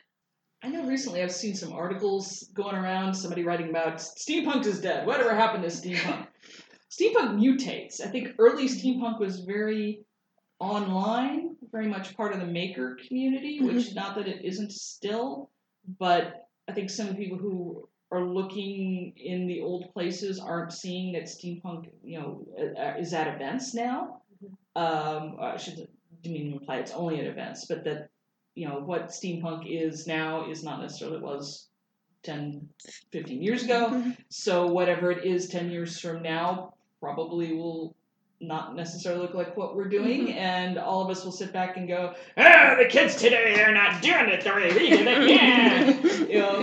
I 0.63 0.69
know 0.69 0.85
recently 0.85 1.21
I've 1.21 1.31
seen 1.31 1.55
some 1.55 1.73
articles 1.73 2.49
going 2.53 2.75
around, 2.75 3.13
somebody 3.13 3.43
writing 3.43 3.69
about 3.69 3.97
steampunk 3.97 4.65
is 4.65 4.81
dead. 4.81 5.05
Whatever 5.05 5.35
happened 5.35 5.63
to 5.63 5.69
steampunk? 5.69 6.27
steampunk 6.91 7.37
mutates. 7.37 8.01
I 8.01 8.07
think 8.07 8.29
early 8.39 8.67
steampunk 8.67 9.19
was 9.19 9.41
very 9.41 10.01
online, 10.59 11.55
very 11.71 11.87
much 11.87 12.17
part 12.17 12.33
of 12.33 12.39
the 12.39 12.47
maker 12.47 12.97
community, 13.07 13.59
which 13.61 13.93
not 13.93 14.15
that 14.15 14.27
it 14.27 14.43
isn't 14.43 14.71
still, 14.71 15.51
but 15.99 16.47
I 16.67 16.73
think 16.73 16.89
some 16.89 17.15
people 17.15 17.37
who 17.37 17.87
are 18.11 18.23
looking 18.23 19.13
in 19.17 19.47
the 19.47 19.61
old 19.61 19.93
places 19.93 20.39
aren't 20.39 20.73
seeing 20.73 21.13
that 21.13 21.23
steampunk, 21.23 21.89
you 22.03 22.19
know, 22.19 22.45
is 22.97 23.13
at 23.13 23.27
events 23.27 23.73
now. 23.73 24.21
Um, 24.75 25.37
I 25.39 25.57
should 25.57 25.87
didn't 26.23 26.37
even 26.37 26.53
imply 26.53 26.77
it's 26.77 26.91
only 26.91 27.19
at 27.19 27.25
events, 27.25 27.65
but 27.65 27.83
that 27.83 28.09
you 28.57 28.67
know 28.67 28.79
what 28.79 29.09
steampunk 29.09 29.61
is 29.67 30.07
now 30.07 30.49
is 30.49 30.63
not 30.63 30.81
necessarily 30.81 31.19
what 31.19 31.33
it 31.33 31.37
was 31.37 31.67
10 32.23 32.67
15 33.11 33.41
years 33.41 33.63
ago. 33.63 33.89
Mhm. 33.91 34.17
so 34.29 34.67
whatever 34.77 35.11
it 35.11 35.23
is 35.25 35.47
10 35.49 35.69
years 35.71 35.99
from 35.99 36.21
now 36.23 36.73
probably 36.99 37.53
will 37.53 37.95
not 38.39 38.75
necessarily 38.75 39.21
look 39.21 39.33
like 39.33 39.57
what 39.57 39.75
we're 39.75 39.89
doing. 39.89 40.31
And 40.33 40.77
all 40.77 41.01
of 41.03 41.09
us 41.09 41.25
will 41.25 41.31
sit 41.31 41.51
back 41.53 41.77
and 41.77 41.87
go 41.87 42.13
ah 42.37 42.75
the 42.77 42.85
kids 42.85 43.15
today 43.15 43.53
they're 43.55 43.73
not 43.73 44.01
doing 44.01 44.29
it 44.35 44.41
the 44.43 44.51
way 44.53 44.67
we 44.73 44.89
did 44.89 45.07
it. 45.07 45.29
Yeah. 45.29 45.93
You 46.33 46.39
know 46.39 46.57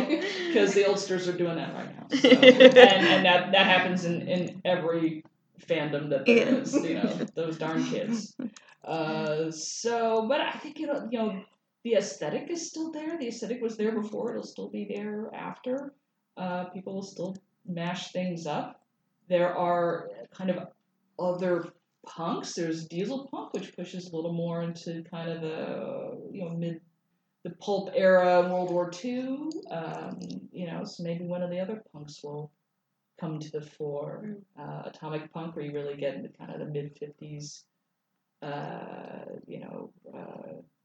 because 0.48 0.74
the 0.74 0.84
oldsters 0.86 1.26
are 1.28 1.36
doing 1.44 1.56
that 1.56 1.72
right 1.74 1.90
now. 1.96 2.06
So, 2.22 2.28
and, 2.30 3.02
and 3.14 3.24
that, 3.28 3.52
that 3.52 3.66
happens 3.74 4.04
in, 4.04 4.28
in 4.28 4.60
every 4.64 5.24
fandom 5.68 6.10
that 6.10 6.26
there 6.26 6.36
Yeah. 6.36 6.62
is 6.62 6.74
you 6.74 6.94
know 6.94 7.10
those 7.34 7.58
darn 7.58 7.84
kids. 7.84 8.34
Uh, 8.84 9.50
so 9.50 10.26
but 10.28 10.38
i 10.42 10.52
think 10.60 10.78
you 10.78 10.86
know 10.86 11.08
you 11.10 11.18
know 11.18 11.30
the 11.84 11.94
aesthetic 11.94 12.50
is 12.50 12.66
still 12.66 12.90
there. 12.90 13.18
The 13.18 13.28
aesthetic 13.28 13.60
was 13.60 13.76
there 13.76 13.92
before. 13.92 14.30
It'll 14.30 14.42
still 14.42 14.70
be 14.70 14.86
there 14.86 15.30
after. 15.34 15.92
Uh, 16.36 16.64
people 16.64 16.94
will 16.94 17.02
still 17.02 17.36
mash 17.66 18.10
things 18.10 18.46
up. 18.46 18.80
There 19.28 19.54
are 19.54 20.08
kind 20.32 20.50
of 20.50 20.68
other 21.18 21.66
punks. 22.06 22.54
There's 22.54 22.86
diesel 22.86 23.28
punk, 23.30 23.52
which 23.52 23.76
pushes 23.76 24.08
a 24.08 24.16
little 24.16 24.32
more 24.32 24.62
into 24.62 25.04
kind 25.10 25.30
of 25.30 25.42
the 25.42 26.30
you 26.32 26.44
know 26.44 26.50
mid 26.50 26.80
the 27.42 27.50
pulp 27.50 27.90
era, 27.94 28.48
World 28.50 28.70
War 28.70 28.90
II. 29.04 29.50
Um, 29.70 30.18
you 30.52 30.66
know, 30.66 30.84
so 30.84 31.02
maybe 31.02 31.26
one 31.26 31.42
of 31.42 31.50
the 31.50 31.60
other 31.60 31.82
punks 31.92 32.22
will 32.24 32.50
come 33.20 33.38
to 33.38 33.50
the 33.50 33.60
fore. 33.60 34.38
Uh, 34.58 34.82
atomic 34.86 35.30
punk, 35.34 35.54
where 35.54 35.64
you 35.66 35.72
really 35.72 35.96
get 35.96 36.14
into 36.14 36.30
kind 36.30 36.50
of 36.50 36.60
the 36.60 36.66
mid 36.66 36.98
'50s. 36.98 37.64
Uh, 38.40 39.36
you 39.46 39.60
know. 39.60 39.92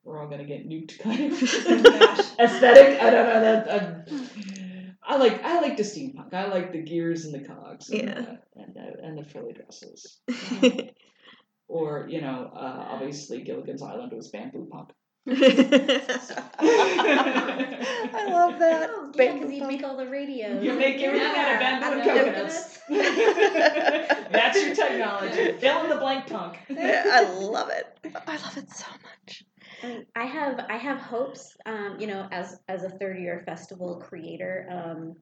Uh, 0.10 0.12
we're 0.12 0.20
all 0.22 0.28
gonna 0.28 0.46
get 0.46 0.68
nuked 0.68 1.00
kind 1.00 1.32
of 1.32 1.42
aesthetic. 2.40 3.02
I 3.02 3.10
don't 3.10 3.28
know 3.28 3.42
that. 3.42 3.72
I'm, 3.72 4.98
I 5.04 5.18
like 5.18 5.44
I 5.44 5.60
like 5.62 5.78
the 5.78 5.84
steampunk. 5.84 6.34
I 6.34 6.48
like 6.48 6.72
the 6.72 6.82
gears 6.82 7.26
and 7.26 7.34
the 7.34 7.48
cogs. 7.48 7.90
And, 7.90 8.02
Yeah. 8.02 8.20
uh, 8.20 8.36
and 8.56 8.76
the, 8.76 9.04
and 9.04 9.18
the 9.18 9.24
frilly 9.24 9.54
dresses. 9.54 10.20
Or 11.72 12.08
you 12.10 12.20
know, 12.20 12.52
uh, 12.56 12.86
obviously 12.90 13.44
Gilligan's 13.44 13.84
Island 13.84 14.12
was 14.12 14.30
bamboo 14.30 14.68
punk. 14.72 14.90
I 15.28 15.34
love 18.28 18.58
that. 18.58 18.90
Oh, 18.92 19.12
yeah, 19.16 19.34
because 19.34 19.52
you 19.52 19.60
punk. 19.60 19.72
make 19.72 19.84
all 19.84 19.96
the 19.96 20.08
radios. 20.08 20.64
You 20.64 20.74
make 20.74 21.00
everything 21.00 21.28
out 21.28 21.54
of 21.54 21.60
bamboo 21.60 22.00
and 22.00 22.04
coconuts. 22.04 22.80
That's 24.32 24.66
your 24.66 24.74
technology. 24.74 25.52
Fill 25.60 25.84
in 25.84 25.90
the 25.92 25.98
blank 25.98 26.26
punk. 26.26 26.58
I 26.72 27.22
love 27.40 27.70
it. 27.70 27.86
I 28.26 28.38
love 28.38 28.58
it 28.58 28.72
so 28.72 28.88
much. 29.04 29.44
I 30.16 30.26
have 30.26 30.66
I 30.70 30.78
have 30.78 31.00
hopes, 31.00 31.56
um, 31.66 31.98
you 32.00 32.08
know, 32.08 32.28
as 32.32 32.60
as 32.68 32.84
a 32.84 32.90
third 32.90 33.20
year 33.20 33.44
festival 33.46 33.98
creator, 33.98 34.68
um, 34.70 35.16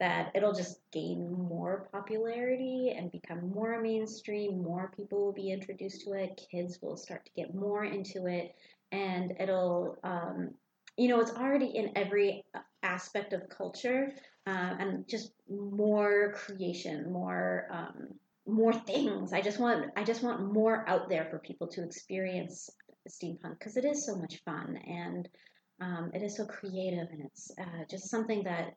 that 0.00 0.32
it'll 0.34 0.52
just 0.52 0.80
gain 0.92 1.32
more 1.32 1.88
popularity 1.92 2.94
and 2.96 3.12
become 3.12 3.50
more 3.50 3.80
mainstream. 3.80 4.62
More 4.62 4.92
people 4.96 5.24
will 5.24 5.32
be 5.32 5.50
introduced 5.50 6.04
to 6.04 6.12
it. 6.12 6.40
Kids 6.50 6.80
will 6.82 6.96
start 6.96 7.24
to 7.26 7.32
get 7.36 7.54
more 7.54 7.84
into 7.84 8.26
it, 8.26 8.54
and 8.90 9.34
it'll, 9.38 9.96
um, 10.04 10.50
you 10.96 11.08
know, 11.08 11.20
it's 11.20 11.32
already 11.32 11.66
in 11.76 11.92
every 11.96 12.44
aspect 12.82 13.32
of 13.32 13.48
culture, 13.48 14.12
uh, 14.46 14.74
and 14.78 15.08
just 15.08 15.32
more 15.48 16.34
creation, 16.34 17.12
more. 17.12 17.68
Um, 17.70 18.08
more 18.44 18.72
things. 18.72 19.32
I 19.32 19.40
just 19.40 19.60
want 19.60 19.92
I 19.96 20.02
just 20.02 20.22
want 20.22 20.52
more 20.52 20.84
out 20.88 21.08
there 21.08 21.26
for 21.30 21.38
people 21.38 21.68
to 21.68 21.84
experience 21.84 22.68
steampunk 23.08 23.58
because 23.58 23.76
it 23.76 23.84
is 23.84 24.04
so 24.04 24.16
much 24.16 24.40
fun 24.44 24.76
and 24.86 25.28
um, 25.80 26.10
it 26.14 26.22
is 26.22 26.36
so 26.36 26.44
creative 26.44 27.08
and 27.10 27.22
it's 27.24 27.50
uh, 27.58 27.84
just 27.90 28.08
something 28.08 28.44
that 28.44 28.74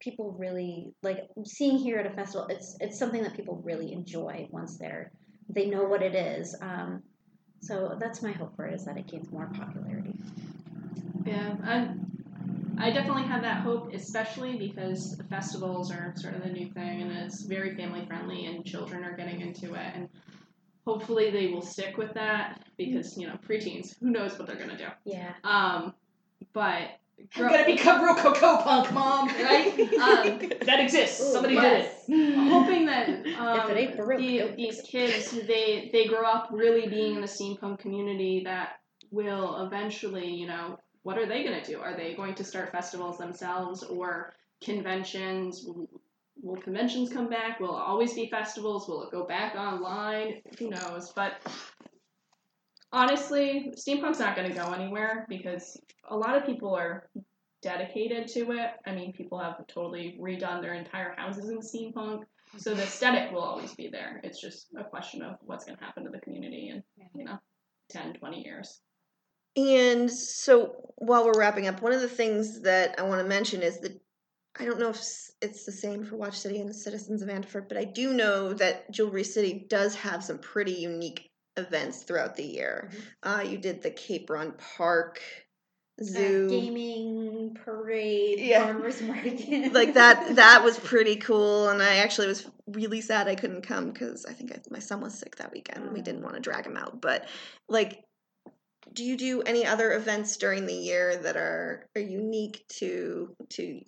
people 0.00 0.36
really 0.38 0.92
like 1.02 1.28
seeing 1.46 1.78
here 1.78 1.98
at 1.98 2.06
a 2.06 2.14
festival 2.14 2.46
it's 2.48 2.76
it's 2.80 2.98
something 2.98 3.22
that 3.22 3.34
people 3.34 3.62
really 3.64 3.92
enjoy 3.92 4.46
once 4.50 4.76
they're 4.76 5.10
they 5.48 5.66
know 5.66 5.84
what 5.84 6.02
it 6.02 6.14
is 6.14 6.54
um, 6.60 7.02
so 7.64 7.96
that's 7.98 8.20
my 8.20 8.32
hope 8.32 8.54
for 8.56 8.66
it 8.66 8.74
is 8.74 8.84
that 8.84 8.98
it 8.98 9.06
gains 9.06 9.32
more 9.32 9.48
popularity. 9.54 10.12
Yeah, 11.24 11.56
I, 11.64 11.88
I 12.76 12.90
definitely 12.90 13.22
have 13.22 13.40
that 13.40 13.62
hope, 13.62 13.94
especially 13.94 14.58
because 14.58 15.18
festivals 15.30 15.90
are 15.90 16.12
sort 16.16 16.34
of 16.34 16.42
the 16.42 16.50
new 16.50 16.68
thing, 16.72 17.00
and 17.00 17.10
it's 17.10 17.40
very 17.40 17.74
family 17.74 18.04
friendly, 18.04 18.44
and 18.44 18.66
children 18.66 19.02
are 19.02 19.16
getting 19.16 19.40
into 19.40 19.72
it, 19.72 19.92
and 19.94 20.10
hopefully 20.84 21.30
they 21.30 21.48
will 21.48 21.62
stick 21.62 21.96
with 21.96 22.14
that 22.14 22.62
because 22.76 23.16
you 23.16 23.26
know 23.26 23.38
preteens, 23.48 23.98
who 24.00 24.10
knows 24.10 24.38
what 24.38 24.46
they're 24.46 24.56
gonna 24.56 24.76
do. 24.78 24.86
yeah 25.04 25.32
Um, 25.42 25.94
but 26.52 26.98
I'm 27.36 27.48
gonna 27.48 27.64
become 27.64 28.04
rococo 28.04 28.58
punk, 28.58 28.92
mom. 28.92 29.28
Right? 29.28 29.78
um, 29.78 30.50
That 30.66 30.80
exists. 30.80 31.20
Ooh, 31.20 31.32
Somebody 31.32 31.54
yes. 31.54 32.06
did 32.06 32.18
it. 32.18 32.38
I'm 32.38 32.48
hoping 32.48 32.86
that 32.86 33.08
um, 33.38 33.70
it 33.70 33.76
ain't 33.76 33.96
Baroque, 33.96 34.18
the, 34.18 34.52
these 34.56 34.80
kids 34.82 35.30
they 35.30 35.90
they 35.92 36.06
grow 36.06 36.24
up 36.24 36.48
really 36.50 36.88
being 36.88 37.16
in 37.16 37.20
the 37.20 37.26
steampunk 37.26 37.78
community 37.78 38.42
that 38.44 38.80
will 39.10 39.64
eventually 39.66 40.28
you 40.28 40.46
know 40.46 40.78
what 41.02 41.18
are 41.18 41.26
they 41.26 41.44
going 41.44 41.62
to 41.62 41.70
do 41.70 41.78
are 41.80 41.96
they 41.96 42.14
going 42.14 42.34
to 42.34 42.44
start 42.44 42.72
festivals 42.72 43.18
themselves 43.18 43.82
or 43.84 44.34
conventions 44.62 45.66
will, 46.44 46.56
conventions 46.56 47.10
come 47.10 47.28
back? 47.28 47.58
Will 47.58 47.74
always 47.74 48.14
be 48.14 48.28
festivals? 48.30 48.88
Will 48.88 49.02
it 49.02 49.10
go 49.10 49.26
back 49.26 49.54
online? 49.56 50.42
Who 50.58 50.70
knows? 50.70 51.12
But 51.14 51.34
honestly 52.92 53.72
steampunk's 53.76 54.20
not 54.20 54.36
going 54.36 54.48
to 54.48 54.54
go 54.56 54.72
anywhere 54.72 55.26
because 55.28 55.76
a 56.08 56.16
lot 56.16 56.36
of 56.36 56.46
people 56.46 56.74
are 56.74 57.08
dedicated 57.60 58.28
to 58.28 58.52
it. 58.52 58.70
I 58.86 58.94
mean 58.94 59.12
people 59.12 59.38
have 59.40 59.66
totally 59.66 60.16
redone 60.20 60.62
their 60.62 60.74
entire 60.74 61.14
houses 61.16 61.48
in 61.48 61.58
steampunk 61.58 62.22
so 62.56 62.74
the 62.74 62.82
aesthetic 62.82 63.32
will 63.32 63.42
always 63.42 63.74
be 63.74 63.88
there. 63.88 64.20
It's 64.22 64.40
just 64.40 64.68
a 64.78 64.84
question 64.84 65.22
of 65.22 65.36
what's 65.40 65.64
going 65.64 65.76
to 65.76 65.84
happen 65.84 66.04
to 66.04 66.10
the 66.10 66.20
community 66.20 66.68
in, 66.68 66.82
you 67.14 67.24
know, 67.24 67.38
10, 67.90 68.14
20 68.14 68.42
years. 68.42 68.80
And 69.56 70.10
so 70.10 70.92
while 70.96 71.24
we're 71.24 71.38
wrapping 71.38 71.66
up, 71.66 71.82
one 71.82 71.92
of 71.92 72.00
the 72.00 72.08
things 72.08 72.62
that 72.62 72.98
I 72.98 73.02
want 73.02 73.20
to 73.20 73.28
mention 73.28 73.62
is 73.62 73.80
that 73.80 74.00
I 74.58 74.64
don't 74.64 74.78
know 74.78 74.90
if 74.90 75.00
it's 75.44 75.64
the 75.64 75.72
same 75.72 76.04
for 76.04 76.16
Watch 76.16 76.38
City 76.38 76.58
and 76.60 76.68
the 76.68 76.74
Citizens 76.74 77.22
of 77.22 77.28
Antwerp, 77.28 77.68
but 77.68 77.78
I 77.78 77.84
do 77.84 78.12
know 78.12 78.52
that 78.54 78.90
Jewelry 78.90 79.24
City 79.24 79.66
does 79.68 79.94
have 79.96 80.24
some 80.24 80.38
pretty 80.38 80.72
unique 80.72 81.30
events 81.56 82.02
throughout 82.02 82.34
the 82.34 82.44
year. 82.44 82.90
Uh, 83.22 83.44
you 83.46 83.58
did 83.58 83.82
the 83.82 83.90
Capron 83.90 84.54
Park 84.76 85.20
Zoo. 86.02 86.46
Uh, 86.46 86.50
gaming 86.50 87.56
parade 87.64 88.40
Yeah. 88.40 88.64
farmers 88.64 89.00
market 89.00 89.72
like 89.72 89.94
that 89.94 90.34
that 90.34 90.64
was 90.64 90.76
pretty 90.92 91.14
cool 91.14 91.68
and 91.68 91.80
i 91.80 91.98
actually 91.98 92.26
was 92.26 92.50
really 92.66 93.00
sad 93.00 93.28
i 93.28 93.36
couldn't 93.36 93.62
come 93.62 93.92
because 93.92 94.26
i 94.26 94.32
think 94.32 94.50
I, 94.50 94.58
my 94.70 94.80
son 94.80 95.00
was 95.00 95.14
sick 95.16 95.36
that 95.36 95.52
weekend 95.52 95.92
we 95.92 96.00
Oh. 96.00 96.02
didn't 96.02 96.22
want 96.22 96.34
to 96.34 96.40
drag 96.40 96.66
him 96.66 96.76
out 96.76 97.00
but 97.00 97.28
like 97.68 98.02
do 98.92 99.04
you 99.04 99.16
do 99.16 99.42
any 99.42 99.64
other 99.64 99.92
events 99.92 100.36
during 100.36 100.66
the 100.66 100.74
year 100.74 101.16
that 101.16 101.36
are, 101.36 101.86
are 101.94 102.02
unique 102.02 102.64
to 102.80 103.36
to 103.50 103.80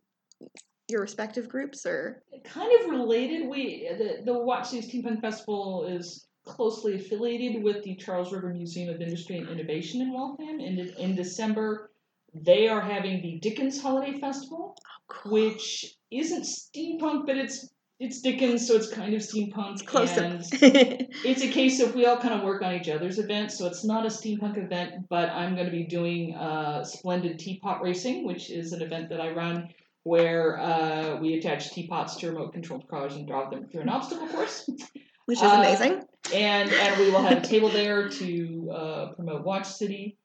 your 0.89 1.01
respective 1.01 1.49
groups 1.49 1.85
or 1.85 2.23
kind 2.45 2.71
of 2.81 2.91
related. 2.91 3.49
We 3.49 3.89
the 3.99 4.23
the 4.25 4.39
Watch 4.39 4.69
City 4.69 5.03
Steampunk 5.03 5.21
Festival 5.21 5.87
is 5.87 6.27
closely 6.45 6.95
affiliated 6.95 7.63
with 7.63 7.83
the 7.83 7.97
Charles 7.97 8.33
River 8.33 8.51
Museum 8.51 8.95
of 8.95 9.01
Industry 9.01 9.39
and 9.39 9.49
Innovation 9.49 10.01
in 10.01 10.13
Waltham. 10.13 10.61
In 10.61 10.79
in 10.99 11.17
December, 11.17 11.91
they 12.35 12.69
are 12.69 12.81
having 12.81 13.23
the 13.23 13.39
Dickens 13.41 13.81
Holiday 13.81 14.19
Festival, 14.21 14.77
which 15.25 15.97
isn't 16.11 16.45
steampunk, 16.45 17.27
but 17.27 17.37
it's 17.37 17.69
it's 17.99 18.21
Dickens, 18.21 18.69
so 18.69 18.77
it's 18.77 18.91
kind 18.91 19.15
of 19.15 19.23
steampunk. 19.23 19.85
close 19.87 20.17
and 20.19 20.45
it's 20.53 21.43
a 21.43 21.49
case 21.49 21.81
of 21.81 21.95
we 21.95 22.05
all 22.05 22.19
kind 22.19 22.35
of 22.35 22.43
work 22.43 22.63
on 22.63 22.75
each 22.75 22.91
other's 22.91 23.19
events, 23.19 23.57
so 23.57 23.67
it's 23.67 23.85
not 23.85 24.05
a 24.05 24.11
steampunk 24.11 24.63
event, 24.63 25.09
but 25.09 25.31
I'm 25.31 25.55
going 25.55 25.67
to 25.67 25.73
be 25.73 25.87
doing 25.87 26.35
uh, 26.35 26.85
Splendid 26.85 27.39
Teapot 27.39 27.83
Racing, 27.83 28.27
which 28.27 28.51
is 28.51 28.73
an 28.73 28.83
event 28.83 29.09
that 29.09 29.21
I 29.21 29.31
run 29.31 29.69
where 30.07 30.57
uh, 30.61 31.19
we 31.21 31.35
attach 31.35 31.73
teapots 31.73 32.15
to 32.15 32.29
remote 32.29 32.53
controlled 32.53 32.87
cars 32.87 33.17
and 33.17 33.27
drive 33.27 33.51
them 33.51 33.67
through 33.67 33.81
an 33.81 33.89
obstacle 33.89 34.29
course. 34.29 34.71
which 35.25 35.39
is 35.39 35.43
Uh, 35.43 35.57
amazing 35.59 36.05
And 36.33 36.73
and 36.73 37.01
we 37.01 37.11
will 37.11 37.23
have 37.23 37.39
a 37.39 37.47
table 37.47 37.69
there 37.69 38.09
to 38.09 38.71
uh, 38.73 39.13
promote 39.15 39.45
Watch 39.45 39.67
City. 39.67 40.17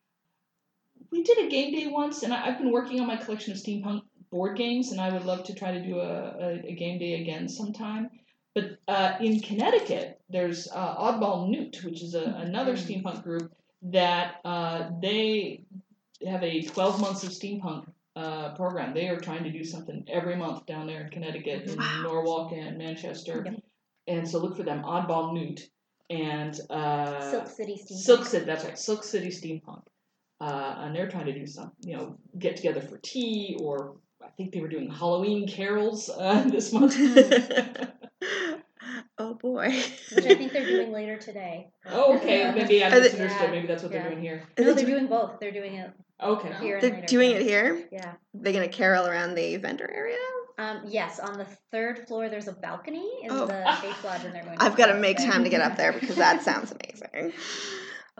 We 1.11 1.23
did 1.23 1.39
a 1.39 1.49
game 1.49 1.73
day 1.73 1.87
once, 1.87 2.21
and 2.21 2.31
I, 2.31 2.45
I've 2.45 2.59
been 2.59 2.71
working 2.71 2.99
on 2.99 3.07
my 3.07 3.17
collection 3.17 3.53
of 3.53 3.57
steampunk 3.57 4.01
board 4.29 4.55
games, 4.55 4.91
and 4.91 5.01
I 5.01 5.11
would 5.11 5.25
love 5.25 5.45
to 5.45 5.55
try 5.55 5.71
to 5.71 5.83
do 5.83 5.99
a, 5.99 6.11
a, 6.47 6.49
a 6.67 6.75
game 6.75 6.99
day 6.99 7.19
again 7.19 7.49
sometime. 7.49 8.11
But 8.53 8.77
uh, 8.87 9.13
in 9.19 9.39
Connecticut, 9.39 10.21
there's 10.29 10.67
uh, 10.71 10.95
Oddball 10.95 11.49
Newt, 11.49 11.83
which 11.83 12.03
is 12.03 12.13
a, 12.13 12.21
another 12.21 12.73
steampunk 12.73 13.23
group 13.23 13.51
that 13.81 14.35
uh, 14.45 14.89
they 15.01 15.63
have 16.27 16.43
a 16.43 16.61
12 16.61 17.01
months 17.01 17.23
of 17.23 17.31
steampunk 17.31 17.85
uh, 18.15 18.53
program. 18.55 18.93
They 18.93 19.07
are 19.07 19.19
trying 19.19 19.43
to 19.43 19.51
do 19.51 19.63
something 19.63 20.05
every 20.11 20.35
month 20.35 20.65
down 20.65 20.87
there 20.87 21.01
in 21.01 21.09
Connecticut, 21.09 21.69
in 21.69 21.77
Wow. 21.77 22.01
Norwalk 22.03 22.51
and 22.51 22.77
Manchester. 22.77 23.43
Yep. 23.45 23.55
And 24.07 24.27
so 24.27 24.39
look 24.39 24.57
for 24.57 24.63
them, 24.63 24.83
Oddball 24.83 25.33
Newt 25.33 25.69
and 26.09 26.59
uh, 26.69 27.31
silk 27.31 27.47
city 27.47 27.77
steam 27.77 27.97
Silk 27.97 28.25
City. 28.25 28.45
That's 28.45 28.65
right, 28.65 28.77
Silk 28.77 29.03
City 29.03 29.29
Steampunk. 29.29 29.83
Uh, 30.41 30.75
and 30.79 30.95
they're 30.95 31.07
trying 31.07 31.27
to 31.27 31.33
do 31.37 31.45
some, 31.45 31.71
you 31.81 31.95
know, 31.95 32.17
get 32.37 32.55
together 32.55 32.81
for 32.81 32.97
tea, 32.97 33.57
or 33.61 33.97
I 34.23 34.29
think 34.37 34.51
they 34.51 34.59
were 34.59 34.67
doing 34.67 34.89
Halloween 34.89 35.47
carols 35.47 36.09
uh, 36.09 36.43
this 36.49 36.73
month. 36.73 36.97
oh 39.17 39.35
boy 39.35 39.67
which 40.15 40.25
i 40.25 40.33
think 40.35 40.51
they're 40.51 40.65
doing 40.65 40.91
later 40.91 41.17
today 41.17 41.67
oh, 41.87 42.15
okay, 42.17 42.51
maybe 42.55 42.83
I 42.83 42.89
misunderstood. 42.89 43.41
Yeah, 43.41 43.51
Maybe 43.51 43.67
that's 43.67 43.83
what 43.83 43.91
yeah. 43.91 44.01
they're 44.01 44.11
doing 44.11 44.23
here. 44.23 44.43
No 44.57 44.73
they 44.73 44.83
they're 44.83 44.85
doing 44.95 45.07
both 45.07 45.39
they're 45.39 45.51
doing 45.51 45.75
it 45.75 45.91
Okay. 46.21 46.53
here 46.59 46.79
they're 46.81 46.91
later 46.91 47.05
doing 47.07 47.31
yeah. 47.31 47.37
it 47.37 47.41
here 47.43 47.87
yeah 47.91 48.13
they're 48.33 48.53
gonna 48.53 48.67
carol 48.67 49.07
around 49.07 49.35
the 49.35 49.57
vendor 49.57 49.89
area 49.93 50.17
Um, 50.59 50.81
yes, 50.85 51.19
on 51.19 51.37
the 51.37 51.47
third 51.71 52.07
floor 52.07 52.29
there's 52.29 52.47
a 52.47 52.53
balcony 52.53 53.09
in 53.23 53.31
Oh. 53.31 53.47
the 53.47 53.77
base 53.81 54.03
lodge, 54.03 54.23
and 54.25 54.35
they're 54.35 54.43
going. 54.43 54.57
To 54.57 54.63
i've 54.63 54.75
got 54.77 54.87
to 54.87 54.95
make 54.95 55.17
there. 55.17 55.31
time 55.31 55.43
to 55.43 55.49
get 55.49 55.61
up 55.61 55.75
there 55.77 55.91
because 55.93 56.17
that 56.17 56.43
sounds 56.49 56.71
amazing 56.71 57.33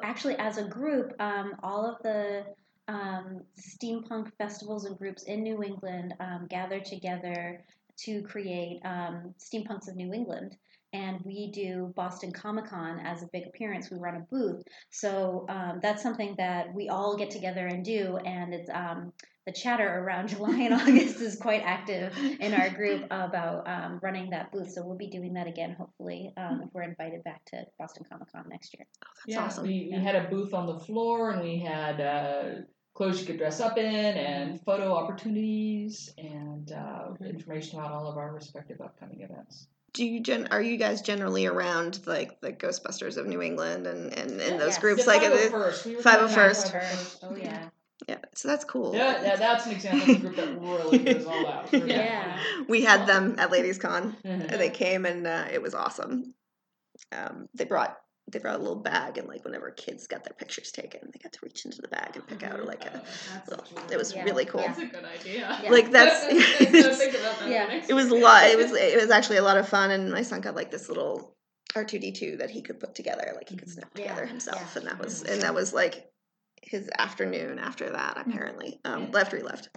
Actually, 0.03 0.35
as 0.37 0.57
a 0.57 0.63
group, 0.63 1.13
um, 1.19 1.53
all 1.61 1.85
of 1.85 2.01
the 2.01 2.43
um, 2.87 3.41
steampunk 3.59 4.31
festivals 4.37 4.85
and 4.85 4.97
groups 4.97 5.23
in 5.23 5.43
New 5.43 5.61
England 5.63 6.13
um, 6.19 6.47
gather 6.49 6.79
together 6.79 7.63
to 7.99 8.23
create 8.23 8.79
um, 8.83 9.35
Steampunks 9.37 9.87
of 9.87 9.95
New 9.95 10.11
England. 10.13 10.57
And 10.93 11.19
we 11.23 11.51
do 11.51 11.93
Boston 11.95 12.31
Comic 12.31 12.65
Con 12.65 12.99
as 12.99 13.23
a 13.23 13.27
big 13.31 13.47
appearance. 13.47 13.89
We 13.89 13.97
run 13.97 14.15
a 14.15 14.19
booth. 14.19 14.63
So 14.89 15.45
um, 15.49 15.79
that's 15.81 16.03
something 16.03 16.35
that 16.37 16.73
we 16.73 16.89
all 16.89 17.15
get 17.15 17.31
together 17.31 17.67
and 17.67 17.83
do. 17.83 18.17
And 18.17 18.53
it's 18.53 18.69
um, 18.69 19.13
the 19.45 19.53
chatter 19.53 19.87
around 19.99 20.27
July 20.35 20.57
and 20.61 20.73
August 20.73 21.21
is 21.21 21.37
quite 21.37 21.61
active 21.63 22.15
in 22.39 22.53
our 22.53 22.69
group 22.69 23.05
about 23.09 23.67
um, 23.67 23.99
running 24.01 24.29
that 24.31 24.51
booth. 24.51 24.71
So 24.71 24.85
we'll 24.85 24.97
be 24.97 25.07
doing 25.07 25.33
that 25.33 25.47
again, 25.47 25.75
hopefully, 25.77 26.33
um, 26.37 26.61
if 26.63 26.69
we're 26.73 26.83
invited 26.83 27.23
back 27.23 27.43
to 27.45 27.65
Boston 27.79 28.05
Comic 28.09 28.31
Con 28.31 28.45
next 28.49 28.73
year. 28.77 28.85
That's 29.01 29.25
yeah, 29.27 29.45
awesome. 29.45 29.63
We, 29.63 29.87
we 29.89 29.89
Yeah. 29.91 29.99
had 29.99 30.15
a 30.15 30.29
booth 30.29 30.53
on 30.53 30.67
the 30.67 30.79
floor 30.79 31.31
and 31.31 31.41
we 31.41 31.57
had 31.57 32.01
uh, 32.01 32.61
clothes 32.93 33.21
you 33.21 33.25
could 33.25 33.37
dress 33.37 33.59
up 33.59 33.77
in 33.77 33.85
and 33.85 34.61
photo 34.63 34.93
opportunities 34.93 36.13
and 36.17 36.71
uh, 36.71 37.13
information 37.25 37.79
about 37.79 37.91
all 37.91 38.07
of 38.07 38.17
our 38.17 38.33
respective 38.33 38.79
upcoming 38.81 39.21
events. 39.21 39.67
Do 39.93 40.05
you 40.05 40.21
gen- 40.21 40.47
are 40.51 40.61
you 40.61 40.77
guys 40.77 41.01
generally 41.01 41.45
around 41.45 41.99
like 42.07 42.39
the 42.41 42.53
Ghostbusters 42.53 43.17
of 43.17 43.25
New 43.27 43.41
England 43.41 43.87
and 43.87 44.13
and, 44.17 44.31
and 44.39 44.59
those 44.59 44.73
Yes. 44.73 44.79
groups 44.79 45.03
The 45.05 45.09
like 45.11 45.21
uh, 45.23 45.31
501st. 45.31 46.01
501st. 46.01 46.71
501st. 46.71 47.17
Oh, 47.23 47.35
yeah. 47.35 47.69
yeah 48.07 48.17
so 48.33 48.47
that's 48.47 48.63
cool 48.65 48.95
Yeah, 48.95 49.21
yeah, 49.21 49.35
that's 49.35 49.65
an 49.65 49.73
example 49.73 50.03
of 50.03 50.17
a 50.17 50.19
group 50.19 50.35
that 50.37 50.59
really 50.61 50.97
goes 50.99 51.25
all 51.25 51.47
out. 51.47 51.71
We're 51.71 51.87
Yeah. 51.99 52.39
we 52.69 52.81
had 52.83 53.05
them 53.05 53.35
at 53.37 53.51
Ladies 53.51 53.77
Con 53.77 54.15
definitely- 54.23 54.47
and 54.49 54.61
they 54.61 54.69
came 54.69 55.05
and 55.05 55.27
uh, 55.27 55.45
it 55.51 55.61
was 55.61 55.73
awesome 55.73 56.33
um, 57.11 57.49
they 57.53 57.65
brought 57.65 57.97
they 58.31 58.39
brought 58.39 58.55
a 58.55 58.63
little 58.63 58.75
bag 58.75 59.17
and 59.17 59.27
like 59.27 59.43
whenever 59.43 59.71
kids 59.71 60.07
got 60.07 60.23
their 60.23 60.33
pictures 60.37 60.71
taken 60.71 60.99
they 61.11 61.19
got 61.19 61.31
to 61.33 61.39
reach 61.43 61.65
into 61.65 61.81
the 61.81 61.87
bag 61.87 62.11
and 62.15 62.25
pick 62.27 62.43
out 62.43 62.57
mm-hmm. 62.57 62.67
like 62.67 62.85
a 62.85 62.97
oh, 62.97 63.01
That's 63.33 63.49
little- 63.49 63.91
it 63.91 63.97
was 63.97 64.13
Yeah. 64.15 64.23
really 64.23 64.45
cool 64.45 64.61
That's 64.61 64.79
a 64.79 64.85
good 64.85 65.05
idea. 65.05 65.59
Yeah. 65.63 65.69
like 65.71 65.91
that's 65.97 66.25
think 66.25 67.15
about 67.15 67.39
that 67.39 67.49
Yeah. 67.49 67.83
it 67.87 67.93
was 67.93 68.09
a 68.09 68.15
lot 68.15 68.45
it 68.45 68.57
was 68.57 68.71
it 68.71 68.99
was 68.99 69.11
actually 69.11 69.37
a 69.37 69.43
lot 69.43 69.57
of 69.57 69.67
fun 69.67 69.91
and 69.91 70.11
my 70.11 70.21
son 70.21 70.41
got 70.41 70.55
like 70.55 70.71
this 70.71 70.87
little 70.89 71.35
r2d2 71.75 72.39
that 72.39 72.49
he 72.49 72.61
could 72.61 72.79
put 72.79 72.95
together 72.95 73.31
like 73.35 73.49
he 73.49 73.55
could 73.57 73.67
mm-hmm. 73.67 73.79
snap 73.79 73.91
Yeah, 73.95 74.03
together 74.09 74.25
himself 74.25 74.73
yeah. 74.75 74.81
and 74.81 74.87
that 74.89 74.99
was 74.99 75.23
mm-hmm. 75.23 75.33
and 75.33 75.41
that 75.43 75.53
was 75.53 75.73
like 75.73 76.07
his 76.63 76.89
afternoon 76.97 77.57
after 77.59 77.89
that 77.91 78.17
apparently 78.25 78.79
um 78.85 79.03
Yeah. 79.03 79.09
left 79.11 79.33
re 79.33 79.41
left 79.41 79.69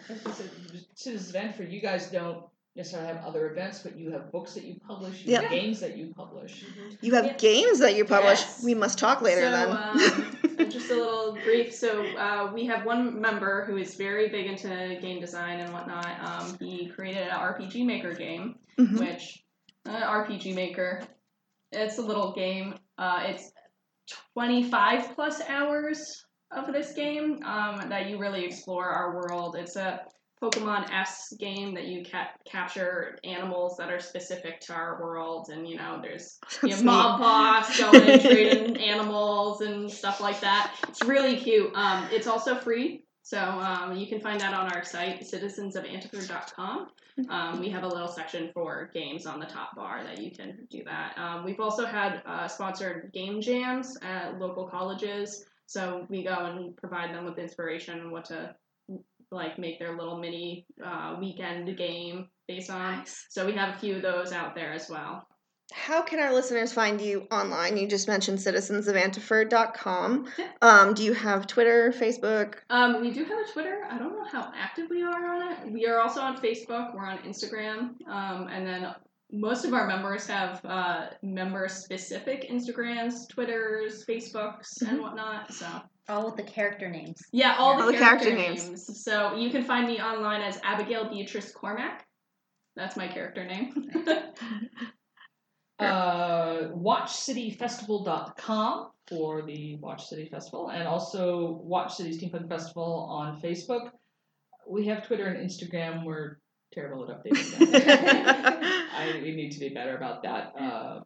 Citizens 0.94 1.30
event 1.30 1.56
for 1.56 1.62
you 1.62 1.80
guys 1.80 2.10
don't 2.10 2.44
necessarily 2.76 3.08
have 3.08 3.24
other 3.24 3.50
events, 3.50 3.80
but 3.80 3.96
you 3.96 4.10
have 4.10 4.32
books 4.32 4.54
that 4.54 4.64
you 4.64 4.76
publish, 4.86 5.24
you 5.24 5.32
Yeah. 5.32 5.42
have 5.42 5.50
games 5.50 5.80
that 5.80 5.96
you 5.96 6.12
publish. 6.16 6.64
you 7.00 7.14
have 7.14 7.26
Yeah. 7.26 7.32
games 7.34 7.78
that 7.78 7.94
you 7.94 8.04
publish 8.04 8.40
Yes. 8.40 8.64
we 8.64 8.74
must 8.74 8.98
talk 8.98 9.22
later 9.22 9.42
so, 9.42 9.50
then 9.50 9.70
um, 9.70 10.70
just 10.70 10.90
a 10.90 10.94
little 10.94 11.34
brief. 11.44 11.72
So 11.74 12.04
uh, 12.16 12.50
we 12.52 12.64
have 12.66 12.84
one 12.84 13.20
member 13.20 13.64
who 13.66 13.76
is 13.76 13.94
very 13.94 14.28
big 14.28 14.46
into 14.46 14.98
game 15.00 15.20
design 15.20 15.60
and 15.60 15.72
whatnot. 15.72 16.06
Um, 16.20 16.56
he 16.58 16.88
created 16.88 17.28
an 17.28 17.34
RPG 17.38 17.84
Maker 17.84 18.12
game, 18.14 18.58
Mhm. 18.78 18.98
which 18.98 19.44
uh, 19.86 19.92
RPG 19.92 20.54
Maker, 20.54 21.02
it's 21.70 21.98
a 21.98 22.02
little 22.02 22.32
game. 22.32 22.74
Uh, 22.98 23.24
it's 23.26 23.52
25 24.32 25.14
plus 25.14 25.40
hours 25.48 26.24
of 26.50 26.72
this 26.72 26.92
game 26.92 27.40
um, 27.44 27.88
that 27.88 28.08
you 28.08 28.18
really 28.18 28.44
explore 28.44 28.86
our 28.88 29.14
world. 29.14 29.56
It's 29.56 29.76
a 29.76 30.00
Pokemon 30.44 30.90
S 30.92 31.32
game 31.38 31.74
that 31.74 31.86
you 31.86 32.04
ca- 32.04 32.32
capture 32.44 33.18
animals 33.24 33.76
that 33.78 33.90
are 33.90 34.00
specific 34.00 34.60
to 34.60 34.74
our 34.74 35.00
world, 35.00 35.48
and 35.50 35.66
you 35.66 35.76
know, 35.76 35.98
there's 36.02 36.38
you 36.62 36.70
know, 36.70 36.82
mob 36.82 37.20
boss 37.20 37.78
going 37.78 38.02
and 38.02 38.20
trading 38.20 38.76
animals 38.80 39.62
and 39.62 39.90
stuff 39.90 40.20
like 40.20 40.40
that. 40.40 40.74
It's 40.88 41.02
really 41.04 41.36
cute. 41.36 41.72
Um, 41.74 42.08
it's 42.10 42.26
also 42.26 42.56
free, 42.56 43.04
so 43.22 43.38
um, 43.38 43.96
you 43.96 44.06
can 44.06 44.20
find 44.20 44.40
that 44.40 44.52
on 44.52 44.70
our 44.72 44.84
site, 44.84 45.22
citizensofantipur.com. 45.22 46.88
Um, 47.28 47.60
we 47.60 47.70
have 47.70 47.84
a 47.84 47.88
little 47.88 48.08
section 48.08 48.50
for 48.52 48.90
games 48.92 49.24
on 49.24 49.38
the 49.38 49.46
top 49.46 49.76
bar 49.76 50.02
that 50.04 50.20
you 50.20 50.30
can 50.30 50.66
do 50.70 50.82
that. 50.84 51.16
Um, 51.16 51.44
we've 51.44 51.60
also 51.60 51.86
had 51.86 52.22
uh, 52.26 52.48
sponsored 52.48 53.12
game 53.14 53.40
jams 53.40 53.96
at 54.02 54.38
local 54.38 54.66
colleges, 54.66 55.44
so 55.66 56.06
we 56.10 56.22
go 56.22 56.34
and 56.34 56.76
provide 56.76 57.14
them 57.14 57.24
with 57.24 57.38
inspiration 57.38 58.00
on 58.00 58.10
what 58.10 58.26
to 58.26 58.54
like 59.30 59.58
make 59.58 59.78
their 59.78 59.96
little 59.96 60.18
mini 60.18 60.66
uh, 60.84 61.16
weekend 61.18 61.76
game 61.76 62.28
based 62.48 62.70
on. 62.70 62.98
Nice. 62.98 63.26
So 63.30 63.46
we 63.46 63.52
have 63.52 63.74
a 63.74 63.78
few 63.78 63.96
of 63.96 64.02
those 64.02 64.32
out 64.32 64.54
there 64.54 64.72
as 64.72 64.88
well. 64.88 65.26
How 65.72 66.02
can 66.02 66.20
our 66.20 66.32
listeners 66.32 66.72
find 66.72 67.00
you 67.00 67.26
online? 67.32 67.76
You 67.78 67.88
just 67.88 68.06
mentioned 68.06 68.38
citizensofantipur.com. 68.38 70.26
Yeah. 70.38 70.48
Um, 70.60 70.92
do 70.94 71.02
you 71.02 71.14
have 71.14 71.46
Twitter, 71.46 71.90
Facebook? 71.90 72.56
Um, 72.68 73.00
we 73.00 73.10
do 73.10 73.24
have 73.24 73.38
a 73.38 73.52
Twitter. 73.52 73.80
I 73.90 73.96
don't 73.98 74.12
know 74.12 74.26
how 74.30 74.52
active 74.54 74.88
we 74.90 75.02
are 75.02 75.34
on 75.34 75.52
it. 75.52 75.72
We 75.72 75.86
are 75.86 76.00
also 76.00 76.20
on 76.20 76.36
Facebook. 76.36 76.94
We're 76.94 77.06
on 77.06 77.18
Instagram. 77.18 77.94
Um, 78.06 78.48
and 78.50 78.66
then 78.66 78.94
most 79.32 79.64
of 79.64 79.72
our 79.72 79.86
members 79.86 80.26
have 80.26 80.60
uh, 80.64 81.06
member-specific 81.22 82.50
Instagrams, 82.50 83.28
Twitters, 83.28 84.04
Facebooks, 84.06 84.80
and 84.86 85.00
whatnot. 85.00 85.52
So 85.52 85.66
All 86.08 86.26
with 86.26 86.36
the 86.36 86.42
character 86.44 86.88
names. 86.88 87.20
yeah, 87.32 87.56
all 87.58 87.76
the, 87.76 87.84
All 87.84 87.92
the 87.92 87.98
character, 87.98 88.26
character 88.30 88.48
names. 88.50 88.66
names. 88.68 89.02
So 89.04 89.34
you 89.34 89.50
can 89.50 89.64
find 89.64 89.86
me 89.86 90.00
online 90.00 90.42
as 90.42 90.58
Abigail 90.62 91.08
Beatrice 91.08 91.52
Cormack. 91.52 92.06
That's 92.76 92.96
my 92.96 93.08
character 93.08 93.44
name. 93.44 93.90
Uh, 95.80 96.68
WatchCityFestival.com 96.72 98.90
for 99.08 99.42
the 99.42 99.74
Watch 99.76 100.06
City 100.06 100.28
Festival, 100.30 100.68
and 100.68 100.86
also 100.86 101.60
Watch 101.64 101.96
City 101.96 102.16
Steampunk 102.16 102.48
Festival 102.48 103.06
on 103.10 103.40
Facebook. 103.40 103.90
We 104.68 104.86
have 104.86 105.04
Twitter 105.06 105.26
and 105.26 105.50
Instagram. 105.50 106.04
We're 106.04 106.38
terrible 106.74 107.08
at 107.10 107.24
updating 107.24 107.58
them. 107.58 107.68
I, 108.92 109.20
we 109.22 109.34
need 109.34 109.50
to 109.52 109.60
be 109.60 109.68
better 109.70 109.96
about 109.96 110.22
that. 110.22 110.52
Uh, 110.58 111.00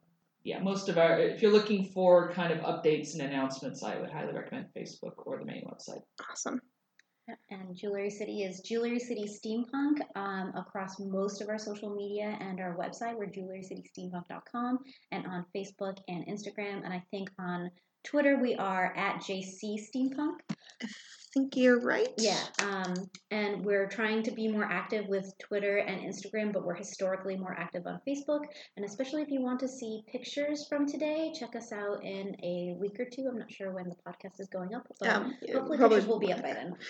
yeah, 0.44 0.60
most 0.60 0.88
of 0.88 0.98
our, 0.98 1.18
if 1.18 1.42
you're 1.42 1.52
looking 1.52 1.84
for 1.86 2.32
kind 2.32 2.52
of 2.52 2.60
updates 2.60 3.12
and 3.12 3.22
announcements, 3.22 3.82
I 3.82 3.98
would 4.00 4.10
highly 4.10 4.32
recommend 4.32 4.66
Facebook 4.76 5.14
or 5.18 5.38
the 5.38 5.44
main 5.44 5.64
website. 5.64 6.02
awesome. 6.30 6.60
And 7.50 7.76
Jewelry 7.76 8.08
City 8.08 8.42
is 8.42 8.60
Jewelry 8.60 8.98
City 8.98 9.26
Steampunk 9.26 9.98
um, 10.16 10.52
across 10.56 10.98
most 10.98 11.42
of 11.42 11.50
our 11.50 11.58
social 11.58 11.94
media 11.94 12.38
and 12.40 12.58
our 12.58 12.74
website. 12.74 13.16
We're 13.16 13.26
jewelrycitysteampunk.com 13.26 14.78
and 15.12 15.26
on 15.26 15.44
Facebook 15.54 15.98
and 16.08 16.26
Instagram. 16.26 16.84
And 16.84 16.94
I 16.94 17.02
think 17.10 17.30
on 17.38 17.70
Twitter 18.02 18.38
we 18.40 18.54
are 18.54 18.94
at 18.96 19.16
JC 19.16 19.76
Steampunk. 19.94 20.38
Think 21.34 21.56
you're 21.56 21.80
right. 21.80 22.08
Yeah. 22.16 22.42
Um, 22.62 22.94
and 23.30 23.64
we're 23.64 23.86
trying 23.86 24.22
to 24.22 24.30
be 24.30 24.48
more 24.48 24.64
active 24.64 25.06
with 25.08 25.30
Twitter 25.38 25.76
and 25.78 26.00
Instagram, 26.00 26.52
but 26.54 26.64
we're 26.64 26.74
historically 26.74 27.36
more 27.36 27.54
active 27.58 27.86
on 27.86 28.00
Facebook. 28.08 28.40
And 28.76 28.84
especially 28.84 29.22
if 29.22 29.28
you 29.30 29.42
want 29.42 29.60
to 29.60 29.68
see 29.68 30.02
pictures 30.10 30.66
from 30.68 30.86
today, 30.86 31.32
check 31.38 31.54
us 31.54 31.70
out 31.70 32.02
in 32.02 32.34
a 32.42 32.74
week 32.78 32.98
or 32.98 33.04
two. 33.04 33.28
I'm 33.30 33.38
not 33.38 33.52
sure 33.52 33.72
when 33.72 33.88
the 33.90 33.96
podcast 34.06 34.40
is 34.40 34.48
going 34.48 34.74
up, 34.74 34.86
but 35.00 35.08
Um, 35.08 35.34
hopefully 35.52 35.76
pictures 35.78 36.06
will 36.06 36.18
be 36.18 36.32
up 36.32 36.42
by 36.42 36.52
then. 36.54 36.76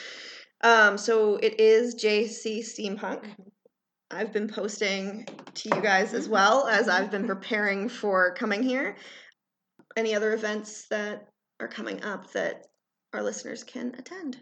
Um, 0.61 0.99
so 0.99 1.37
it 1.37 1.61
is 1.61 1.95
JC 1.95 2.59
Steampunk. 2.65 3.23
Mhm. 3.23 3.51
I've 4.11 4.33
been 4.33 4.49
posting 4.49 5.25
to 5.55 5.69
you 5.69 5.81
guys 5.81 6.15
as 6.15 6.29
well 6.29 6.67
as 6.67 6.89
I've 6.89 7.13
been 7.13 7.27
preparing 7.29 7.89
for 7.89 8.35
coming 8.35 8.65
here. 8.65 8.97
Any 9.97 10.17
other 10.17 10.33
events 10.33 10.89
that 10.89 11.29
are 11.61 11.69
coming 11.69 12.03
up 12.03 12.33
that 12.33 12.67
our 13.13 13.23
listeners 13.23 13.65
can 13.65 13.95
attend? 13.99 14.39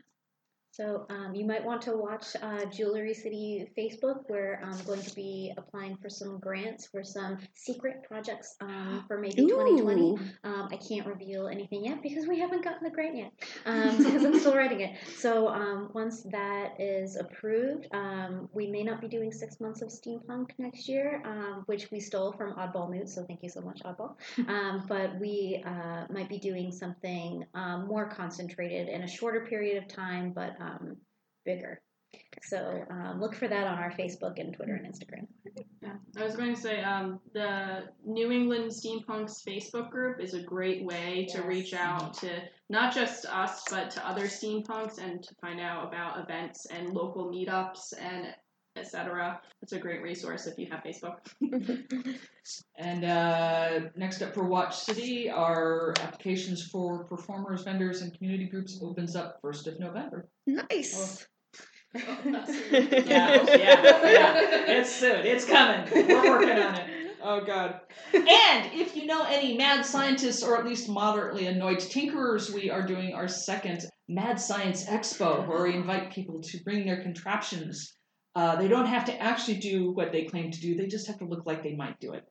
So 0.77 1.07
um, 1.09 1.35
you 1.35 1.47
might 1.47 1.64
want 1.64 1.81
to 1.83 1.93
watch 1.93 2.37
uh, 2.43 2.66
Jewelry 2.66 3.14
City 3.14 3.66
Facebook. 3.79 4.24
We're 4.29 4.61
um, 4.62 4.79
going 4.85 5.01
to 5.01 5.14
be 5.14 5.55
applying 5.57 5.97
for 5.97 6.11
some 6.11 6.39
grants 6.39 6.87
for 6.87 7.03
some 7.03 7.39
secret 7.55 8.05
projects 8.07 8.57
um, 8.61 9.03
for 9.09 9.18
maybe 9.18 9.37
2020. 9.37 10.03
Ooh. 10.03 10.18
Um, 10.45 10.68
I 10.70 10.77
can't 10.77 11.07
reveal 11.07 11.49
anything 11.49 11.87
yet 11.87 12.03
because 12.03 12.27
we 12.27 12.39
haven't 12.39 12.62
gotten 12.62 12.85
the 12.85 12.91
grant 12.91 13.16
yet 13.16 13.33
um, 13.64 13.97
because 14.05 14.22
I'm 14.22 14.39
still 14.39 14.55
writing 14.55 14.81
it. 14.81 14.99
So 15.16 15.49
um, 15.49 15.93
once 15.95 16.24
that 16.24 16.79
is 16.79 17.16
approved, 17.16 17.89
um, 17.93 18.51
we 18.53 18.66
may 18.66 18.83
not 18.83 19.01
be 19.01 19.09
doing 19.09 19.33
six 19.33 19.61
months 19.61 19.81
of 19.81 19.89
steampunk 19.89 20.51
next 20.59 20.91
year, 20.91 21.22
um, 21.24 21.62
which 21.64 21.91
we 21.91 22.01
stole 22.01 22.33
from 22.33 22.53
Oddball 22.53 22.91
Newt. 22.91 23.09
So 23.09 23.24
thank 23.24 23.43
you 23.43 23.49
so 23.49 23.62
much, 23.62 23.81
Oddball. 23.83 24.14
Um, 24.49 24.85
but 24.89 25.18
we 25.18 25.62
uh, 25.66 26.05
might 26.09 26.29
be 26.29 26.39
doing 26.39 26.70
something 26.70 27.45
um, 27.55 27.87
more 27.89 28.09
concentrated 28.09 28.89
in 28.89 29.03
a 29.03 29.09
shorter 29.09 29.45
period 29.45 29.83
of 29.83 29.89
time, 29.89 30.31
but 30.31 30.57
um, 30.66 30.96
bigger. 31.44 31.80
So 32.42 32.84
um, 32.90 33.20
look 33.20 33.34
for 33.34 33.48
that 33.48 33.66
on 33.66 33.78
our 33.78 33.92
Facebook 33.92 34.38
and 34.38 34.54
Twitter 34.54 34.74
and 34.74 34.86
Instagram. 34.86 35.26
Yeah, 35.82 35.94
I 36.16 36.24
was 36.24 36.36
going 36.36 36.54
to 36.54 36.60
say 36.60 36.82
um, 36.82 37.20
the 37.32 37.84
New 38.04 38.30
England 38.30 38.70
Steampunks 38.70 39.44
Facebook 39.44 39.90
group 39.90 40.20
is 40.20 40.34
a 40.34 40.42
great 40.42 40.84
way 40.84 41.26
to 41.30 41.42
reach 41.42 41.74
out 41.74 42.14
to 42.14 42.30
not 42.68 42.94
just 42.94 43.26
us, 43.26 43.64
but 43.70 43.90
to 43.92 44.08
other 44.08 44.26
steampunks 44.26 44.98
and 44.98 45.22
to 45.22 45.34
find 45.40 45.60
out 45.60 45.88
about 45.88 46.20
events 46.20 46.66
and 46.66 46.90
local 46.90 47.30
meetups 47.30 47.92
and 47.98 48.28
etc. 48.77 49.41
It's 49.62 49.72
a 49.72 49.79
great 49.79 50.03
resource 50.03 50.47
if 50.47 50.59
you 50.59 50.68
have 50.70 50.83
Facebook. 50.83 51.16
And 52.79 53.05
uh, 53.05 53.89
next 53.97 54.22
up 54.22 54.33
for 54.33 54.45
Watch 54.45 54.77
City, 54.77 55.29
our 55.29 55.95
applications 56.01 56.62
for 56.62 57.03
performers, 57.05 57.64
vendors, 57.64 58.03
and 58.03 58.16
community 58.16 58.47
groups 58.47 58.79
opens 58.81 59.16
up 59.16 59.43
1st 59.43 59.66
of 59.66 59.81
November. 59.81 60.29
Nice. 60.47 61.27
Oh, 61.97 62.18
not 62.24 62.47
soon. 62.47 62.89
Yeah, 62.93 63.43
yeah, 63.49 63.57
yeah. 63.57 64.64
It's 64.68 64.95
soon. 64.95 65.27
It's 65.27 65.45
coming. 65.45 65.91
We're 65.93 66.31
working 66.31 66.51
on 66.51 66.74
it. 66.77 67.07
Oh 67.22 67.41
god. 67.45 67.81
And 68.14 68.72
if 68.72 68.95
you 68.95 69.07
know 69.07 69.24
any 69.24 69.57
mad 69.57 69.85
scientists 69.85 70.43
or 70.43 70.57
at 70.57 70.64
least 70.64 70.89
moderately 70.89 71.47
annoyed 71.47 71.79
tinkerers, 71.79 72.55
we 72.55 72.70
are 72.70 72.87
doing 72.87 73.14
our 73.14 73.27
second 73.27 73.85
Mad 74.09 74.39
Science 74.39 74.87
Expo 74.87 75.47
where 75.49 75.64
we 75.64 75.74
invite 75.74 76.12
people 76.12 76.41
to 76.43 76.62
bring 76.62 76.87
their 76.87 77.03
contraptions. 77.03 77.97
Uh, 78.37 78.55
they 78.57 78.68
don't 78.68 78.84
have 78.87 79.07
to 79.07 79.18
actually 79.18 79.57
do 79.57 79.93
what 79.93 80.12
they 80.12 80.24
claim 80.24 80.51
to 80.51 80.61
do. 80.61 80.76
They 80.76 80.87
just 80.87 81.07
have 81.07 81.18
to 81.20 81.24
look 81.24 81.47
like 81.47 81.62
they 81.62 81.74
might 81.74 81.99
do 82.01 82.12
it. 82.12 82.24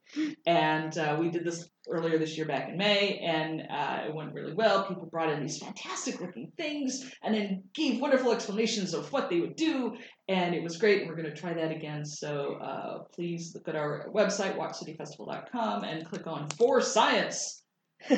And 0.46 0.96
uh, 0.96 1.18
we 1.20 1.32
did 1.32 1.44
this 1.44 1.68
earlier 1.90 2.20
this 2.20 2.38
year 2.38 2.46
back 2.46 2.70
in 2.70 2.78
May, 2.78 3.18
and 3.18 3.64
uh, 3.68 4.04
it 4.08 4.14
went 4.14 4.32
really 4.34 4.54
well. 4.54 4.86
People 4.88 5.08
brought 5.08 5.32
in 5.32 5.42
these 5.42 5.58
fantastic 5.58 6.22
looking 6.22 6.52
things 6.58 7.12
and 7.24 7.34
then 7.34 7.64
gave 7.74 8.00
wonderful 8.00 8.32
explanations 8.32 8.94
of 8.94 9.12
what 9.12 9.32
they 9.32 9.40
would 9.40 9.56
do 9.56 9.96
and 10.28 10.56
it 10.56 10.64
was 10.64 10.78
great 10.78 11.02
and 11.02 11.10
we're 11.10 11.16
going 11.16 11.30
to 11.30 11.36
try 11.36 11.54
that 11.54 11.72
again 11.72 12.06
so 12.06 12.56
uh, 12.56 13.00
please 13.14 13.52
look 13.54 13.68
at 13.68 13.76
our 13.76 14.10
website 14.14 14.58
watchcityfestival.com 14.58 15.84
and 15.84 16.06
click 16.06 16.28
on 16.28 16.50
for 16.52 16.82
science 16.82 17.64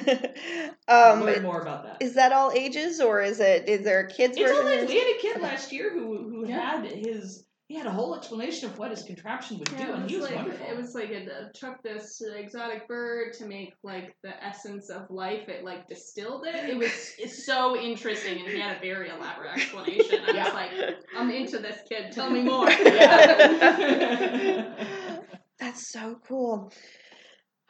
um, 0.87 1.21
learn 1.23 1.43
more 1.43 1.61
about 1.61 1.83
that 1.83 1.97
is 2.01 2.15
that 2.15 2.31
all 2.31 2.51
ages 2.51 2.99
or 2.99 3.21
is 3.21 3.39
it 3.39 3.69
is 3.69 3.83
there 3.83 4.01
a 4.01 4.07
kids 4.07 4.35
it's 4.37 4.51
version? 4.51 4.87
we 4.87 4.97
had 4.99 5.15
a 5.15 5.19
kid 5.19 5.41
last 5.41 5.71
year 5.71 5.93
who 5.93 6.29
who 6.29 6.47
Yeah. 6.47 6.81
had 6.81 6.85
his 6.91 7.45
he 7.67 7.75
had 7.75 7.85
a 7.85 7.91
whole 7.91 8.15
explanation 8.15 8.69
of 8.69 8.77
what 8.79 8.91
his 8.91 9.03
contraption 9.03 9.59
would 9.59 9.75
do 9.77 9.83
and 9.91 10.05
it 10.05 10.09
he 10.09 10.15
was 10.15 10.21
was 10.23 10.31
like 10.31 10.35
wonderful 10.35 10.67
it 10.67 10.77
was 10.77 10.95
like 10.95 11.09
it 11.09 11.29
uh, 11.29 11.49
took 11.53 11.83
this 11.83 12.21
exotic 12.35 12.87
bird 12.87 13.33
to 13.33 13.45
make 13.45 13.73
like 13.83 14.15
the 14.23 14.41
essence 14.43 14.89
of 14.89 15.09
life. 15.09 15.49
It 15.49 15.63
like 15.65 15.87
distilled 15.87 16.45
it. 16.47 16.55
It 16.55 16.77
was 16.77 17.13
it's 17.19 17.45
so 17.45 17.77
interesting, 17.77 18.39
and 18.39 18.47
he 18.47 18.59
had 18.59 18.77
a 18.77 18.79
very 18.79 19.09
elaborate 19.09 19.53
explanation. 19.57 20.19
I 20.27 20.33
Yeah. 20.33 20.45
was 20.45 20.53
like, 20.53 20.71
I'm 21.17 21.29
into 21.29 21.59
this 21.59 21.79
kid. 21.89 22.11
Tell 22.11 22.29
me 22.29 22.43
more. 22.43 22.69
Yeah. 22.79 24.73
That's 25.59 25.87
so 25.87 26.19
cool. 26.27 26.71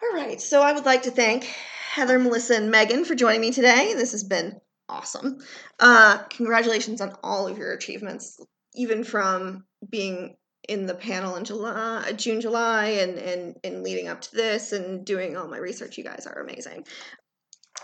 All 0.04 0.14
right, 0.14 0.40
so 0.40 0.62
I 0.62 0.74
would 0.74 0.86
like 0.86 1.04
to 1.04 1.12
thank 1.12 1.44
Heather, 1.92 2.20
Melissa, 2.20 2.56
and 2.56 2.70
Megan 2.70 3.04
for 3.06 3.16
joining 3.16 3.42
me 3.42 3.52
today. 3.52 3.94
This 3.96 4.12
has 4.12 4.24
been 4.24 4.60
awesome. 4.90 5.40
Uh, 5.80 6.20
congratulations 6.30 7.02
on 7.02 7.16
all 7.24 7.48
of 7.48 7.58
your 7.58 7.74
achievements, 7.74 8.40
even 8.76 9.04
from 9.04 9.64
being 9.90 10.36
in 10.68 10.86
the 10.86 10.96
panel 10.96 11.36
in 11.36 11.46
July, 11.46 12.12
June, 12.16 12.42
July, 12.42 12.86
and 12.88 13.18
and 13.18 13.56
and 13.64 13.84
leading 13.84 14.08
up 14.08 14.22
to 14.22 14.36
this, 14.36 14.74
and 14.74 15.06
doing 15.06 15.38
all 15.38 15.48
my 15.48 15.58
research. 15.58 15.98
You 15.98 16.04
guys 16.04 16.28
are 16.28 16.42
amazing. 16.42 16.86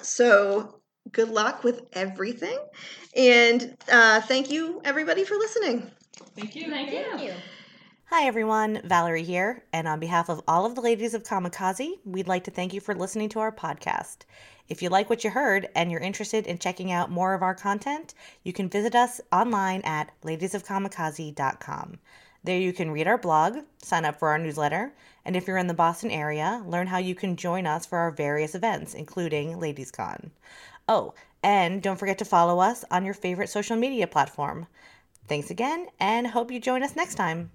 So 0.01 0.81
good 1.11 1.29
luck 1.29 1.63
with 1.63 1.81
everything, 1.93 2.57
and 3.15 3.77
uh, 3.91 4.21
thank 4.21 4.51
you 4.51 4.81
everybody 4.83 5.23
for 5.23 5.35
listening. 5.35 5.91
thank 6.35 6.55
you 6.55 6.69
Thank 6.69 6.91
you. 7.21 7.33
Hi 8.15 8.27
everyone, 8.27 8.79
Valerie 8.83 9.23
here, 9.23 9.63
and 9.73 9.87
on 9.87 9.99
behalf 9.99 10.29
of 10.29 10.43
all 10.47 10.67
of 10.67 10.75
the 10.75 10.81
ladies 10.81 11.15
of 11.15 11.23
Kamikaze, 11.23 11.97
we'd 12.05 12.27
like 12.27 12.43
to 12.43 12.51
thank 12.51 12.71
you 12.71 12.79
for 12.79 12.93
listening 12.93 13.27
to 13.29 13.39
our 13.39 13.51
podcast. 13.51 14.17
If 14.69 14.83
you 14.83 14.89
like 14.89 15.09
what 15.09 15.23
you 15.23 15.31
heard 15.31 15.67
and 15.73 15.89
you're 15.89 15.99
interested 15.99 16.45
in 16.45 16.59
checking 16.59 16.91
out 16.91 17.09
more 17.09 17.33
of 17.33 17.41
our 17.41 17.55
content, 17.55 18.13
you 18.43 18.53
can 18.53 18.69
visit 18.69 18.93
us 18.93 19.19
online 19.31 19.81
at 19.81 20.11
ladiesofkamikaze.com. 20.21 21.97
There 22.43 22.59
you 22.59 22.71
can 22.71 22.91
read 22.91 23.07
our 23.07 23.17
blog, 23.17 23.57
sign 23.81 24.05
up 24.05 24.19
for 24.19 24.27
our 24.27 24.37
newsletter, 24.37 24.93
and 25.25 25.35
if 25.35 25.47
you're 25.47 25.57
in 25.57 25.65
the 25.65 25.73
Boston 25.73 26.11
area, 26.11 26.61
learn 26.67 26.85
how 26.85 26.99
you 26.99 27.15
can 27.15 27.35
join 27.35 27.65
us 27.65 27.87
for 27.87 27.97
our 27.97 28.11
various 28.11 28.53
events, 28.53 28.93
including 28.93 29.55
LadiesCon. 29.55 30.29
Oh, 30.87 31.15
and 31.41 31.81
don't 31.81 31.97
forget 31.97 32.19
to 32.19 32.25
follow 32.25 32.59
us 32.59 32.85
on 32.91 33.05
your 33.05 33.15
favorite 33.15 33.49
social 33.49 33.75
media 33.75 34.05
platform. 34.05 34.67
Thanks 35.27 35.49
again, 35.49 35.87
and 35.99 36.27
hope 36.27 36.51
you 36.51 36.59
join 36.59 36.83
us 36.83 36.95
next 36.95 37.15
time. 37.15 37.49